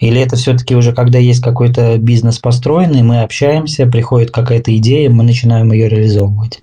[0.00, 5.22] Или это все-таки уже когда есть какой-то бизнес построенный, мы общаемся, приходит какая-то идея, мы
[5.22, 6.58] начинаем ее реализовывать?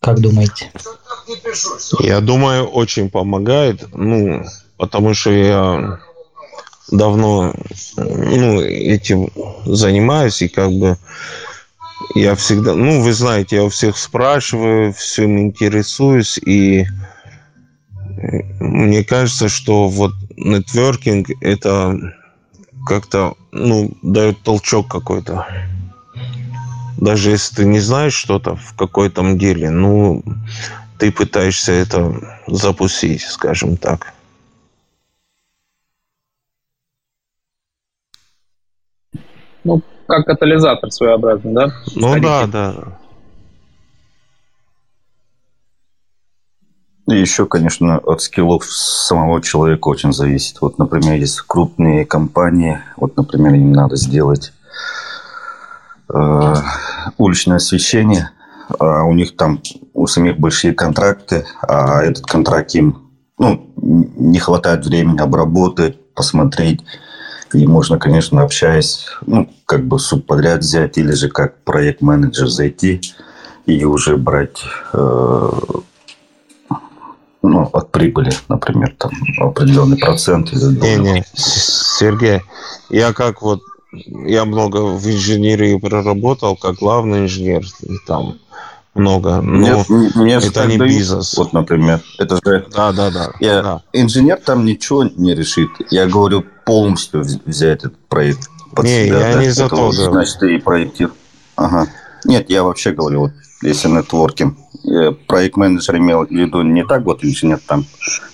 [0.00, 0.70] Как думаете?
[2.00, 4.44] Я думаю, очень помогает, ну,
[4.76, 6.00] потому что я
[6.90, 7.54] давно
[7.96, 9.30] ну, этим
[9.64, 10.96] занимаюсь, и как бы
[12.14, 16.86] я всегда, ну, вы знаете, я у всех спрашиваю, всем интересуюсь, и
[18.60, 21.98] мне кажется, что вот нетворкинг это
[22.86, 25.46] как-то, ну, дает толчок какой-то.
[26.98, 30.22] Даже если ты не знаешь что-то в какой-то деле, ну,
[30.98, 34.12] ты пытаешься это запустить, скажем так.
[39.64, 41.66] Ну, как катализатор своеобразный, да?
[41.94, 42.26] Ну Старики.
[42.26, 42.74] да, да.
[47.06, 50.60] И еще, конечно, от скиллов самого человека очень зависит.
[50.62, 54.54] Вот, например, есть крупные компании, вот, например, им надо сделать
[56.08, 56.54] э,
[57.18, 58.30] уличное освещение,
[58.78, 59.60] у них там
[59.92, 66.80] у самих большие контракты, а этот контракт им ну, не хватает времени обработать, посмотреть.
[67.52, 73.00] И можно, конечно, общаясь, ну, как бы субподряд взять или же как проект-менеджер зайти
[73.66, 74.62] и уже брать
[74.92, 75.50] э,
[77.42, 82.40] ну, от прибыли, например, там определенный процент или Не, не, Сергей,
[82.90, 83.60] я как вот,
[83.92, 87.64] я много в инженерии проработал, как главный инженер,
[88.06, 88.38] там
[88.94, 89.84] много, но
[90.24, 90.92] Нет, же это не дают.
[90.94, 91.36] бизнес.
[91.36, 92.66] Вот, например, это же...
[92.74, 93.32] Да, да, да.
[93.40, 93.82] Я, да.
[93.92, 95.68] Инженер там ничего не решит.
[95.90, 99.28] Я говорю полностью вз- взять этот проект под Не, себя.
[99.28, 99.42] я да.
[99.42, 100.12] не за то говорю.
[100.12, 101.10] Значит, ты и проектир.
[101.56, 101.88] Ага.
[102.24, 104.56] Нет, я вообще говорю, вот если нетворкинг.
[104.86, 107.86] Я Проект-менеджер имел в виду не так вот инженер там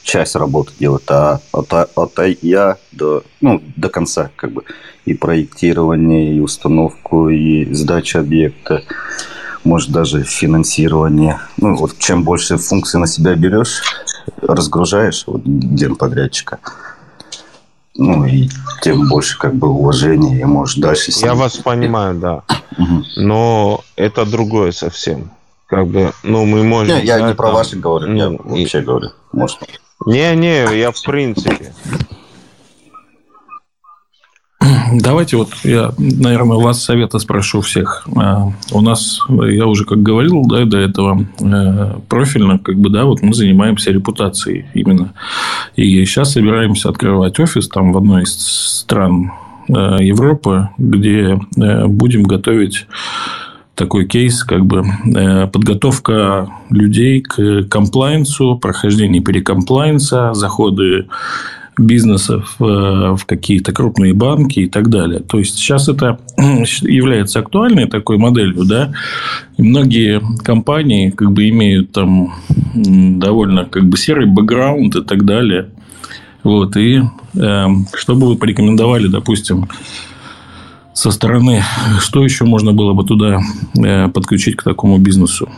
[0.03, 4.65] часть работы делает, а от, от я до, ну, до конца как бы.
[5.05, 8.82] И проектирование, и установку, и сдача объекта,
[9.65, 11.41] может даже финансирование.
[11.57, 13.82] Ну, вот чем больше функций на себя берешь,
[14.43, 16.59] разгружаешь вот, генподрядчика,
[17.95, 18.49] ну и
[18.82, 21.12] тем больше как бы уважения и можешь дальше...
[21.16, 22.43] Я вас понимаю, да.
[23.16, 25.31] Но это другое совсем.
[25.66, 26.97] Как бы, ну, мы можем...
[26.97, 29.11] Не, я да, не про там, ваши говорю, я ну, вообще говорю.
[29.32, 29.59] Может,
[30.05, 31.73] Не-не, я в принципе.
[34.93, 38.07] Давайте вот я, наверное, вас совета спрошу всех.
[38.17, 43.05] А, У нас, я уже как говорил, да, до этого э, профильно, как бы, да,
[43.05, 45.12] вот мы занимаемся репутацией именно.
[45.77, 49.33] И сейчас собираемся открывать офис там в одной из стран
[49.69, 52.87] э, Европы, где э, будем готовить
[53.75, 54.85] такой кейс, как бы
[55.15, 61.07] э, подготовка людей к комплайнсу, прохождение перекомплайнса, заходы
[61.79, 65.21] бизнесов э, в какие-то крупные банки и так далее.
[65.21, 68.93] То есть сейчас это является актуальной такой моделью, да.
[69.57, 72.35] И многие компании как бы имеют там
[72.75, 75.69] довольно как бы серый бэкграунд и так далее.
[76.43, 77.03] Вот и
[77.35, 79.69] э, что бы вы порекомендовали, допустим,
[80.93, 81.63] со стороны,
[82.01, 83.41] что еще можно было бы туда
[83.79, 85.49] э, подключить к такому бизнесу?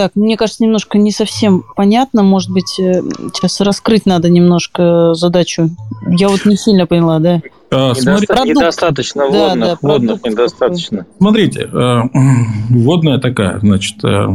[0.00, 2.22] Так, мне кажется, немножко не совсем понятно.
[2.22, 3.02] Может быть, э,
[3.34, 5.68] сейчас раскрыть надо немножко задачу.
[6.06, 7.42] Я вот не сильно поняла, да?
[7.70, 11.04] А, смотри- недостаточно водных, да, водных недостаточно.
[11.18, 12.00] Смотрите, э,
[12.70, 14.26] вводная такая, значит, э,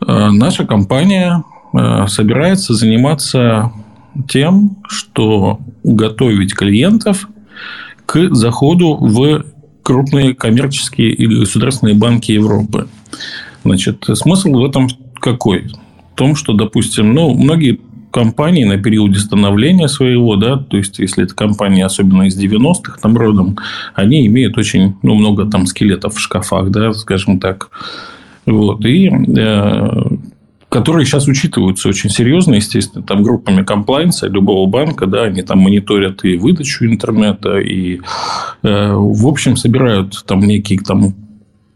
[0.00, 1.44] наша компания
[2.06, 3.70] собирается заниматься
[4.30, 7.28] тем, что готовить клиентов
[8.06, 9.44] к заходу в
[9.82, 12.88] крупные коммерческие или государственные банки Европы.
[13.64, 14.88] Значит, смысл в этом
[15.20, 15.68] какой?
[16.12, 17.80] В том, что, допустим, ну, многие
[18.14, 23.16] компании на периоде становления своего, да, то есть, если это компании, особенно из 90-х, там
[23.16, 23.56] родом,
[23.94, 27.70] они имеют очень ну, много там скелетов в шкафах, да, скажем так.
[28.46, 28.84] Вот.
[28.84, 30.02] И э,
[30.68, 36.24] которые сейчас учитываются очень серьезно, естественно, там группами комплайнса любого банка, да, они там мониторят
[36.24, 38.00] и выдачу интернета, и,
[38.62, 41.14] э, в общем, собирают там некий там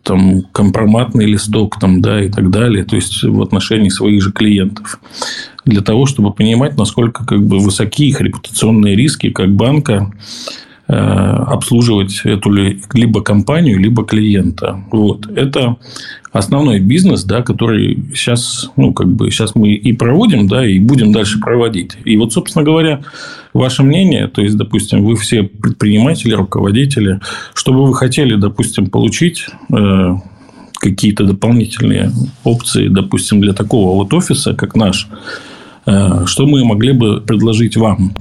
[0.09, 4.98] там компроматный листок там, да, и так далее, то есть в отношении своих же клиентов.
[5.66, 10.10] для того, чтобы понимать, насколько как бы высоки их репутационные риски как банка
[10.89, 14.82] обслуживать эту либо компанию, либо клиента.
[14.90, 15.27] Вот.
[15.27, 15.77] Это
[16.32, 21.12] основной бизнес, да, который сейчас, ну, как бы, сейчас мы и проводим, да, и будем
[21.12, 21.93] дальше проводить.
[22.05, 23.02] И вот, собственно говоря,
[23.52, 27.20] ваше мнение, то есть, допустим, вы все предприниматели, руководители,
[27.55, 30.15] что бы вы хотели, допустим, получить э,
[30.74, 32.12] какие-то дополнительные
[32.44, 35.09] опции, допустим, для такого вот офиса, как наш,
[35.86, 38.12] э, что мы могли бы предложить вам?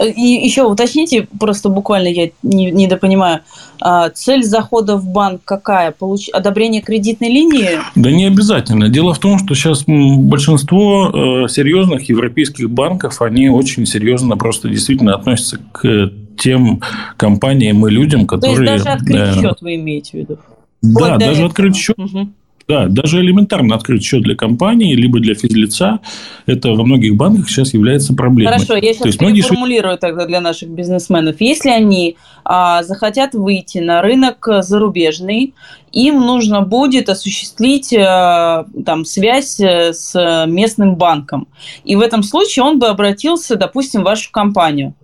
[0.00, 3.40] И еще уточните, просто буквально я не, недопонимаю,
[3.80, 5.90] а, цель захода в банк какая?
[5.90, 6.28] Получ...
[6.32, 7.70] Одобрение кредитной линии?
[7.94, 8.88] Да не обязательно.
[8.88, 15.14] Дело в том, что сейчас большинство э, серьезных европейских банков, они очень серьезно просто действительно
[15.14, 16.80] относятся к тем
[17.16, 18.66] компаниям и людям, которые...
[18.66, 20.38] То есть, даже открыть счет вы имеете в виду?
[20.82, 21.98] Да, даже открыть счет.
[21.98, 22.28] Угу.
[22.70, 25.98] Да, даже элементарно открыть счет для компании, либо для физлица,
[26.46, 28.52] это во многих банках сейчас является проблемой.
[28.52, 30.00] Хорошо, я сейчас переформулирую многие...
[30.00, 31.40] тогда для наших бизнесменов.
[31.40, 35.52] Если они а, захотят выйти на рынок зарубежный,
[35.90, 41.48] им нужно будет осуществить а, там, связь э, с местным банком.
[41.82, 44.94] И в этом случае он бы обратился, допустим, в вашу компанию.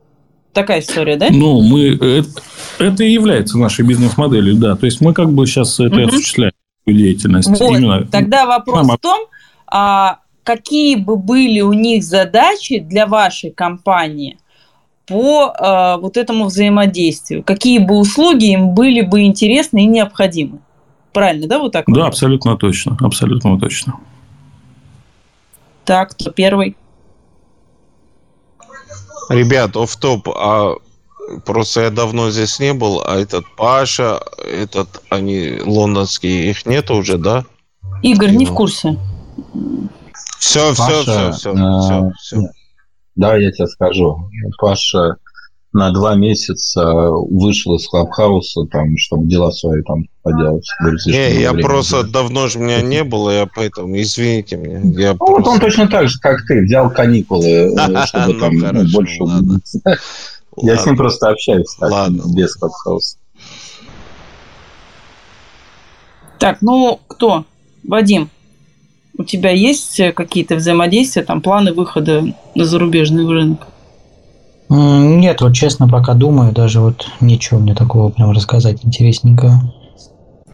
[0.52, 1.30] Такая история, да?
[1.32, 2.28] Ну, мы это,
[2.78, 4.76] это и является нашей бизнес-моделью, да.
[4.76, 6.06] То есть мы как бы сейчас это угу.
[6.06, 6.52] осуществляем
[6.94, 7.48] деятельность.
[7.48, 7.60] Вот.
[7.60, 8.06] Именно...
[8.06, 8.94] Тогда вопрос Мама...
[8.94, 9.26] в том,
[9.66, 14.38] а, какие бы были у них задачи для вашей компании
[15.06, 20.60] по а, вот этому взаимодействию, какие бы услуги им были бы интересны и необходимы.
[21.12, 21.84] Правильно, да, вот так?
[21.88, 23.94] Да, абсолютно точно, абсолютно точно.
[25.84, 26.76] Так, кто первый?
[29.28, 30.76] Ребят, оф топ а
[31.44, 37.18] Просто я давно здесь не был, а этот Паша, этот, они лондонские, их нет уже,
[37.18, 37.44] да?
[38.02, 38.96] Игорь, не в курсе.
[40.38, 42.36] Все, все, все, все, все, все.
[43.16, 44.28] Да, я тебе скажу.
[44.58, 45.16] Паша
[45.76, 50.66] на два месяца вышел из Клабхауса, там, чтобы дела свои там поделать.
[51.06, 54.80] Не, я просто давно же меня не было, я поэтому, извините меня.
[54.98, 55.42] Я ну, просто...
[55.42, 59.02] вот он точно так же, как ты, взял каникулы, э, чтобы ну, там ну,
[60.56, 62.22] я с ним просто общаюсь так, Ладно.
[62.34, 63.18] без Клабхауса.
[66.38, 67.44] Так, ну кто?
[67.82, 68.30] Вадим,
[69.18, 72.24] у тебя есть какие-то взаимодействия, там планы выхода
[72.54, 73.66] на зарубежный рынок?
[74.68, 79.72] Нет, вот честно, пока думаю, даже вот ничего мне такого прям рассказать интересненького.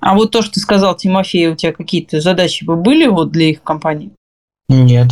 [0.00, 3.50] А вот то, что ты сказал, Тимофей, у тебя какие-то задачи бы были вот для
[3.50, 4.10] их компании?
[4.68, 5.08] Нет.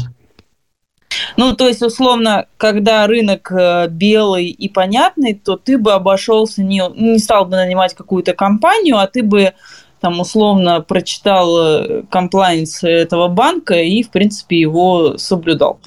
[1.37, 6.83] Ну, то есть, условно, когда рынок э, белый и понятный, то ты бы обошелся, не,
[6.97, 9.55] не стал бы нанимать какую-то компанию, а ты бы
[10.01, 15.79] там условно прочитал комплайнс этого банка и, в принципе, его соблюдал.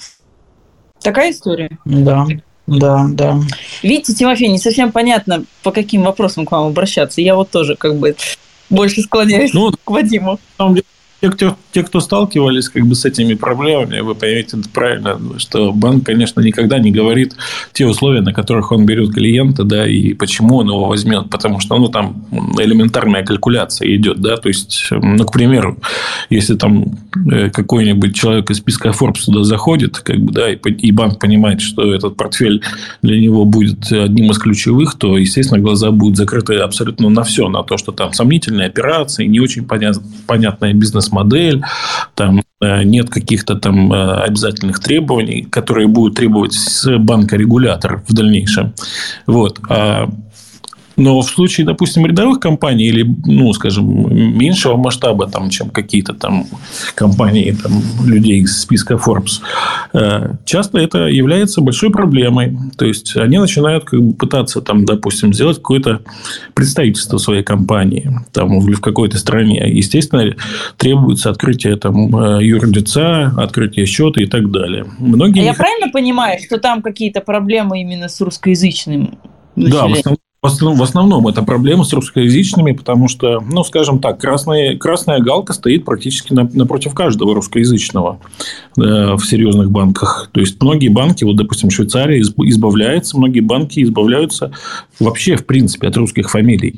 [1.01, 1.77] Такая история?
[1.85, 2.25] Да.
[2.65, 3.39] Да, да.
[3.81, 7.21] Видите, Тимофей, не совсем понятно, по каким вопросам к вам обращаться.
[7.21, 8.15] Я вот тоже как бы
[8.69, 10.33] больше склоняюсь ну, к Вадиму.
[10.33, 10.85] На самом деле,
[11.23, 16.05] те, кто, те, кто сталкивались как бы с этими проблемами, вы поймете правильно, что банк,
[16.05, 17.33] конечно, никогда не говорит
[17.71, 21.77] те условия, на которых он берет клиента, да, и почему он его возьмет, потому что,
[21.77, 22.25] ну, там
[22.59, 25.77] элементарная калькуляция идет, да, то есть, ну, к примеру,
[26.29, 26.97] если там
[27.31, 31.61] э, какой-нибудь человек из списка Forbes туда заходит, как бы, да, и, и банк понимает,
[31.61, 32.61] что этот портфель
[33.01, 37.63] для него будет одним из ключевых, то, естественно, глаза будут закрыты абсолютно на все, на
[37.63, 41.63] то, что там сомнительные операции, не очень понят, понятная бизнес модель,
[42.15, 48.13] там э, нет каких-то там э, обязательных требований, которые будут требовать с банка регулятор в
[48.13, 48.73] дальнейшем.
[49.27, 49.59] Вот.
[49.69, 50.09] А
[50.95, 56.45] но в случае, допустим, рядовых компаний или, ну, скажем, меньшего масштаба, там, чем какие-то там
[56.95, 59.41] компании там, людей из списка Forbes,
[59.93, 62.57] э, часто это является большой проблемой.
[62.77, 66.01] То есть, они начинают как бы, пытаться, там, допустим, сделать какое-то
[66.53, 69.63] представительство своей компании там, в какой-то стране.
[69.67, 70.35] Естественно,
[70.77, 74.85] требуется открытие там, э, юрлица, открытие счета и так далее.
[74.99, 79.17] Многие а я правильно понимаю, что там какие-то проблемы именно с русскоязычным
[79.55, 79.71] населением?
[79.71, 84.77] Да, в основном в основном, это проблема с русскоязычными, потому что, ну, скажем так, красная,
[84.77, 88.19] красная галка стоит практически напротив каждого русскоязычного
[88.77, 88.81] э,
[89.15, 90.29] в серьезных банках.
[90.33, 94.51] То есть, многие банки, вот, допустим, Швейцария избавляется, многие банки избавляются
[94.99, 96.77] вообще, в принципе, от русских фамилий.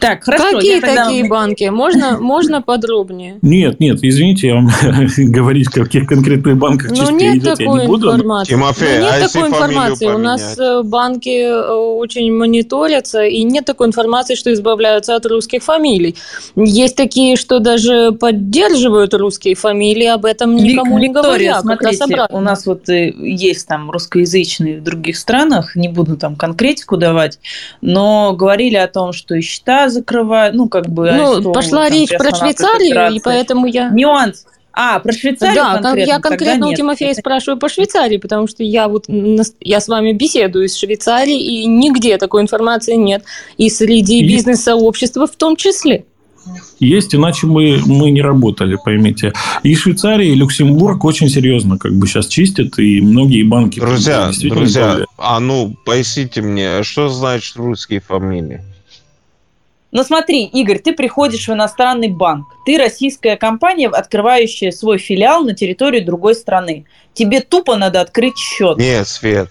[0.00, 0.52] Так, хорошо.
[0.52, 1.64] Какие я тогда- такие банки?
[1.64, 3.38] Можно, можно подробнее?
[3.42, 4.68] Нет, нет, извините, я вам
[5.16, 8.08] говорить, в каких конкретных банках Ну, чистка нет идет, я не буду.
[8.12, 8.50] информации.
[8.52, 10.06] Тимофей, Ну, нет а такой информации.
[10.06, 15.62] У нас э, банки э, очень мониторятся, и нет такой информации, что избавляются от русских
[15.62, 16.16] фамилий.
[16.56, 21.62] Есть такие, что даже поддерживают русские фамилии, об этом никому не Виктория, говорят.
[21.64, 26.16] как раз смотрите, у нас вот э, есть там русскоязычные в других странах, не буду
[26.16, 27.38] там конкретику давать,
[27.80, 31.10] но говорили о том, что и счета закрывают, ну, как бы...
[31.12, 33.90] Ну, арестовывают, пошла там, речь про Швейцарию, и поэтому я...
[33.90, 34.46] Нюанс.
[34.78, 36.10] А, про Швейцарию Да, кон- конкретно?
[36.10, 36.78] я конкретно у нет.
[36.78, 39.06] Тимофея спрашиваю по Швейцарии, потому что я вот
[39.60, 43.24] я с вами беседую из Швейцарии, и нигде такой информации нет.
[43.56, 44.34] И среди Есть.
[44.34, 46.04] бизнес-сообщества в том числе.
[46.78, 49.32] Есть, иначе мы, мы не работали, поймите.
[49.62, 53.80] И Швейцария, и Люксембург очень серьезно как бы сейчас чистят, и многие банки...
[53.80, 58.62] Друзья, друзья, а ну, поясните мне, что значит русские фамилии?
[59.96, 62.48] Ну смотри, Игорь, ты приходишь в иностранный банк.
[62.66, 66.84] Ты российская компания, открывающая свой филиал на территории другой страны.
[67.14, 68.76] Тебе тупо надо открыть счет.
[68.76, 69.48] Нет, Свет,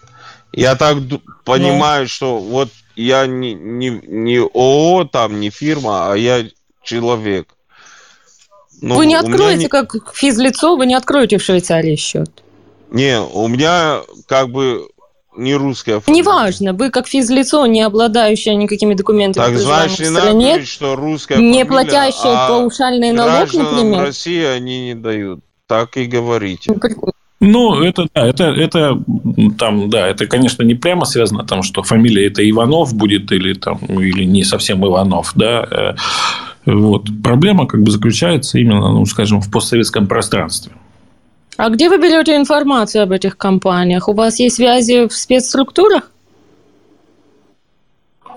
[0.54, 1.34] я так ду- Ну.
[1.46, 6.46] понимаю, что вот я не, не, не ООО, там, не фирма, а я
[6.84, 7.48] человек.
[8.82, 12.44] Ну, вы не откроете, не- как физлицо, вы не откроете в Швейцарии счет.
[12.92, 14.90] Не, у меня как бы
[15.38, 16.22] не русская фамилия.
[16.22, 21.38] Неважно, вы как физлицо, не обладающее никакими документами, Так значит, в стране, говорить, что русская
[21.38, 24.02] не фамилия, платящая а паушальный налог, например.
[24.02, 25.42] России они не дают.
[25.68, 26.74] Так и говорите.
[27.42, 28.98] Ну, это, да, это, это,
[29.58, 33.78] там, да, это, конечно, не прямо связано, там, что фамилия это Иванов будет или, там,
[33.78, 35.68] или не совсем Иванов, да.
[35.70, 37.08] э, Вот.
[37.24, 40.72] Проблема как бы заключается именно, ну, скажем, в постсоветском пространстве.
[41.58, 44.10] А где вы берете информацию об этих компаниях?
[44.10, 46.12] У вас есть связи в спецструктурах?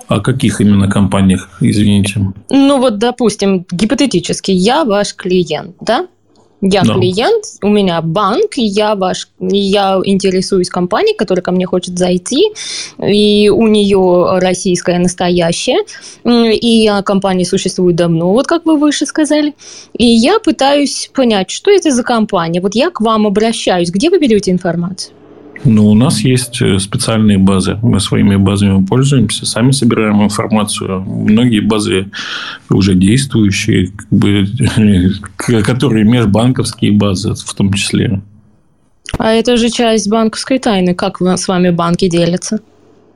[0.06, 2.32] О каких именно компаниях, извините?
[2.48, 6.06] Ну вот, допустим, гипотетически, я ваш клиент, да?
[6.60, 6.94] Я Да.
[6.94, 12.51] клиент, у меня банк, я ваш, я интересуюсь компанией, которая ко мне хочет зайти,
[12.98, 15.78] и у нее российская настоящая,
[16.24, 19.55] и компания существует давно, вот как вы выше сказали,
[19.97, 22.60] и я пытаюсь понять, что это за компания.
[22.60, 25.14] Вот я к вам обращаюсь, где вы берете информацию?
[25.64, 27.78] Ну, у нас есть э, специальные базы.
[27.82, 31.01] Мы своими базами пользуемся, сами собираем информацию.
[31.02, 32.10] Многие базы
[32.70, 34.47] уже действующие, как бы,
[35.64, 38.22] которые межбанковские базы в том числе.
[39.18, 42.60] А это же часть банковской тайны, как с вами банки делятся?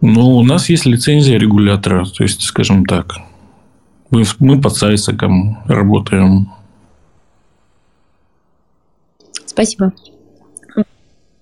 [0.01, 3.19] Ну, у нас есть лицензия регулятора, то есть, скажем так,
[4.10, 6.51] мы, мы под САИСаком работаем.
[9.47, 9.93] Спасибо.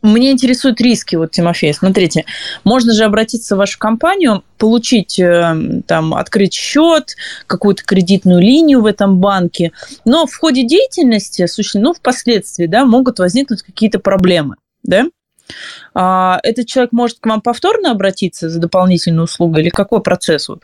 [0.03, 2.25] Мне интересуют риски, вот, Тимофей, смотрите,
[2.65, 7.17] можно же обратиться в вашу компанию, получить, э, там, открыть счет,
[7.47, 9.73] какую-то кредитную линию в этом банке,
[10.07, 15.05] но в ходе деятельности, ну, впоследствии, да, могут возникнуть какие-то проблемы, да?
[15.95, 20.63] А этот человек может к вам повторно обратиться за дополнительной услугой или какой процесс вот?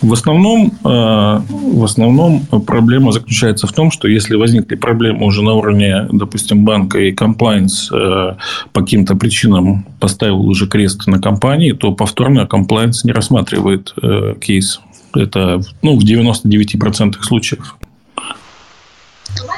[0.00, 5.54] В основном, э, в основном проблема заключается в том, что если возникли проблемы уже на
[5.54, 8.34] уровне, допустим, банка и комплайнс э,
[8.72, 14.80] по каким-то причинам поставил уже крест на компании, то повторно комплайнс не рассматривает э, кейс.
[15.14, 17.76] Это ну, в 99% случаев.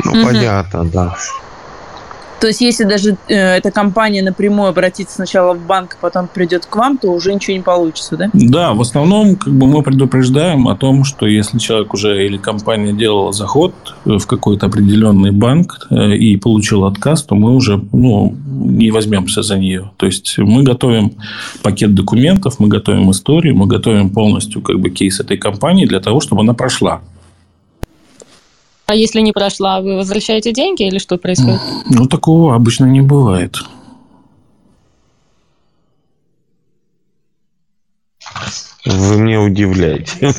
[0.05, 0.25] Ну, Мгм.
[0.25, 1.17] понятно, да.
[2.41, 6.67] То есть, если даже э, эта компания напрямую обратится сначала в банк, а потом придет
[6.67, 8.31] к вам, то уже ничего не получится, да?
[8.33, 12.93] Да, в основном как бы мы предупреждаем о том, что если человек уже или компания
[12.93, 18.91] делала заход в какой-то определенный банк э, и получил отказ, то мы уже ну, не
[18.91, 19.91] возьмемся за нее.
[19.97, 21.13] То есть мы готовим
[21.63, 26.21] пакет документов, мы готовим историю, мы готовим полностью как бы кейс этой компании для того,
[26.21, 27.01] чтобы она прошла.
[28.87, 31.61] А если не прошла, вы возвращаете деньги или что происходит?
[31.91, 33.57] Ну, такого обычно не бывает.
[38.85, 40.33] Вы меня удивляете.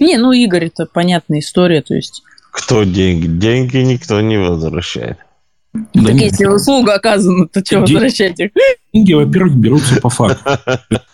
[0.00, 2.22] Не, ну, Игорь, это понятная история, то есть...
[2.50, 3.26] Кто деньги?
[3.26, 5.18] Деньги никто не возвращает.
[5.72, 8.50] Да так нет, если услуга оказана, то что Деньги- возвращать их?
[8.92, 10.58] Деньги, во-первых, берутся по факту.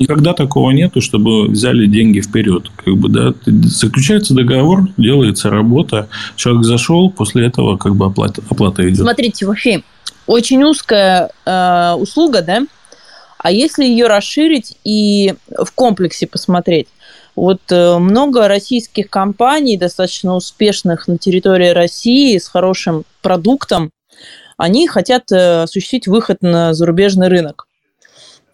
[0.00, 2.70] Никогда такого нету, чтобы взяли деньги вперед.
[2.74, 8.88] Как бы, да, заключается договор, делается работа, человек зашел, после этого как бы оплата, оплата
[8.88, 9.00] идет.
[9.00, 9.84] Смотрите, Тимофей,
[10.26, 12.62] очень узкая э, услуга, да?
[13.36, 16.88] А если ее расширить и в комплексе посмотреть?
[17.36, 23.90] Вот э, много российских компаний, достаточно успешных на территории России, с хорошим продуктом,
[24.56, 27.66] они хотят э, осуществить выход на зарубежный рынок.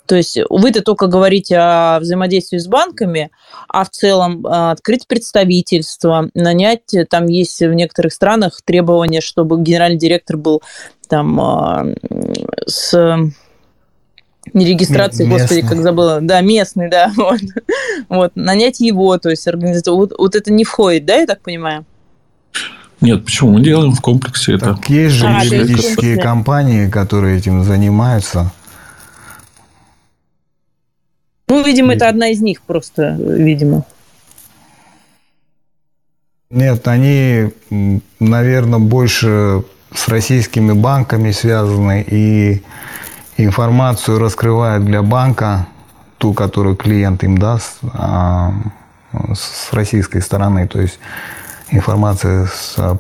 [0.07, 3.31] То есть вы-то только говорите о взаимодействии с банками,
[3.69, 9.99] а в целом а, открыть представительство, нанять, там есть в некоторых странах требования, чтобы генеральный
[9.99, 10.63] директор был
[11.09, 11.87] там а,
[12.67, 13.17] с
[14.53, 17.41] не регистрации, господи, как забыла, да, местный, да, вот,
[18.09, 21.85] вот, нанять его, то есть организация, вот, вот это не входит, да, я так понимаю?
[23.01, 23.53] Нет, почему?
[23.53, 24.75] Мы делаем в комплексе это.
[24.75, 28.53] Так есть же а, юридические компании, которые этим занимаются.
[31.49, 33.85] Ну, видимо, это одна из них просто, видимо.
[36.51, 37.51] Нет, они,
[38.21, 39.65] наверное, больше
[39.95, 42.63] с российскими банками связаны и
[43.37, 45.67] информацию раскрывают для банка,
[46.19, 48.53] ту, которую клиент им даст, а,
[49.35, 50.67] с российской стороны.
[50.67, 50.99] То есть
[51.71, 52.49] информация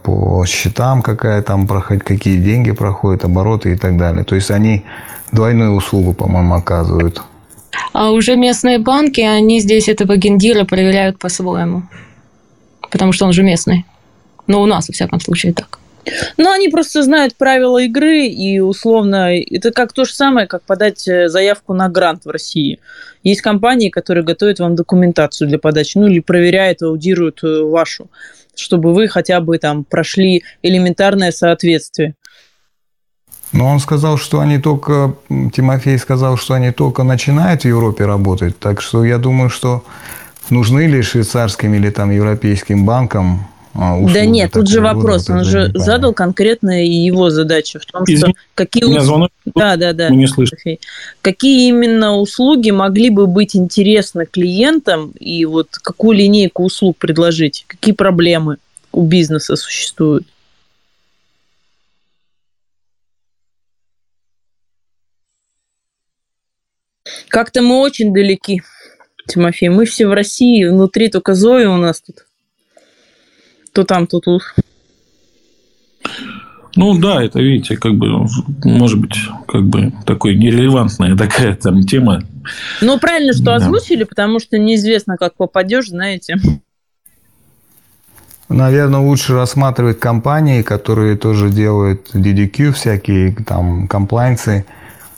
[0.02, 4.24] по счетам, какая там проходит, какие деньги проходят, обороты и так далее.
[4.24, 4.84] То есть они
[5.32, 7.22] двойную услугу, по-моему, оказывают.
[7.92, 11.82] А уже местные банки, они здесь этого гендира проверяют по-своему.
[12.90, 13.84] Потому что он же местный.
[14.46, 15.78] Но у нас, во всяком случае, так.
[16.36, 21.06] Ну, они просто знают правила игры, и условно это как то же самое, как подать
[21.08, 22.78] э, заявку на грант в России.
[23.24, 28.08] Есть компании, которые готовят вам документацию для подачи, ну или проверяют, аудируют э, вашу,
[28.54, 32.14] чтобы вы хотя бы там прошли элементарное соответствие.
[33.56, 38.58] Но он сказал, что они только, Тимофей сказал, что они только начинают в Европе работать.
[38.58, 39.82] Так что я думаю, что
[40.50, 43.46] нужны ли швейцарским или там европейским банкам
[43.78, 45.28] а, да нет, тут же вопрос.
[45.28, 49.28] Он же задал конкретно его задачу в том, Извини, что какие услуги...
[49.54, 50.08] Да, да, да.
[50.08, 50.56] Не слышу.
[51.20, 57.64] Какие именно услуги могли бы быть интересны клиентам и вот какую линейку услуг предложить?
[57.66, 58.56] Какие проблемы
[58.92, 60.26] у бизнеса существуют?
[67.28, 68.62] Как-то мы очень далеки,
[69.26, 69.68] Тимофей.
[69.68, 72.26] Мы все в России, внутри только Зоя у нас тут
[73.76, 74.42] то там, то тут.
[76.76, 78.26] Ну да, это, видите, как бы,
[78.64, 79.16] может быть,
[79.46, 82.22] как бы такой нерелевантная такая там тема.
[82.80, 83.56] Ну, правильно, что да.
[83.56, 86.36] озвучили, потому что неизвестно, как попадешь, знаете.
[88.48, 94.64] Наверное, лучше рассматривать компании, которые тоже делают DDQ, всякие там комплайнсы,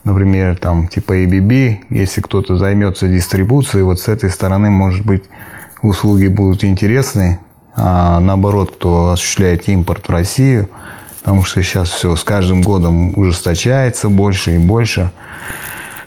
[0.05, 1.79] например, там типа ABB.
[1.91, 5.25] Если кто-то займется дистрибуцией, вот с этой стороны, может быть,
[5.83, 7.41] услуги будут интересны
[7.81, 10.69] а наоборот, кто осуществляет импорт в Россию,
[11.21, 15.13] потому что сейчас все с каждым годом ужесточается больше и больше.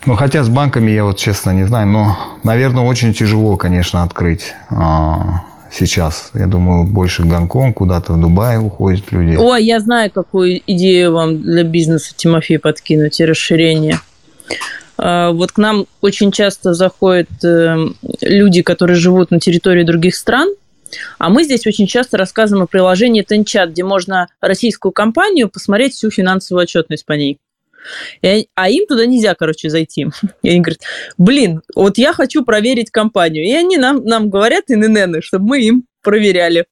[0.06, 4.54] Ну, хотя с банками я вот честно не знаю, но, наверное, очень тяжело, конечно, открыть
[4.70, 6.32] а, сейчас.
[6.34, 9.36] Я думаю, больше в Гонконг, куда-то в Дубай уходят люди.
[9.38, 14.00] О, я знаю, какую идею вам для бизнеса, Тимофей, подкинуть и расширение.
[14.98, 17.76] А, вот к нам очень часто заходят э,
[18.22, 20.50] люди, которые живут на территории других стран,
[21.18, 26.12] а мы здесь очень часто рассказываем о приложении Тенчат, где можно российскую компанию посмотреть всю
[26.12, 27.40] финансовую отчетность по ней.
[28.22, 30.08] И, а им туда нельзя, короче, зайти.
[30.44, 30.82] И они говорят,
[31.18, 33.44] блин, вот я хочу проверить компанию.
[33.44, 36.66] И они нам, нам говорят, ИНН, чтобы мы им проверяли.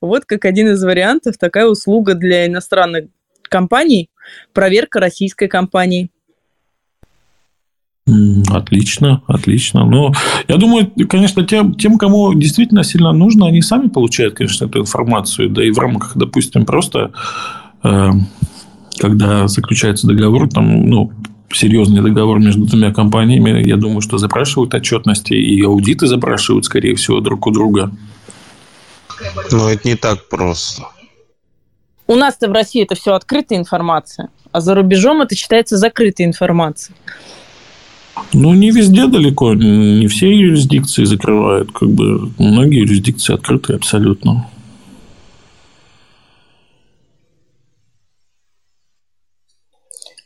[0.00, 3.06] Вот как один из вариантов, такая услуга для иностранных
[3.42, 4.10] компаний,
[4.52, 6.10] проверка российской компании.
[8.48, 9.84] Отлично, отлично.
[9.84, 10.12] Но
[10.46, 15.50] я думаю, конечно, тем, тем, кому действительно сильно нужно, они сами получают, конечно, эту информацию.
[15.50, 17.12] Да и в рамках, допустим, просто
[17.82, 18.10] э,
[18.98, 21.12] когда заключается договор, там, ну,
[21.52, 27.20] серьезный договор между двумя компаниями, я думаю, что запрашивают отчетности и аудиты запрашивают, скорее всего,
[27.20, 27.90] друг у друга.
[29.50, 30.88] Но это не так просто.
[32.06, 36.96] У нас-то в России это все открытая информация, а за рубежом это считается закрытой информацией.
[38.32, 44.48] Ну, не везде далеко, не все юрисдикции закрывают, как бы многие юрисдикции открыты абсолютно.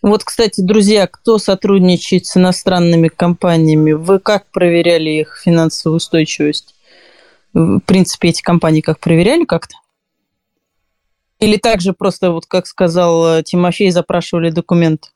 [0.03, 6.75] Вот, кстати, друзья, кто сотрудничает с иностранными компаниями, вы как проверяли их финансовую устойчивость?
[7.53, 9.75] В принципе, эти компании как проверяли как-то?
[11.39, 15.09] Или также просто, вот как сказал э, Тимофей, запрашивали документы?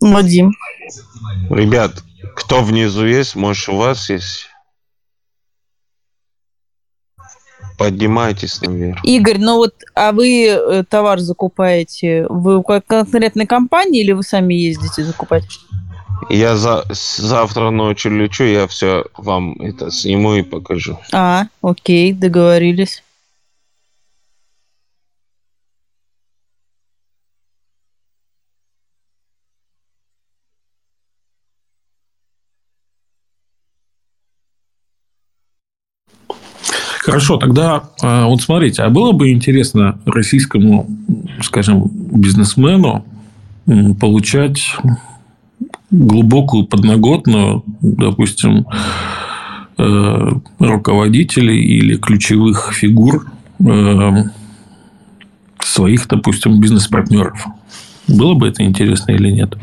[0.00, 0.52] Вадим.
[1.50, 2.02] Ребят,
[2.34, 4.48] кто внизу есть, может, у вас есть?
[7.78, 9.04] Поднимайтесь наверх.
[9.04, 14.54] Игорь, ну вот, а вы э, товар закупаете, вы у конкретной компании или вы сами
[14.54, 15.44] ездите закупать?
[16.30, 20.98] Я за, завтра ночью лечу, я все вам это сниму и покажу.
[21.12, 23.02] А, окей, договорились.
[37.04, 40.86] Хорошо, тогда а, вот смотрите, а было бы интересно российскому,
[41.42, 43.04] скажем, бизнесмену
[44.00, 44.74] получать
[45.90, 48.66] глубокую подноготную, допустим,
[49.76, 53.26] э, руководителей или ключевых фигур
[53.60, 54.24] э,
[55.60, 57.46] своих, допустим, бизнес-партнеров.
[58.08, 59.58] Было бы это интересно или нет?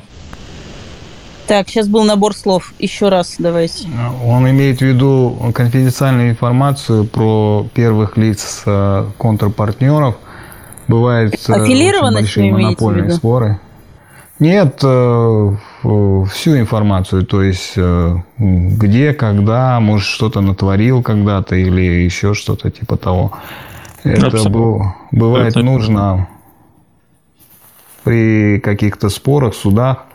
[1.52, 2.74] Так, сейчас был набор слов.
[2.80, 3.90] Еще раз давайте.
[4.24, 10.16] Он имеет в виду конфиденциальную информацию про первых лиц э, контрпартнеров.
[10.88, 13.60] Бывает э, Аффилированность очень большие монопольные споры.
[14.40, 17.78] Нет, э, всю информацию, то есть
[18.38, 23.34] где, когда, может, что-то натворил когда-то или еще что-то типа того.
[24.06, 24.96] Это Абсолютно.
[25.12, 26.30] бывает Это- нужно
[28.06, 30.06] при каких-то спорах, судах.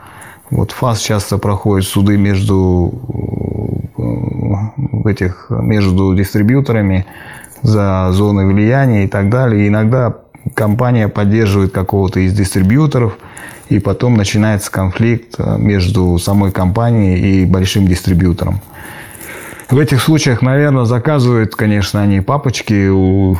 [0.50, 2.92] Вот ФАС часто проходит суды между
[3.98, 7.06] э, этих между дистрибьюторами
[7.62, 9.64] за зоны влияния и так далее.
[9.64, 10.14] И иногда
[10.54, 13.18] компания поддерживает какого-то из дистрибьюторов,
[13.68, 18.60] и потом начинается конфликт э, между самой компанией и большим дистрибьютором.
[19.68, 23.38] В этих случаях, наверное, заказывают, конечно, они папочки у, э,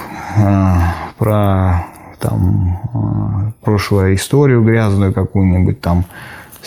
[1.19, 1.87] про
[2.19, 6.05] там э, прошлую историю грязную какую-нибудь там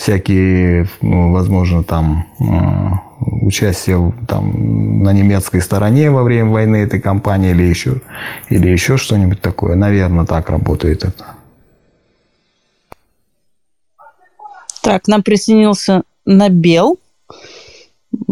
[0.00, 7.50] всякие, ну, возможно, там э, участие там на немецкой стороне во время войны этой компании
[7.50, 8.00] или еще
[8.48, 9.76] или еще что-нибудь такое.
[9.76, 11.26] Наверное, так работает это.
[14.82, 16.98] Так, нам присоединился Набел.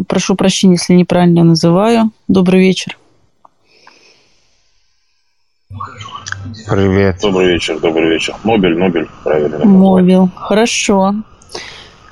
[0.06, 2.10] Прошу прощения, если неправильно называю.
[2.28, 2.96] Добрый вечер.
[6.66, 7.18] Привет.
[7.20, 8.34] Добрый вечер, добрый вечер.
[8.42, 9.64] Нобель, Нобель, правильно.
[9.66, 10.30] Мобил.
[10.34, 11.14] Хорошо.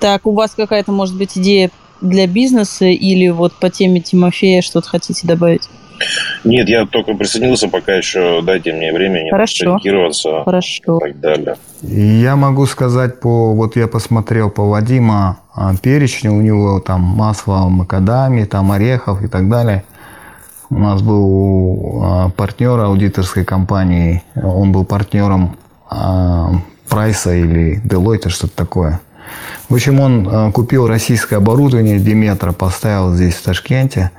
[0.00, 1.70] Так, у вас какая-то, может быть, идея
[2.00, 5.68] для бизнеса или вот по теме Тимофея что-то хотите добавить?
[6.44, 9.78] Нет, я только присоединился, пока еще дайте мне времени Хорошо.
[10.44, 10.98] Хорошо.
[10.98, 11.56] и так далее.
[11.82, 17.68] Я могу сказать по, вот я посмотрел по Вадима а, перечню, у него там масло
[17.68, 19.84] макадами, там орехов и так далее.
[20.68, 25.56] У нас был а, партнер аудиторской компании, он был партнером
[26.88, 29.00] Прайса или Deloitte, что-то такое.
[29.68, 34.10] В общем, он а, купил российское оборудование Диметра, поставил здесь в Ташкенте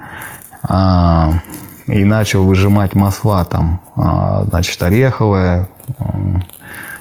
[0.63, 1.41] а,
[1.88, 5.69] и начал выжимать масла там, а, значит, ореховое,
[5.99, 6.43] м,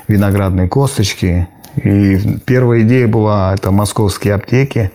[0.08, 1.48] виноградные косточки.
[1.76, 4.92] И первая идея была, это московские аптеки.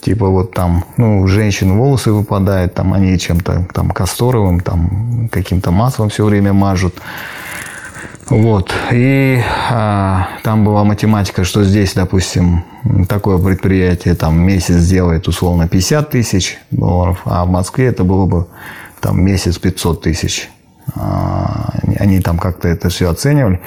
[0.00, 5.70] Типа вот там, ну, у женщин волосы выпадают, там они чем-то там касторовым, там каким-то
[5.70, 6.94] маслом все время мажут.
[8.30, 8.72] Вот.
[8.92, 12.64] И а, там была математика, что здесь, допустим,
[13.08, 18.46] такое предприятие там месяц делает условно 50 тысяч долларов, а в Москве это было бы
[19.00, 20.48] там месяц 500 тысяч.
[20.94, 23.60] А, Они там как-то это все оценивали.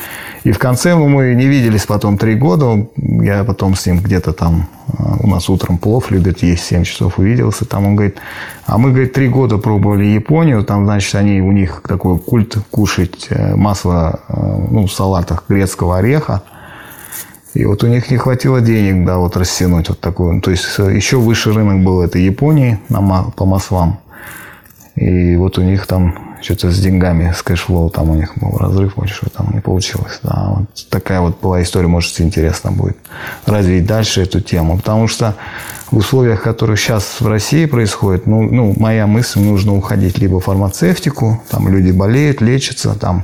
[0.44, 2.88] И в конце мы не виделись потом три года.
[2.98, 4.68] Я потом с ним где-то там,
[4.98, 7.66] а, у нас утром плов любит есть, 7 часов увиделся.
[7.66, 8.18] Там он говорит,
[8.66, 10.64] а мы, говорит, три года пробовали Японию.
[10.64, 14.34] Там, значит, они, у них такой культ кушать э, масло э,
[14.72, 16.44] ну, в салатах грецкого ореха.
[17.54, 20.42] И вот у них не хватило денег, да, вот растянуть вот такой.
[20.42, 24.00] То есть э, еще выше рынок был это Японии на, по маслам.
[24.96, 28.58] И вот у них там что-то с деньгами, с cash flow, там у них был
[28.58, 30.20] разрыв, очень что там не получилось.
[30.24, 32.98] Да, вот такая вот была история, может, интересно будет
[33.46, 34.78] развить дальше эту тему.
[34.78, 35.36] Потому что
[35.92, 40.46] в условиях, которые сейчас в России происходят, ну, ну, моя мысль, нужно уходить либо в
[40.46, 43.24] фармацевтику, там люди болеют, лечатся, там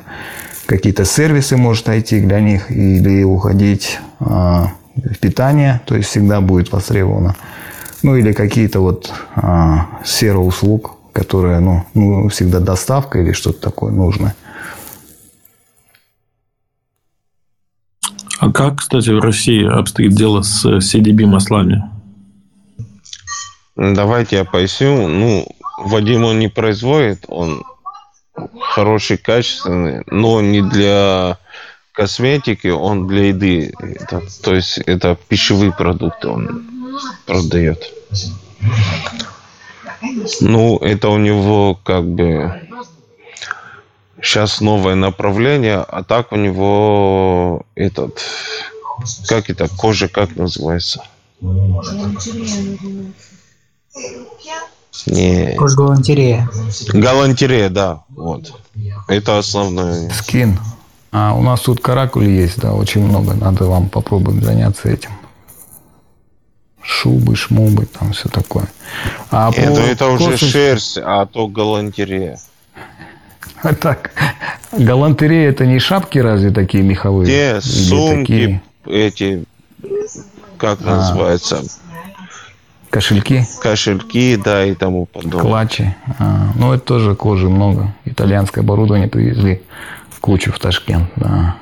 [0.66, 6.72] какие-то сервисы может найти для них, или уходить а, в питание, то есть всегда будет
[6.72, 7.36] востребовано.
[8.04, 13.92] Ну, или какие-то вот а, сферы услуг, которые, ну, ну, всегда доставка или что-то такое
[13.92, 14.36] нужно.
[18.40, 21.84] А как, кстати, в России обстоит дело с CDB маслами?
[23.76, 25.08] Давайте я поясню.
[25.08, 25.46] Ну,
[25.78, 27.64] Вадим он не производит, он
[28.62, 31.38] хороший, качественный, но не для
[31.92, 33.74] косметики, он для еды.
[33.80, 36.66] Это- то есть это пищевые продукты он
[37.26, 37.94] продает.
[40.42, 42.62] Ну, это у него как бы
[44.22, 48.22] сейчас новое направление, а так у него этот,
[49.28, 51.04] как это, кожа как называется?
[55.06, 55.56] Не.
[55.58, 56.50] Кожгалантерея.
[56.94, 58.54] Галантерея, да, вот.
[59.08, 60.10] Это основное.
[60.12, 60.60] Скин.
[61.12, 63.34] А у нас тут каракули есть, да, очень много.
[63.34, 65.10] Надо вам попробовать заняться этим.
[66.90, 68.68] Шубы, шмубы, там все такое.
[69.30, 72.40] А это, по это уже шерсть, а то галантерея.
[73.80, 74.12] Так,
[74.72, 77.28] галантерея это не шапки разве такие меховые?
[77.28, 79.44] Те сумки, такие эти,
[80.58, 80.96] как А.
[80.98, 81.62] называется?
[82.90, 83.46] Кошельки?
[83.62, 85.42] Кошельки, да, и тому подобное.
[85.42, 85.96] клатчи?
[86.18, 87.94] А, ну, это тоже кожи много.
[88.06, 89.62] Итальянское оборудование привезли
[90.22, 91.56] кучу в Ташкент, да.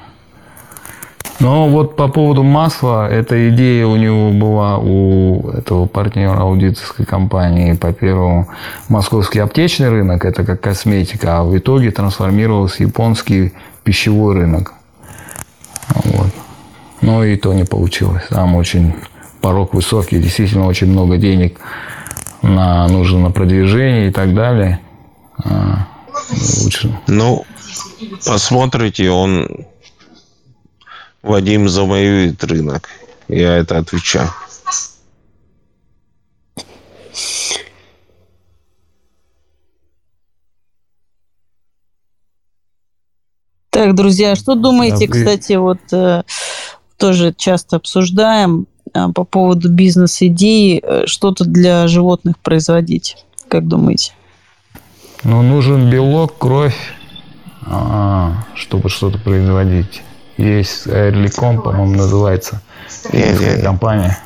[1.39, 7.73] Но вот по поводу масла, эта идея у него была у этого партнера аудиторской компании
[7.73, 8.47] по первому
[8.89, 13.53] московский аптечный рынок, это как косметика, а в итоге трансформировался японский
[13.83, 14.73] пищевой рынок.
[15.93, 16.31] Вот.
[17.01, 18.23] Но и то не получилось.
[18.29, 18.95] Там очень
[19.39, 21.59] порог высокий, действительно очень много денег
[22.41, 24.79] на, нужно на продвижение и так далее.
[25.43, 25.87] А,
[26.63, 26.99] лучше.
[27.05, 27.45] Ну,
[28.25, 29.47] посмотрите, он
[31.27, 32.89] Вадим завоюет рынок.
[33.27, 34.29] Я это отвечаю.
[43.69, 46.23] Так, друзья, что думаете, Да, вы- кстати, вот э,
[46.97, 53.17] тоже часто обсуждаем э, по поводу бизнес-идеи э, что-то для животных производить?
[53.47, 54.13] Как думаете?
[55.23, 56.77] Ну, нужен белок, кровь,
[57.65, 60.01] а, чтобы что-то производить.
[60.37, 62.61] Есть Airlicom, по-моему, называется.
[63.11, 64.17] Немецкая компания.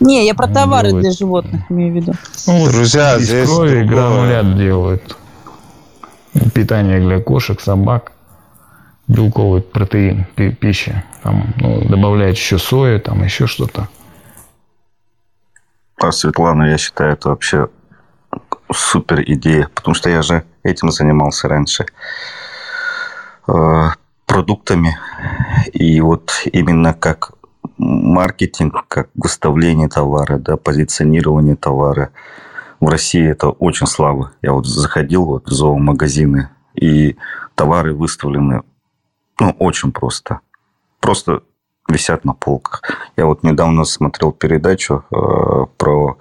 [0.00, 2.12] Не, я про Они товары делают- для животных имею в виду.
[2.46, 3.86] Ну, Друзья, из здесь крови другое.
[3.86, 5.16] гранулят делают.
[6.52, 8.12] Питание для кошек, собак,
[9.08, 11.04] белковый протеин, пи- пища.
[11.22, 13.88] Там, ну, добавляют еще сою, там еще что-то.
[16.00, 17.68] А Светлана, я считаю, это вообще
[18.72, 21.86] супер идея, потому что я же этим занимался раньше.
[24.26, 24.96] Продуктами.
[25.72, 27.32] И вот именно как
[27.78, 32.10] маркетинг, как выставление товара, да, позиционирование товара.
[32.80, 34.32] В России это очень слабо.
[34.42, 37.16] Я вот заходил вот в зоомагазины, и
[37.54, 38.62] товары выставлены
[39.40, 40.40] ну, очень просто.
[41.00, 41.42] Просто
[41.88, 42.82] висят на полках.
[43.16, 46.18] Я вот недавно смотрел передачу э, про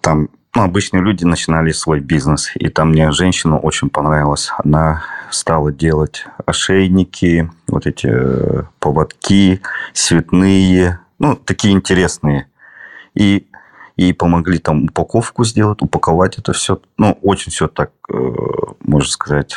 [0.00, 4.50] там ну, обычные люди начинали свой бизнес, и там мне женщина очень понравилась.
[4.64, 9.60] Она стала делать ошейники, вот эти э, поводки,
[9.92, 12.46] цветные, ну, такие интересные.
[13.12, 13.46] И
[13.98, 16.80] ей помогли там упаковку сделать, упаковать это все.
[16.96, 18.14] Ну, очень все так, э,
[18.80, 19.54] можно сказать,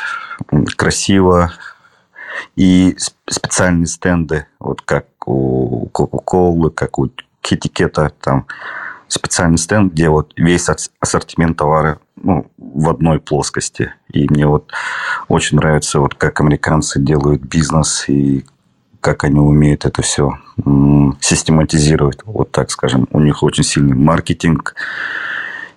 [0.76, 1.54] красиво.
[2.58, 7.10] И сп- специальные стенды, вот как у Кока-Колы, как у
[7.40, 8.48] Китикета, там
[9.10, 13.94] специальный стенд, где вот весь ас- ассортимент товара ну, в одной плоскости.
[14.12, 14.72] И мне вот
[15.28, 18.46] очень нравится, вот как американцы делают бизнес и
[19.02, 20.38] как они умеют это все
[21.22, 22.20] систематизировать.
[22.26, 24.76] Вот так скажем, у них очень сильный маркетинг.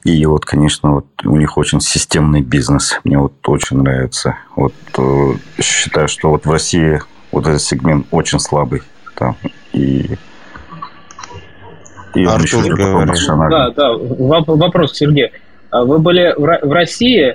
[0.05, 2.99] И вот, конечно, вот у них очень системный бизнес.
[3.05, 4.37] Мне вот очень нравится.
[4.57, 7.01] Вот э, считаю, что вот в России
[7.31, 8.83] вот этот сегмент очень слабый.
[9.15, 9.37] Там.
[9.73, 10.17] И,
[12.15, 13.15] и Артур еще говорит.
[13.51, 13.93] Да, да.
[13.95, 15.31] Воп- Вопрос, Сергей.
[15.71, 17.29] А Вы были в Ро- в России,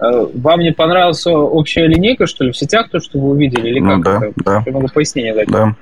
[0.00, 3.68] э, вам не понравилась общая линейка, что ли, в сетях, то, что вы увидели?
[3.68, 4.32] Или Ну как да, это?
[4.44, 4.62] да.
[4.66, 5.48] Я могу пояснение дать.
[5.48, 5.74] Да.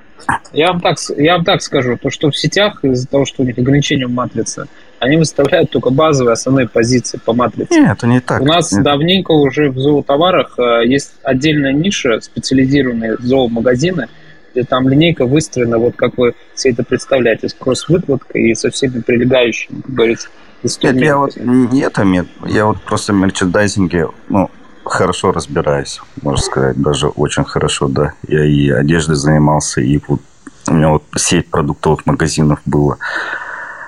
[0.53, 3.45] Я вам, так, я вам так скажу, то, что в сетях из-за того, что у
[3.45, 4.67] них ограничения в матрице,
[4.99, 7.79] они выставляют только базовые основные позиции по матрице.
[7.79, 8.39] Нет, это не так.
[8.41, 8.83] У нас Нет.
[8.83, 14.09] давненько уже в зоотоварах э, есть отдельная ниша, специализированные зоомагазины,
[14.53, 18.99] где там линейка выстроена, вот как вы все это представляете, с кросс-выкладкой и со всеми
[19.01, 20.29] прилегающими, как говорится,
[20.63, 21.73] Нет, я вот инструментами.
[21.75, 24.49] не это, мет- я вот просто в мерчендайзинге, ну,
[24.83, 28.13] хорошо разбираюсь, можно сказать, даже очень хорошо, да.
[28.27, 30.21] Я и одеждой занимался, и вот
[30.67, 32.97] у меня вот сеть продуктовых магазинов была.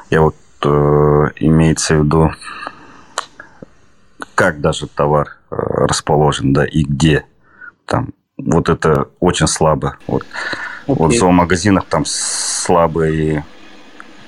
[0.10, 2.31] Я вот э, имеется в виду,
[4.35, 7.26] как даже товар э, расположен, да, и где
[7.85, 8.10] там.
[8.38, 9.97] Вот это очень слабо.
[10.07, 10.23] Вот,
[10.88, 13.45] вот в зоомагазинах там слабые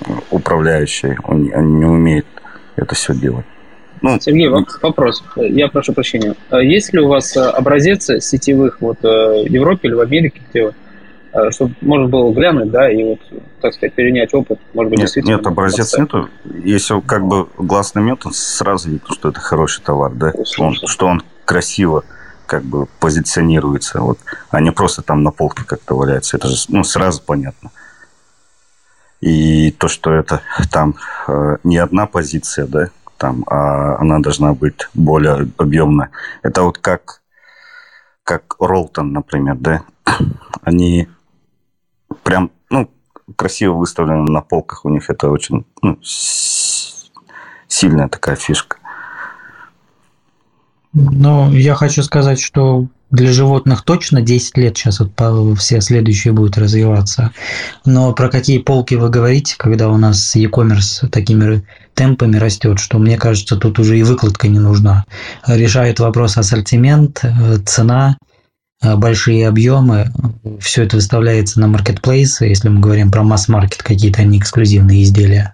[0.01, 2.27] э, управляющие, они, они не умеют
[2.75, 3.45] это все делать.
[4.01, 5.23] Ну, Сергей, воп- вопрос.
[5.35, 6.35] Я прошу прощения.
[6.49, 10.41] А Есть ли у вас э, образец сетевых вот э, в Европе или в Америке,
[10.51, 13.19] где вы, чтобы можно было глянуть, да, и вот,
[13.59, 15.35] так сказать, перенять опыт, может быть, Нет, действительно.
[15.37, 16.29] нет, образец нету.
[16.63, 20.31] Если как бы глаз наметан, сразу видно, что это хороший товар, да?
[20.59, 22.05] Он- что он красиво
[22.45, 24.19] как бы позиционируется, вот,
[24.49, 26.37] а не просто там на полке как-то валяется.
[26.37, 27.71] Это же ну, сразу понятно.
[29.21, 30.41] И то, что это
[30.71, 30.95] там
[31.27, 36.11] э, не одна позиция, да, там, а она должна быть более объемная.
[36.43, 37.21] Это вот как,
[38.23, 39.83] как Ролтон, например, да,
[40.61, 41.07] они
[42.23, 42.91] прям, ну,
[43.35, 45.09] красиво выставлены на полках у них.
[45.09, 45.97] Это очень ну,
[47.67, 48.77] сильная такая фишка.
[50.95, 56.57] Ну, я хочу сказать, что для животных точно 10 лет сейчас вот все следующие будут
[56.57, 57.31] развиваться.
[57.85, 61.63] Но про какие полки вы говорите, когда у нас e-commerce такими
[61.93, 65.03] темпами растет, что мне кажется, тут уже и выкладка не нужна.
[65.45, 68.17] Решает вопрос ассортимент, э, цена,
[68.81, 70.11] э, большие объемы,
[70.61, 75.53] все это выставляется на маркетплейсы, если мы говорим про масс-маркет, какие-то они эксклюзивные изделия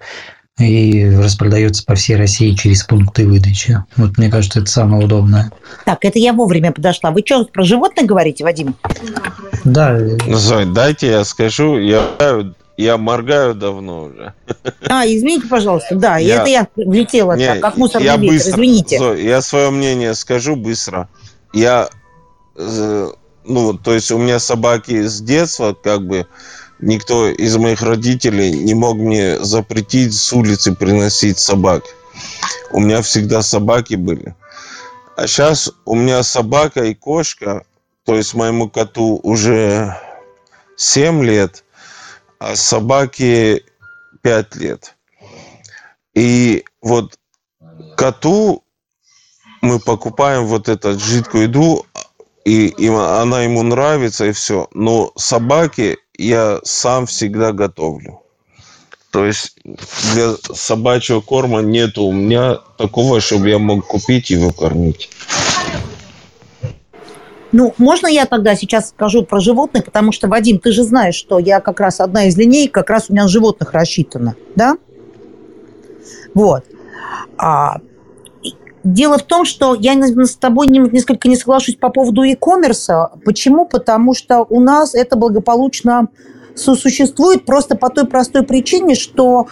[0.61, 3.83] и распродается по всей России через пункты выдачи.
[3.97, 5.51] Вот мне кажется, это самое удобное.
[5.85, 7.11] Так, это я вовремя подошла.
[7.11, 8.75] Вы что, про животных говорите, Вадим?
[9.63, 9.97] Да.
[10.27, 11.77] Зой, дайте я скажу.
[11.77, 12.07] Я,
[12.77, 14.33] я моргаю давно уже.
[14.87, 15.95] А, извините, пожалуйста.
[15.95, 18.33] Да, я, это я влетела не, так, как мусорный я ветер.
[18.33, 18.97] Быстро, извините.
[18.97, 21.09] Зой, я свое мнение скажу быстро.
[21.53, 21.89] Я,
[22.55, 26.27] ну, то есть у меня собаки с детства, как бы,
[26.81, 31.83] никто из моих родителей не мог мне запретить с улицы приносить собак.
[32.71, 34.35] У меня всегда собаки были.
[35.15, 37.63] А сейчас у меня собака и кошка,
[38.05, 39.95] то есть моему коту уже
[40.75, 41.63] 7 лет,
[42.39, 43.63] а собаке
[44.21, 44.95] 5 лет.
[46.13, 47.17] И вот
[47.95, 48.63] коту
[49.61, 51.85] мы покупаем вот эту жидкую еду,
[52.43, 54.67] и, и она ему нравится, и все.
[54.73, 58.21] Но собаке я сам всегда готовлю.
[59.11, 59.57] То есть
[60.13, 65.09] для собачьего корма нету у меня такого, чтобы я мог купить и его кормить.
[67.51, 71.37] Ну, можно я тогда сейчас скажу про животных, потому что, Вадим, ты же знаешь, что
[71.37, 74.77] я как раз одна из линеек, как раз у меня на животных рассчитана, да?
[76.33, 76.63] Вот.
[77.37, 77.81] А,
[78.83, 83.19] Дело в том, что я с тобой несколько не соглашусь по поводу e-commerce.
[83.23, 83.65] Почему?
[83.65, 86.07] Потому что у нас это благополучно
[86.55, 89.47] сосуществует просто по той простой причине, что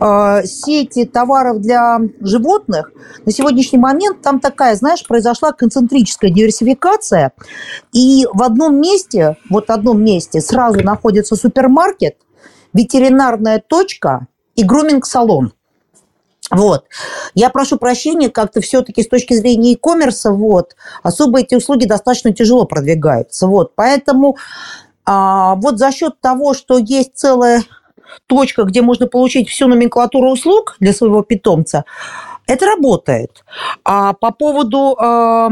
[0.00, 2.92] э, сети товаров для животных
[3.24, 7.32] на сегодняшний момент там такая, знаешь, произошла концентрическая диверсификация,
[7.92, 12.16] и в одном месте, вот в одном месте сразу находится супермаркет,
[12.72, 15.52] ветеринарная точка и груминг-салон.
[16.50, 16.86] Вот.
[17.34, 22.64] Я прошу прощения, как-то все-таки с точки зрения e-commerce, вот, особо эти услуги достаточно тяжело
[22.64, 23.46] продвигаются.
[23.46, 23.74] Вот.
[23.74, 24.36] Поэтому
[25.04, 27.62] а, вот за счет того, что есть целая
[28.26, 31.84] точка, где можно получить всю номенклатуру услуг для своего питомца,
[32.46, 33.44] это работает.
[33.84, 35.48] А по поводу э,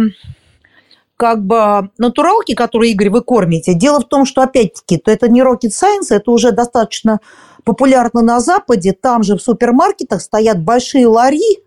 [1.17, 5.43] как бы натуралки, которые, Игорь, вы кормите, дело в том, что, опять-таки, то это не
[5.43, 7.21] rocket science, это уже достаточно
[7.67, 11.59] популярно на Западе, там же в супермаркетах стоят большие лари,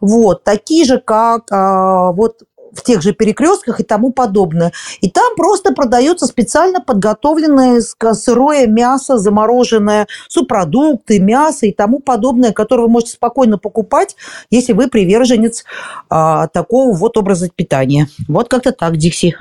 [0.00, 2.42] вот, такие же, как а, вот
[2.72, 4.72] в тех же перекрестках и тому подобное.
[5.00, 12.82] И там просто продается специально подготовленное сырое мясо, замороженное, субпродукты, мясо и тому подобное, которое
[12.82, 14.16] вы можете спокойно покупать,
[14.50, 15.64] если вы приверженец
[16.10, 18.08] а, такого вот образа питания.
[18.26, 19.36] Вот как-то так, Дикси.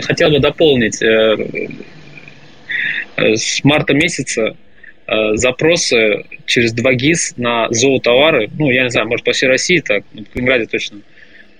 [0.00, 1.36] Хотел бы дополнить Э,
[3.18, 4.56] с марта месяца
[5.06, 10.04] э, запросы через 2GIS на зоотовары, ну, я не знаю, может, по всей России так,
[10.12, 11.00] в Калининграде точно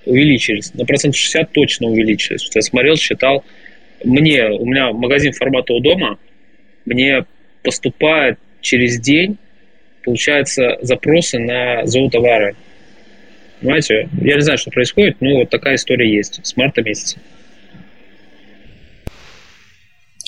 [0.05, 0.73] увеличились.
[0.75, 2.49] На процент 60 точно увеличились.
[2.55, 3.45] Я смотрел, считал.
[4.05, 6.19] Мне, у меня магазин формата у дома,
[6.85, 7.25] мне
[7.63, 9.37] поступает через день,
[10.05, 12.55] получается, запросы на зоотовары.
[13.61, 14.09] Понимаете?
[14.23, 17.19] Я не знаю, что происходит, но вот такая история есть с марта месяца.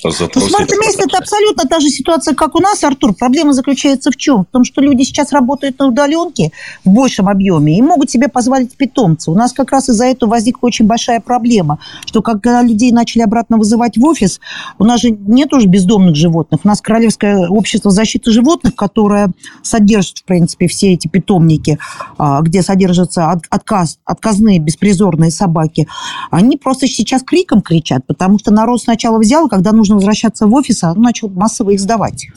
[0.02, 3.14] Запросы ну, смарт месяц это абсолютно та же ситуация, как у нас, Артур.
[3.14, 4.44] Проблема заключается в чем?
[4.44, 6.52] В том, что люди сейчас работают на удаленке
[6.84, 9.30] в большем объеме и могут себе позволить питомца.
[9.30, 13.58] У нас как раз из-за этого возникла очень большая проблема, что когда людей начали обратно
[13.58, 14.40] вызывать в офис,
[14.78, 16.60] у нас же нет уже бездомных животных.
[16.64, 19.32] У нас Королевское общество защиты животных, которое
[19.62, 21.78] содержит, в принципе, все эти питомники,
[22.16, 25.86] а, где содержатся отказ, отказные беспризорные собаки,
[26.30, 30.54] они просто сейчас криком кричат, потому что народ сначала взял, когда нужно нужно возвращаться в
[30.54, 32.28] офис, а он начал массово их сдавать.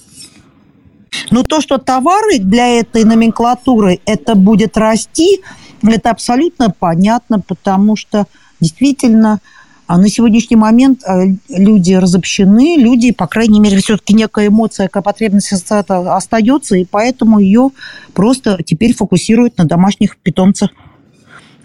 [1.32, 5.42] Но то, что товары для этой номенклатуры это будет расти,
[5.82, 8.26] это абсолютно понятно, потому что
[8.60, 9.40] действительно
[9.86, 15.04] а на сегодняшний момент э, люди разобщены, люди, по крайней мере, все-таки некая эмоция, какая
[15.04, 17.72] потребность остается, и поэтому ее
[18.14, 20.72] просто теперь фокусируют на домашних питомцах.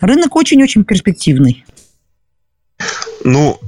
[0.01, 1.65] Рынок очень-очень перспективный.
[3.25, 3.59] Ну,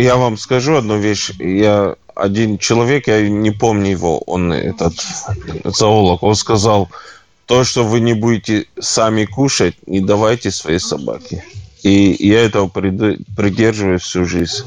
[0.00, 1.30] я вам скажу одну вещь.
[1.38, 4.94] Я один человек, я не помню его, он этот
[5.64, 6.88] зоолог, он сказал,
[7.46, 11.44] то, что вы не будете сами кушать, не давайте своей собаке.
[11.82, 14.64] И я этого придерживаюсь всю жизнь.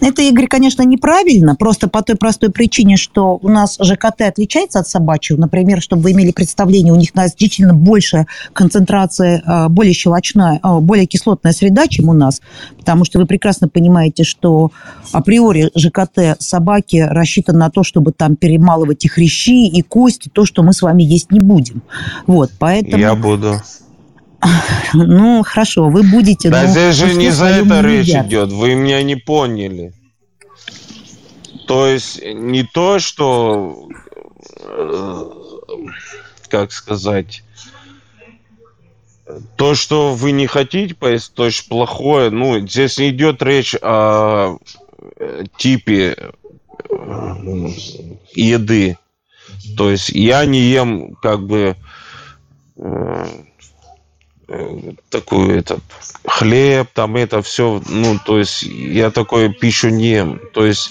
[0.00, 4.88] Это, Игорь, конечно, неправильно, просто по той простой причине, что у нас ЖКТ отличается от
[4.88, 5.38] собачьего.
[5.40, 11.06] Например, чтобы вы имели представление, у них значительно большая концентрация, а, более щелочная, а, более
[11.06, 12.40] кислотная среда, чем у нас,
[12.78, 14.72] потому что вы прекрасно понимаете, что
[15.12, 20.64] априори ЖКТ собаки рассчитан на то, чтобы там перемалывать и хрящи, и кости, то, что
[20.64, 21.82] мы с вами есть не будем.
[22.26, 22.98] Вот, поэтому...
[22.98, 23.60] Я буду.
[24.94, 26.50] Ну, хорошо, вы будете...
[26.50, 28.26] Да но здесь же не за это не речь едят.
[28.26, 29.92] идет, вы меня не поняли.
[31.66, 33.88] То есть не то, что,
[34.64, 35.24] э,
[36.48, 37.42] как сказать,
[39.56, 44.58] то, что вы не хотите поесть, то есть плохое, ну, здесь не идет речь о
[45.16, 47.68] э, типе э,
[48.34, 48.98] еды.
[49.76, 51.76] То есть я не ем как бы
[55.10, 55.82] такой этот
[56.26, 60.40] хлеб, там это все, ну, то есть я такую пищу не ем.
[60.52, 60.90] То есть,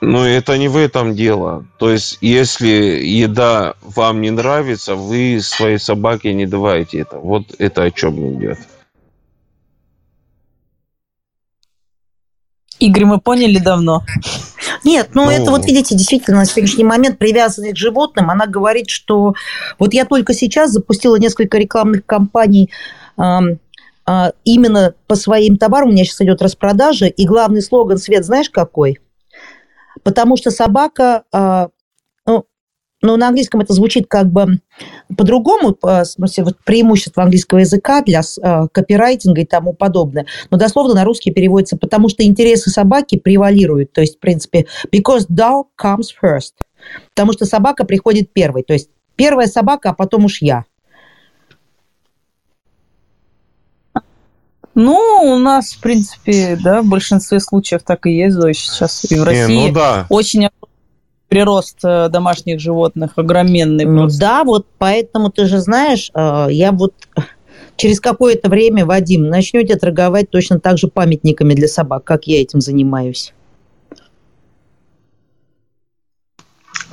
[0.00, 1.66] ну, это не в этом дело.
[1.78, 7.18] То есть, если еда вам не нравится, вы своей собаке не давайте это.
[7.18, 8.58] Вот это о чем идет.
[12.78, 14.02] Игорь, мы поняли давно.
[14.84, 15.30] Нет, ну, Ну.
[15.30, 19.34] это вот видите, действительно, на сегодняшний момент привязанность к животным, она говорит, что
[19.78, 22.70] вот я только сейчас запустила несколько рекламных кампаний
[23.16, 23.58] ам,
[24.04, 28.50] а, именно по своим товарам, у меня сейчас идет распродажа, и главный слоган «Свет» знаешь
[28.50, 28.98] какой?
[30.02, 31.68] Потому что собака, а,
[32.26, 32.44] ну,
[33.02, 34.60] ну, на английском это звучит как бы
[35.16, 40.26] по-другому, по- в смысле, вот преимущество английского языка для а, копирайтинга и тому подобное.
[40.50, 43.92] Но дословно на русский переводится, потому что интересы собаки превалируют.
[43.92, 46.52] То есть, в принципе, because dog comes first.
[47.10, 48.62] Потому что собака приходит первой.
[48.62, 50.64] То есть, первая собака, а потом уж я.
[54.74, 59.16] Ну, у нас, в принципе, да, в большинстве случаев так и есть, Зоя, сейчас и
[59.16, 59.66] в Не, России.
[59.68, 60.06] ну да.
[60.08, 60.48] Очень
[61.32, 63.86] прирост э, домашних животных огроменный.
[63.86, 64.20] Ну просто.
[64.20, 66.92] да, вот поэтому ты же знаешь, э, я вот
[67.76, 72.60] через какое-то время, Вадим, начнете торговать точно так же памятниками для собак, как я этим
[72.60, 73.32] занимаюсь.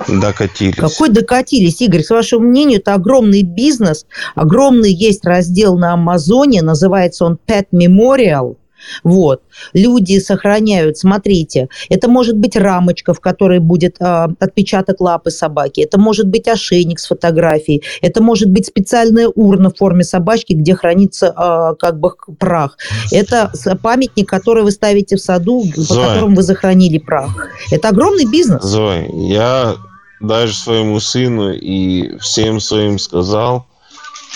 [0.08, 0.74] Докатились.
[0.74, 2.02] Какой докатились, Игорь?
[2.02, 4.06] С вашего мнения, это огромный бизнес.
[4.34, 8.56] Огромный есть раздел на Амазоне, называется он Pet Memorial.
[9.04, 9.42] Вот.
[9.72, 15.98] Люди сохраняют, смотрите, это может быть рамочка, в которой будет а, отпечаток лапы собаки, это
[15.98, 21.32] может быть ошейник с фотографией, это может быть специальная урна в форме собачки, где хранится
[21.36, 22.76] а, как бы прах.
[23.12, 23.52] Это
[23.82, 26.08] памятник, который вы ставите в саду, по Зоя.
[26.08, 27.48] которому вы захоронили прах.
[27.70, 28.62] Это огромный бизнес.
[28.62, 29.76] Зой, я
[30.20, 33.66] даже своему сыну и всем своим сказал,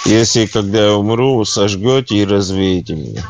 [0.06, 3.22] если когда я умру, сожгете и развеете меня.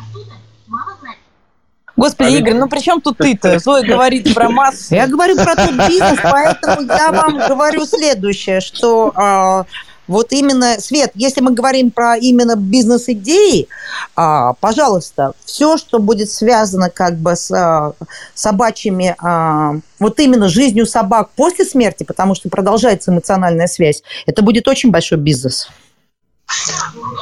[1.97, 3.59] Господи, Игорь, ну при чем тут ты-то?
[3.59, 4.95] Зоя говорит про массы.
[4.95, 9.65] Я говорю про тот бизнес, поэтому я вам говорю следующее, что а,
[10.07, 13.69] вот именно, Свет, если мы говорим про именно бизнес-идеи,
[14.17, 17.95] а, пожалуйста, все, что будет связано как бы с а,
[18.35, 24.69] собачьими, а, вот именно жизнью собак после смерти, потому что продолжается эмоциональная связь, это будет
[24.69, 25.69] очень большой бизнес.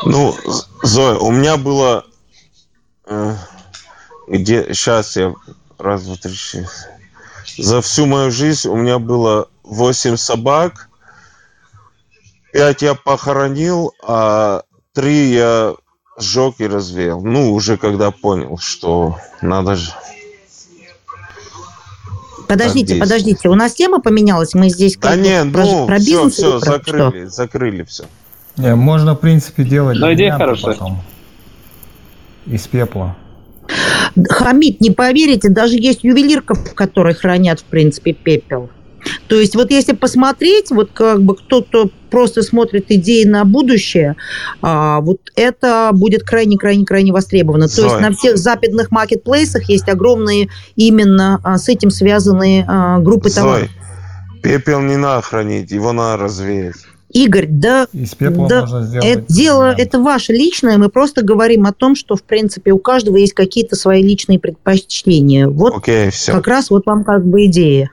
[0.05, 0.35] Ну,
[0.83, 2.05] Зоя, у меня было...
[4.29, 5.35] где сейчас я
[5.79, 6.69] раз, два, три, четыре.
[7.59, 10.89] За всю мою жизнь у меня было 8 собак.
[12.53, 14.63] Пять я похоронил, а
[14.93, 15.75] три я
[16.19, 17.23] сжег и развеял.
[17.23, 19.93] Ну, уже когда понял, что надо же...
[22.49, 25.99] Подождите, подождите, у нас тема поменялась, мы здесь Да как бы не, про, ну, про
[25.99, 26.77] все, бизнес все, или про что?
[26.77, 28.05] закрыли, закрыли все.
[28.59, 30.75] Не, можно, в принципе, делать Но идея варианты хорошая.
[30.75, 31.03] потом.
[32.45, 33.17] Из пепла.
[34.29, 38.71] Хамид, не поверите, даже есть ювелирка, в которой хранят, в принципе, пепел.
[39.29, 44.17] То есть вот если посмотреть, вот как бы кто-то просто смотрит идеи на будущее,
[44.61, 47.69] а, вот это будет крайне-крайне-крайне востребовано.
[47.69, 48.01] То есть Зоя.
[48.01, 53.69] на всех западных маркетплейсах есть огромные именно а, с этим связанные а, группы товаров.
[53.69, 56.77] Зой, пепел не надо хранить, его надо развеять.
[57.13, 61.67] Игорь, да, Из пепла да можно сделать это дело, это ваше личное, мы просто говорим
[61.67, 65.49] о том, что, в принципе, у каждого есть какие-то свои личные предпочтения.
[65.49, 66.33] Вот Окей, все.
[66.33, 67.91] как раз вот вам как бы идея.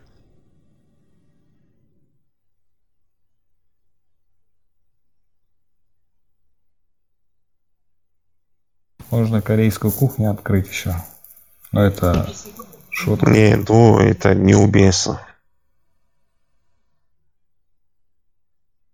[9.12, 10.96] Можно корейскую кухню открыть еще.
[11.72, 12.30] Но это
[12.90, 13.30] шутка.
[13.32, 15.22] Не, ну это неуместно.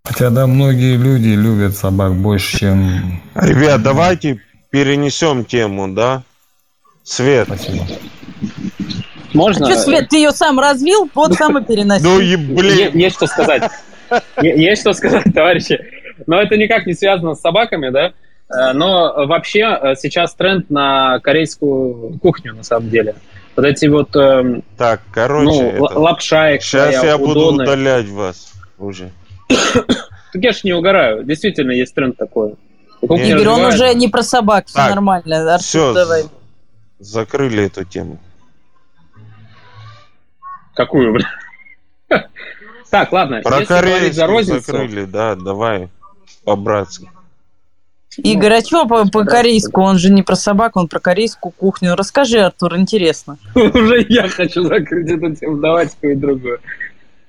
[0.06, 3.22] Хотя, да, многие люди любят собак больше, чем...
[3.34, 6.22] Ребят, давайте перенесем тему, да?
[7.04, 7.48] Свет.
[7.48, 7.86] Спасибо.
[9.34, 9.68] Можно?
[9.68, 12.04] А что, Свет, ты ее сам развил, вот сам и переноси.
[12.04, 12.96] Ну, и, блин.
[12.96, 13.64] Есть что сказать.
[14.42, 15.80] Есть что сказать, товарищи.
[16.28, 18.14] Но это никак не связано с собаками, да?
[18.50, 23.16] Э, Но вообще э, сейчас тренд на корейскую кухню, на самом деле.
[23.56, 25.46] Вот эти вот эм, Так, короче,
[25.80, 29.10] ну, это- лапша их сейчас я буду удалять вас уже.
[30.34, 31.24] Так я ж не угораю.
[31.24, 32.56] Действительно, есть тренд такой.
[33.02, 33.68] Он развивается.
[33.68, 35.54] уже не про собак, все Так, нормально.
[35.54, 36.24] Артур, Все, давай.
[37.00, 38.20] закрыли эту тему.
[40.74, 41.28] Какую, бля?
[42.90, 43.42] Так, ладно.
[43.44, 45.90] Про корейскую розницу, закрыли, да, давай
[46.46, 47.10] по-братски.
[48.18, 49.82] Игорь, а что по, по корейску?
[49.82, 51.96] Он же не про собак, он про корейскую кухню.
[51.96, 53.38] Расскажи, Артур, интересно.
[53.56, 55.58] уже я хочу закрыть эту тему.
[55.58, 56.60] Давайте какую-нибудь другую.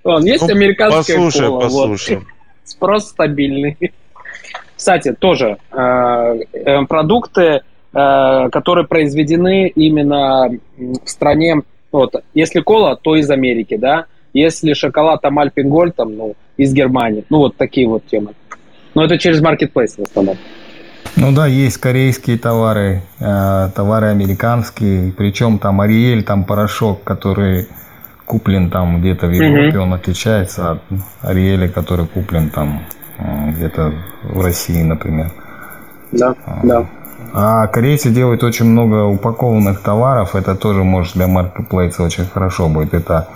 [0.06, 1.60] Вон, есть Ну, американская послушай, кола.
[1.60, 2.16] послушай.
[2.16, 2.24] Вот.
[2.64, 3.76] Спрос стабильный.
[4.76, 5.76] Кстати, тоже э,
[6.52, 7.62] э, продукты,
[7.92, 11.62] э, которые произведены именно в стране.
[11.90, 14.06] Вот, если кола, то из Америки, да.
[14.32, 17.24] Если шоколад там Альпенгольд, там, ну, из Германии.
[17.28, 18.34] Ну, вот такие вот темы.
[18.94, 20.36] Но это через маркетплейс в основном.
[21.16, 27.66] Ну да, есть корейские товары, э, товары американские, причем там Ариэль, там порошок, который
[28.26, 30.82] куплен там где-то в Европе, он отличается от
[31.22, 32.82] Ариэля, который куплен там
[33.18, 33.94] э, где-то
[34.24, 35.32] в России, например.
[36.12, 36.86] Да, да.
[37.32, 42.94] А корейцы делают очень много упакованных товаров, это тоже может для маркетплейса очень хорошо будет.
[42.94, 43.28] Это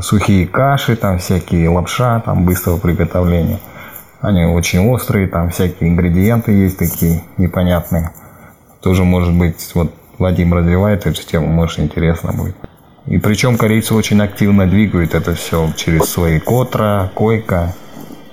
[0.00, 3.60] сухие каши, там всякие лапша, там быстрого приготовления.
[4.20, 8.10] Они очень острые, там всякие ингредиенты есть такие непонятные.
[8.80, 12.56] Тоже может быть, вот Владимир развивает эту тему, может интересно будет.
[13.06, 17.74] И причем корейцы очень активно двигают это все через свои котра, койка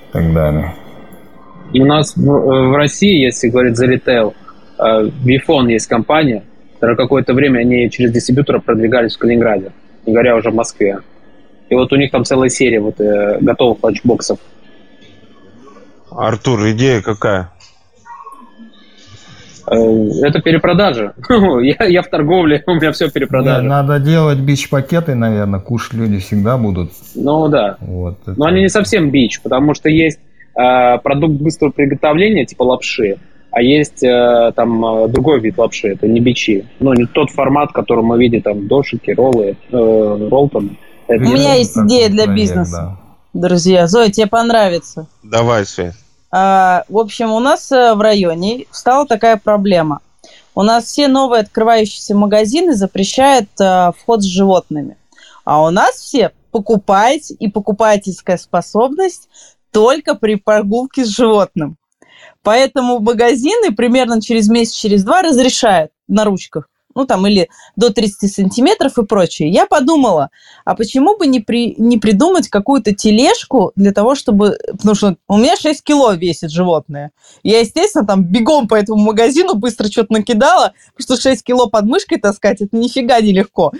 [0.08, 0.74] и так далее.
[1.74, 4.34] У нас в, э, в России, если говорить за ритейл,
[4.78, 6.42] э, Вифон есть компания,
[6.74, 9.72] которая какое-то время они через дистрибьютора продвигались в Калининграде,
[10.06, 11.00] не говоря уже в Москве.
[11.68, 14.38] И вот у них там целая серия вот э, готовых ланчбоксов.
[16.10, 17.50] Артур, идея какая?
[19.66, 21.14] Э, Это перепродажа.
[21.62, 23.62] я, я в торговле, у меня все перепродажа.
[23.62, 26.92] Не, Надо делать бич-пакеты, наверное, кушать люди всегда будут.
[27.14, 27.76] Ну да.
[27.80, 30.18] Вот, это- Но они не совсем бич, потому что есть
[30.54, 33.18] э, продукт быстрого приготовления, типа лапши,
[33.50, 36.66] а есть э, там э, другой вид лапши, это не бичи.
[36.80, 40.76] Ну, не тот формат, который мы видим, там, дошики, роллы, э, ролл там.
[41.08, 42.98] У меня есть идея для бизнеса.
[43.34, 45.06] Друзья, Зоя, тебе понравится.
[45.22, 45.94] Давай, Свет.
[46.32, 50.00] А, В общем, у нас э, в районе стала такая проблема.
[50.54, 54.96] У нас все новые открывающиеся магазины запрещают э, вход с животными.
[55.44, 59.28] А у нас все покупаете и покупательская способность
[59.70, 61.76] только при прогулке с животным.
[62.42, 66.68] Поэтому магазины примерно через месяц, через два разрешают на ручках.
[66.94, 69.50] Ну, там, или до 30 сантиметров и прочее.
[69.50, 70.30] Я подумала,
[70.64, 74.58] а почему бы не, при, не придумать какую-то тележку для того, чтобы...
[74.72, 77.12] Потому что у меня 6 кило весит животное.
[77.42, 81.84] Я, естественно, там бегом по этому магазину быстро что-то накидала, потому что 6 кило под
[81.84, 83.72] мышкой таскать, это нифига не легко.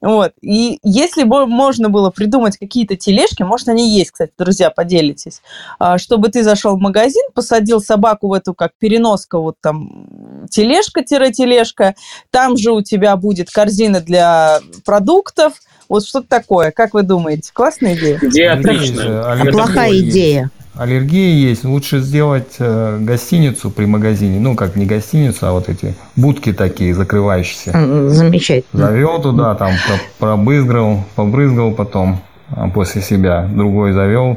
[0.00, 0.32] Вот.
[0.40, 5.42] И если бы можно было придумать какие-то тележки, может, они есть, кстати, друзья, поделитесь,
[5.78, 11.94] а, чтобы ты зашел в магазин, посадил собаку в эту, как переноска, вот там тележка-тележка,
[12.30, 15.54] там же у тебя будет корзина для продуктов,
[15.88, 16.70] вот что-то такое.
[16.70, 17.50] Как вы думаете?
[17.52, 18.18] Классная идея?
[18.22, 19.32] Идея отличная.
[19.32, 20.50] А плохая идея.
[20.76, 21.64] Аллергия есть.
[21.64, 24.40] Лучше сделать э, гостиницу при магазине.
[24.40, 27.70] Ну, как не гостиницу, а вот эти будки такие закрывающиеся.
[28.08, 28.86] Замечательно.
[28.88, 32.20] Завел туда, там про- пробрызгал, побрызгал потом
[32.50, 33.48] а, после себя.
[33.54, 34.36] Другой завел,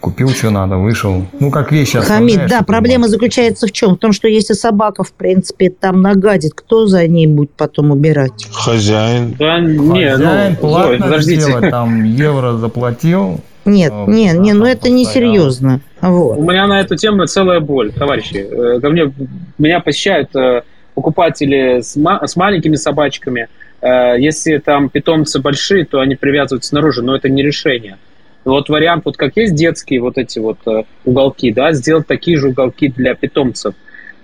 [0.00, 1.24] купил, что надо, вышел.
[1.40, 3.94] Ну, как вещи Хамид, да, проблема заключается в чем?
[3.94, 8.46] В том, что если собака, в принципе, там нагадит, кто за ней будет потом убирать?
[8.52, 9.34] Хозяин.
[9.38, 11.40] Да, не, Хозяин ну, платно Зой, подождите.
[11.40, 13.40] сделать, там евро заплатил.
[13.64, 15.80] Нет, А, не, не, ну это не серьезно.
[16.00, 16.36] Вот.
[16.36, 18.36] У меня на эту тему целая боль, товарищи.
[18.36, 19.12] Э, Ко мне,
[19.56, 20.62] меня посещают э,
[20.94, 23.46] покупатели с, ма- с маленькими собачками.
[23.80, 27.98] Э, Если там питомцы большие, то они привязываются снаружи, но это не решение.
[28.44, 32.48] Вот вариант, вот как есть детские вот эти вот э, уголки, да, сделать такие же
[32.48, 33.74] уголки для питомцев.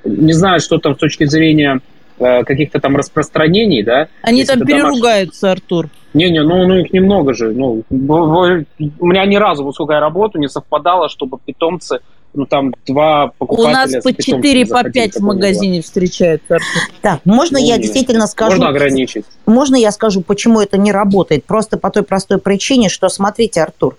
[0.04, 1.80] Не знаю, что там с точки зрения
[2.18, 4.08] э, каких-то там распространений, да.
[4.22, 5.88] Они там это домашний- переругаются, Артур.
[6.14, 7.52] не-не, ну, ну их немного же.
[7.52, 12.00] Ну, у меня ни разу, вот сколько я работаю, не совпадало, чтобы питомцы,
[12.34, 15.82] ну там два У покупателя нас с по питомцами 4, по заходили, 5 в магазине
[15.82, 16.82] встречаются, Артур.
[17.00, 17.82] Так, можно Ну, я нет.
[17.82, 18.56] действительно скажу?
[18.56, 19.24] Можно ограничить.
[19.46, 21.44] Можно я скажу, почему это не работает?
[21.44, 23.96] Просто по той простой причине, что, смотрите, Артур,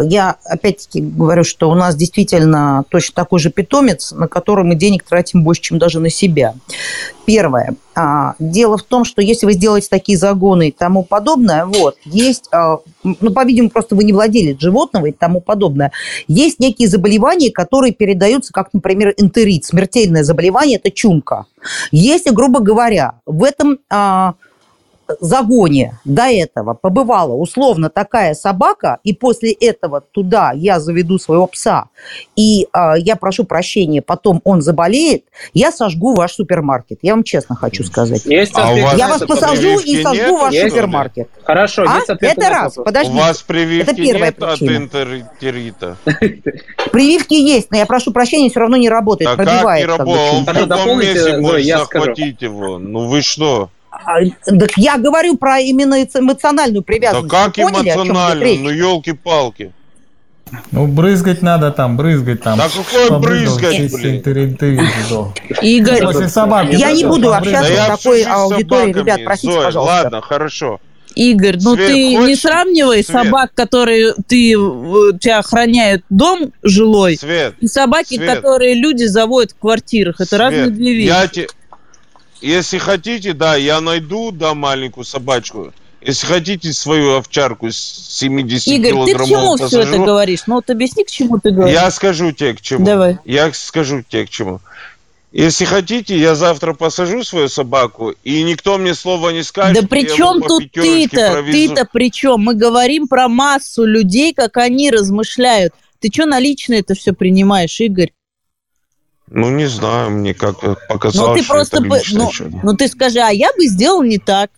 [0.00, 5.04] я опять-таки говорю, что у нас действительно точно такой же питомец, на который мы денег
[5.04, 6.54] тратим больше, чем даже на себя.
[7.24, 7.74] Первое.
[8.02, 12.48] А, дело в том, что если вы сделаете такие загоны и тому подобное, вот, есть,
[12.50, 15.92] а, ну, по-видимому, просто вы не владелец животного и тому подобное,
[16.26, 21.44] есть некие заболевания, которые передаются, как, например, энтерит, смертельное заболевание, это чумка.
[21.92, 24.32] Если, грубо говоря, в этом а,
[25.20, 31.86] загоне до этого побывала условно такая собака, и после этого туда я заведу своего пса,
[32.36, 35.24] и э, я прошу прощения, потом он заболеет,
[35.54, 36.98] я сожгу ваш супермаркет.
[37.02, 38.24] Я вам честно хочу сказать.
[38.26, 40.40] Есть а ответ я вас посажу и сожгу Нет?
[40.40, 40.68] ваш Есть?
[40.70, 41.28] супермаркет.
[41.44, 41.96] Хорошо, А?
[41.96, 43.16] есть ответ Это раз, подождите.
[43.16, 44.76] У вас прививки Это первая нет от причина.
[44.76, 45.96] энтерита?
[46.92, 49.80] Прививки есть, но я прошу прощения, все равно не работает, А как пробивает.
[49.80, 50.32] не работает?
[50.32, 52.78] Он в любом месте может захватить его.
[52.78, 53.70] Ну вы что?
[53.90, 57.30] А, Так я говорю про именно эмоциональную Да привязанность.
[57.30, 58.60] как Вы поняли, речь?
[58.60, 59.72] Ну елки-палки.
[60.72, 62.58] Ну, брызгать надо там, брызгать там.
[62.58, 62.68] Да
[63.08, 64.22] Побрызгал брызгать, блин?
[64.22, 65.62] да.
[65.62, 69.02] Игорь, После собак Я не буду общаться Да такой с аудитории, собаками.
[69.02, 69.94] ребят, простите, Зой, пожалуйста.
[70.02, 70.80] ладно, хорошо.
[71.16, 72.40] Игорь, ну Свет, ты не хочешь?
[72.40, 73.16] сравнивай Свет.
[73.24, 74.52] собак, которые ты,
[75.20, 78.36] тебя охраняют дом жилой, Свет, и собаки, Свет.
[78.36, 80.20] которые люди заводят в квартирах.
[80.20, 81.06] Это разные Свет, две вещи.
[81.08, 81.46] Я те...
[82.40, 85.72] Если хотите, да, я найду, да, маленькую собачку.
[86.00, 90.40] Если хотите свою овчарку с 70 Игорь, ты к чему килограммовым все это посажу, говоришь?
[90.46, 91.74] Ну вот объясни, к чему ты говоришь.
[91.74, 92.86] Я скажу тебе к чему.
[92.86, 93.18] Давай.
[93.26, 94.60] Я скажу тебе к чему.
[95.32, 99.80] Если хотите, я завтра посажу свою собаку, и никто мне слова не скажет.
[99.80, 101.44] Да при чем тут ты-то?
[101.44, 102.40] Ты-то при чем?
[102.40, 105.74] Мы говорим про массу людей, как они размышляют.
[106.00, 108.10] Ты что на личное это все принимаешь, Игорь?
[109.30, 110.58] Ну, не знаю, мне как
[110.88, 111.76] показалось, Ну ты что просто...
[111.76, 112.30] это бы- ну,
[112.64, 114.50] ну ты скажи, а я бы сделал не так.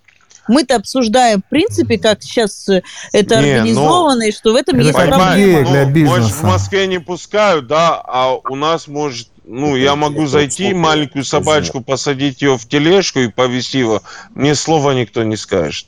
[0.48, 2.82] Мы-то обсуждаем, в принципе, как сейчас э,
[3.12, 5.86] это Не, ну, организовано, и что в этом есть Понимаешь, проблема.
[5.94, 10.74] ну, Может, в Москве не пускают, да, а у нас может, ну, я могу зайти,
[10.74, 14.02] маленькую собачку, посадить ее в тележку и повезти его.
[14.34, 15.86] Мне слова никто не скажет.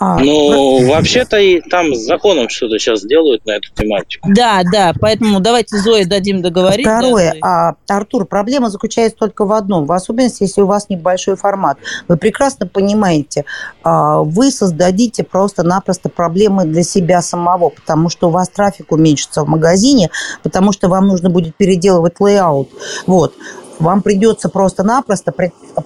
[0.00, 4.28] А, Ну, вообще-то и там с законом что-то сейчас делают на эту тематику.
[4.32, 6.86] Да, да, поэтому давайте Зое дадим договорить.
[6.86, 11.78] Второе, а, Артур, проблема заключается только в одном, в особенности, если у вас небольшой формат.
[12.06, 13.44] Вы прекрасно понимаете,
[13.82, 19.48] а, вы создадите просто-напросто проблемы для себя самого, потому что у вас трафик уменьшится в
[19.48, 20.10] магазине,
[20.42, 22.70] потому что вам нужно будет переделывать layout.
[23.06, 23.34] Вот.
[23.78, 25.32] Вам придется просто-напросто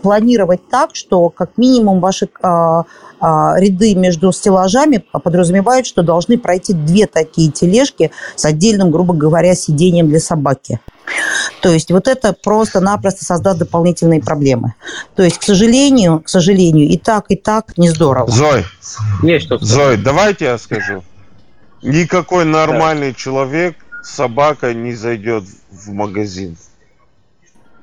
[0.03, 2.85] планировать так, что как минимум ваши а,
[3.21, 9.55] а, ряды между стеллажами подразумевают, что должны пройти две такие тележки с отдельным, грубо говоря,
[9.55, 10.81] сиденьем для собаки.
[11.61, 14.75] То есть вот это просто-напросто создаст дополнительные проблемы.
[15.15, 18.31] То есть, к сожалению, к сожалению, и так, и так не здорово.
[18.31, 18.65] Зой,
[19.23, 21.05] Есть что Зой, давайте я скажу.
[21.83, 26.57] Никакой нормальный человек с собакой не зайдет в магазин.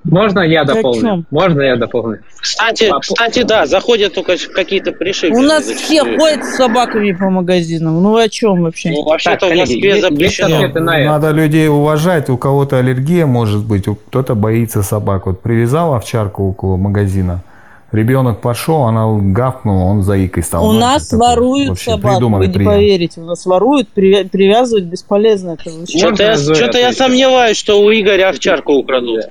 [0.06, 1.26] Можно я дополню?
[1.30, 2.20] Можно я дополню?
[2.40, 5.38] Кстати, кстати, да, заходят только какие-то пришельцы.
[5.38, 8.02] У нас все ходят с собаками по магазинам.
[8.02, 8.92] Ну о чем вообще?
[8.92, 10.66] Ну, вообще-то Так, в коллеги, Москве есть запрещено.
[10.66, 10.80] это.
[10.80, 12.30] Надо людей уважать.
[12.30, 15.26] У кого-то аллергия может быть, у кто-то боится собак.
[15.26, 17.42] Вот привязал овчарку около магазина.
[17.92, 20.70] Ребенок пошел, она гавкнула, он заикой стал.
[20.70, 22.72] У Ну, нас такой воруют вообще собак, вы не прием.
[22.72, 23.20] поверите.
[23.20, 25.58] У нас воруют, привя- привязывать бесполезно.
[25.60, 25.98] Это вообще.
[25.98, 29.22] Что-то я, что-то я сомневаюсь, что у Игоря овчарку украдут.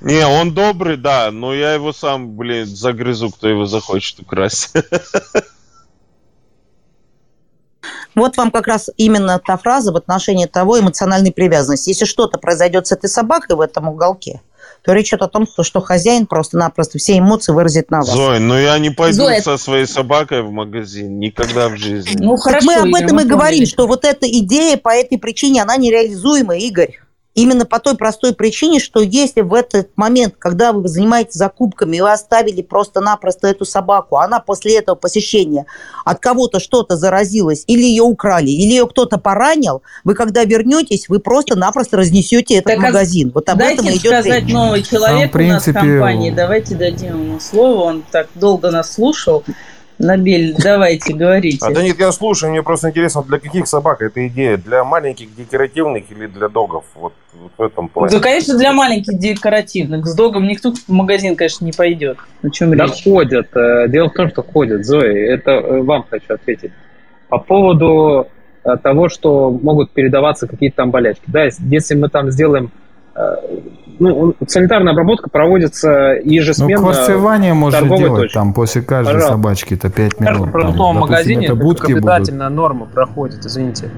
[0.00, 4.72] Не, он добрый, да, но я его сам, блин, загрызу, кто его захочет украсть.
[8.14, 11.90] Вот вам как раз именно та фраза в отношении того эмоциональной привязанности.
[11.90, 14.40] Если что-то произойдет с этой собакой в этом уголке,
[14.82, 18.10] то речь идет о том, что, что хозяин просто-напросто все эмоции выразит на вас.
[18.10, 21.18] Зой, ну я не пойду Зоя- со своей собакой в магазин.
[21.20, 22.16] Никогда в жизни.
[22.20, 25.76] Ну Так мы об этом и говорим, что вот эта идея по этой причине, она
[25.76, 26.98] нереализуема, Игорь.
[27.38, 32.00] Именно по той простой причине, что если в этот момент, когда вы занимаетесь закупками, и
[32.00, 35.64] вы оставили просто-напросто эту собаку, она после этого посещения
[36.04, 41.20] от кого-то что-то заразилась, или ее украли, или ее кто-то поранил, вы когда вернетесь, вы
[41.20, 43.30] просто-напросто разнесете этот Так, а магазин.
[43.32, 44.52] Вот об Дайте этом и идет сказать речь.
[44.52, 46.30] новый человек Сам, у нас в принципе, компании.
[46.32, 47.82] Давайте дадим ему слово.
[47.82, 49.44] Он так долго нас слушал.
[49.98, 51.58] Набель, давайте, говорите.
[51.60, 54.56] А, да нет, я слушаю, мне просто интересно, для каких собак эта идея?
[54.56, 56.84] Для маленьких декоративных или для догов?
[56.94, 58.12] Вот, вот в этом плане.
[58.12, 60.06] Да, конечно, для маленьких декоративных.
[60.06, 62.18] С догом никто в магазин, конечно, не пойдет.
[62.42, 63.02] О чем Да речь?
[63.02, 63.48] ходят.
[63.56, 64.84] Э, Дело в том, что ходят.
[64.86, 66.70] Зои, это э, вам хочу ответить.
[67.28, 68.28] По поводу
[68.64, 71.24] э, того, что могут передаваться какие-то там болячки.
[71.26, 72.70] Да, если мы там сделаем...
[73.98, 76.76] э, Ну, санитарная обработка проводится Ну, ежесменно.
[76.76, 78.34] кварцевание в можно делать точке.
[78.34, 79.32] там после каждой Пожалуйста.
[79.32, 80.44] собачки, это 5 В каждом минут.
[80.44, 82.04] там, продуктовом допустим, магазине это это будки как будут.
[82.10, 83.90] обязательная норма проходит, извините.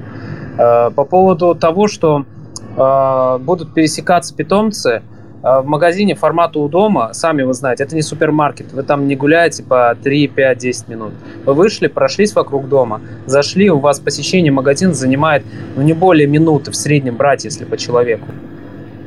[0.59, 2.24] Э, По поводу того, что
[2.77, 5.02] э, будут пересекаться питомцы,
[5.43, 8.74] А В магазине формата у дома, сами вы знаете, это не супермаркет.
[8.74, 11.12] Вы там не гуляете по 3, 5, 10 минут.
[11.47, 15.43] Вы вышли, прошлись вокруг дома, зашли, у вас посещение магазина занимает
[15.77, 18.27] ну, не более минуты в среднем брать, если по человеку.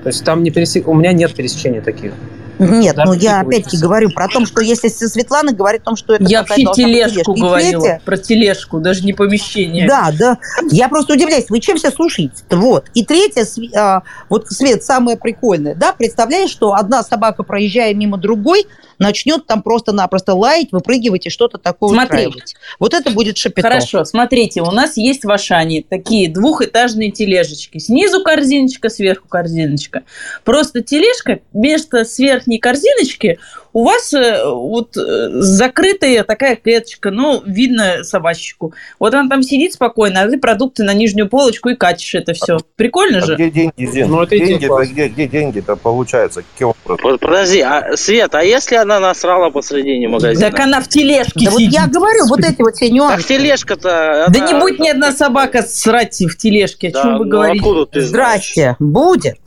[0.03, 0.87] То есть там не пересек...
[0.87, 2.13] у меня нет пересечений таких.
[2.59, 6.13] Нет, Даже ну я опять-таки говорю про то, что если Светлана говорит о том, что
[6.13, 9.87] это Я вообще тележку говорила, третье- про тележку, даже не помещение.
[9.87, 10.37] Да, да.
[10.69, 12.85] Я просто удивляюсь, вы чем все слушаете Вот.
[12.93, 18.67] И третье, а, вот, Свет, самое прикольное, да, представляешь, что одна собака, проезжая мимо другой,
[19.03, 22.27] начнет там просто-напросто лаять, выпрыгивать и что-то такое Смотри.
[22.27, 22.55] устраивать.
[22.79, 23.67] Вот это будет шапито.
[23.67, 27.77] Хорошо, смотрите, у нас есть в Ашане такие двухэтажные тележечки.
[27.77, 30.03] Снизу корзиночка, сверху корзиночка.
[30.43, 33.37] Просто тележка, вместо с верхней корзиночки
[33.73, 38.73] у вас э, вот э, закрытая такая клеточка, ну, видно собачку.
[38.99, 42.57] Вот она там сидит спокойно, а ты продукты на нижнюю полочку и катишь это все.
[42.75, 43.35] Прикольно А же?
[43.35, 44.09] где деньги, Зин?
[44.09, 44.93] Ну, это деньги, классная.
[44.93, 46.43] где, где деньги-то получается?
[46.53, 46.99] Каким образом?
[47.03, 50.49] Вот подожди, а, Свет, а если она насрала посредине магазина?
[50.51, 51.73] Так она в тележке Да вот сидит.
[51.73, 53.17] я говорю, вот эти вот все нюансы.
[53.17, 54.25] Так тележка-то...
[54.29, 57.31] Да она- не будет ни одна собака срать в тележке, о Да, чем вы ну
[57.31, 57.59] говорите?
[57.59, 58.13] откуда ты знаешь?
[58.53, 59.37] Здрасте, будет.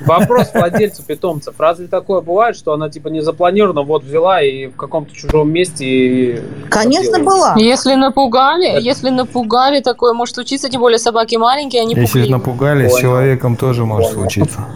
[0.00, 1.54] Вопрос владельцу питомцев.
[1.58, 5.84] Разве такое бывает, что она типа не запланирована, вот взяла и в каком-то чужом месте
[5.84, 6.42] и...
[6.68, 7.54] Конечно, была.
[7.56, 12.92] Если напугали, если напугали, такое может случиться, тем более собаки маленькие, они Если напугали, с
[12.92, 13.02] Понял.
[13.02, 14.66] человеком тоже может случиться.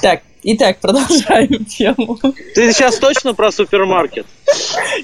[0.00, 2.18] Так, итак, продолжаем тему.
[2.54, 4.26] Ты сейчас точно про супермаркет?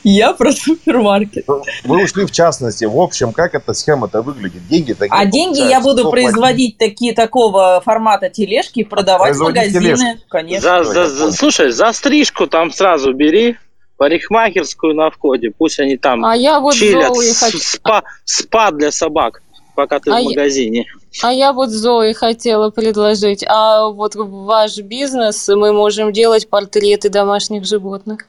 [0.05, 1.47] Я про супермаркет.
[1.85, 2.85] Вы ушли в частности.
[2.85, 4.67] В общем, как эта схема-то выглядит?
[4.69, 10.19] Деньги такие А деньги я буду производить такие такого формата тележки и продавать в магазины.
[10.29, 10.85] Конечно.
[10.85, 13.57] За- за- за- слушай, за стрижку там сразу бери,
[13.97, 19.43] парикмахерскую на входе, пусть они там А я вот чилят, спа, спа для собак,
[19.75, 20.87] пока ты А в я- магазине.
[21.23, 27.65] А я вот Зои хотела предложить, а вот ваш бизнес мы можем делать портреты домашних
[27.65, 28.27] животных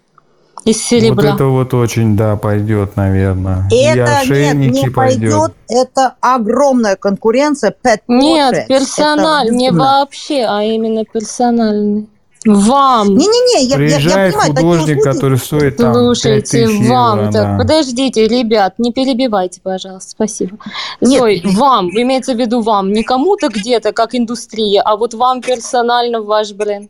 [0.65, 1.35] из Вот серебра.
[1.35, 3.67] это вот очень, да, пойдет, наверное.
[3.71, 5.31] И Это нет, ошейники не пойдет.
[5.31, 5.51] пойдет.
[5.69, 7.73] Это огромная конкуренция.
[7.83, 12.09] Pet Нет, персональный, не вообще, а именно персональный.
[12.47, 13.09] Вам.
[13.15, 17.31] Не-не-не, я, я- я Приезжает понимаю, художник, услуги- который стоит там Слушайте, 5000 вам евро,
[17.31, 17.57] так, да.
[17.57, 20.57] подождите, ребят, не перебивайте, пожалуйста, спасибо.
[21.01, 21.19] Нет.
[21.19, 26.21] Зой, вам, имеется в виду вам, не кому-то где-то, как индустрия, а вот вам персонально
[26.21, 26.89] ваш бренд.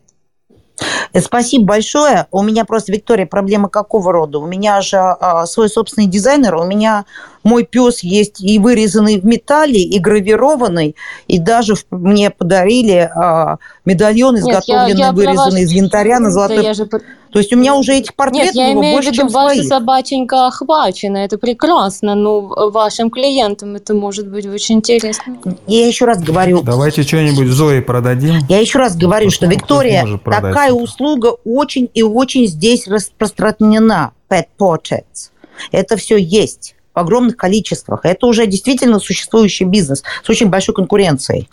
[1.12, 2.26] Э, Спасибо большое.
[2.30, 4.38] У меня просто, Виктория, проблема какого рода?
[4.38, 7.04] У меня же а, свой собственный дизайнер, у меня
[7.44, 10.96] мой пес есть и вырезанный в металле, и гравированный,
[11.26, 16.18] и даже в- мне подарили а, медальон, Нет, я- изготовленный, я вырезанный ваш- из янтаря
[16.20, 16.62] на Да золотой...
[16.64, 17.00] я же про-
[17.32, 19.28] То есть у меня уже этих Нет, портретов я было имею в больше, виду, чем
[19.28, 19.68] ваша своих.
[19.68, 22.40] собаченька охвачена, это прекрасно, но
[22.70, 25.36] вашим клиентам это может быть очень интересно.
[25.66, 28.36] Я еще раз говорю, Давайте что-нибудь Зои продадим.
[28.48, 30.74] Я еще раз говорю, что Кто Виктория, такая это?
[30.74, 34.12] услуга очень и очень здесь распространена.
[34.30, 35.30] Pet portraits.
[35.72, 38.00] Это все есть в огромных количествах.
[38.02, 41.46] Это уже действительно существующий бизнес с очень большой конкуренцией.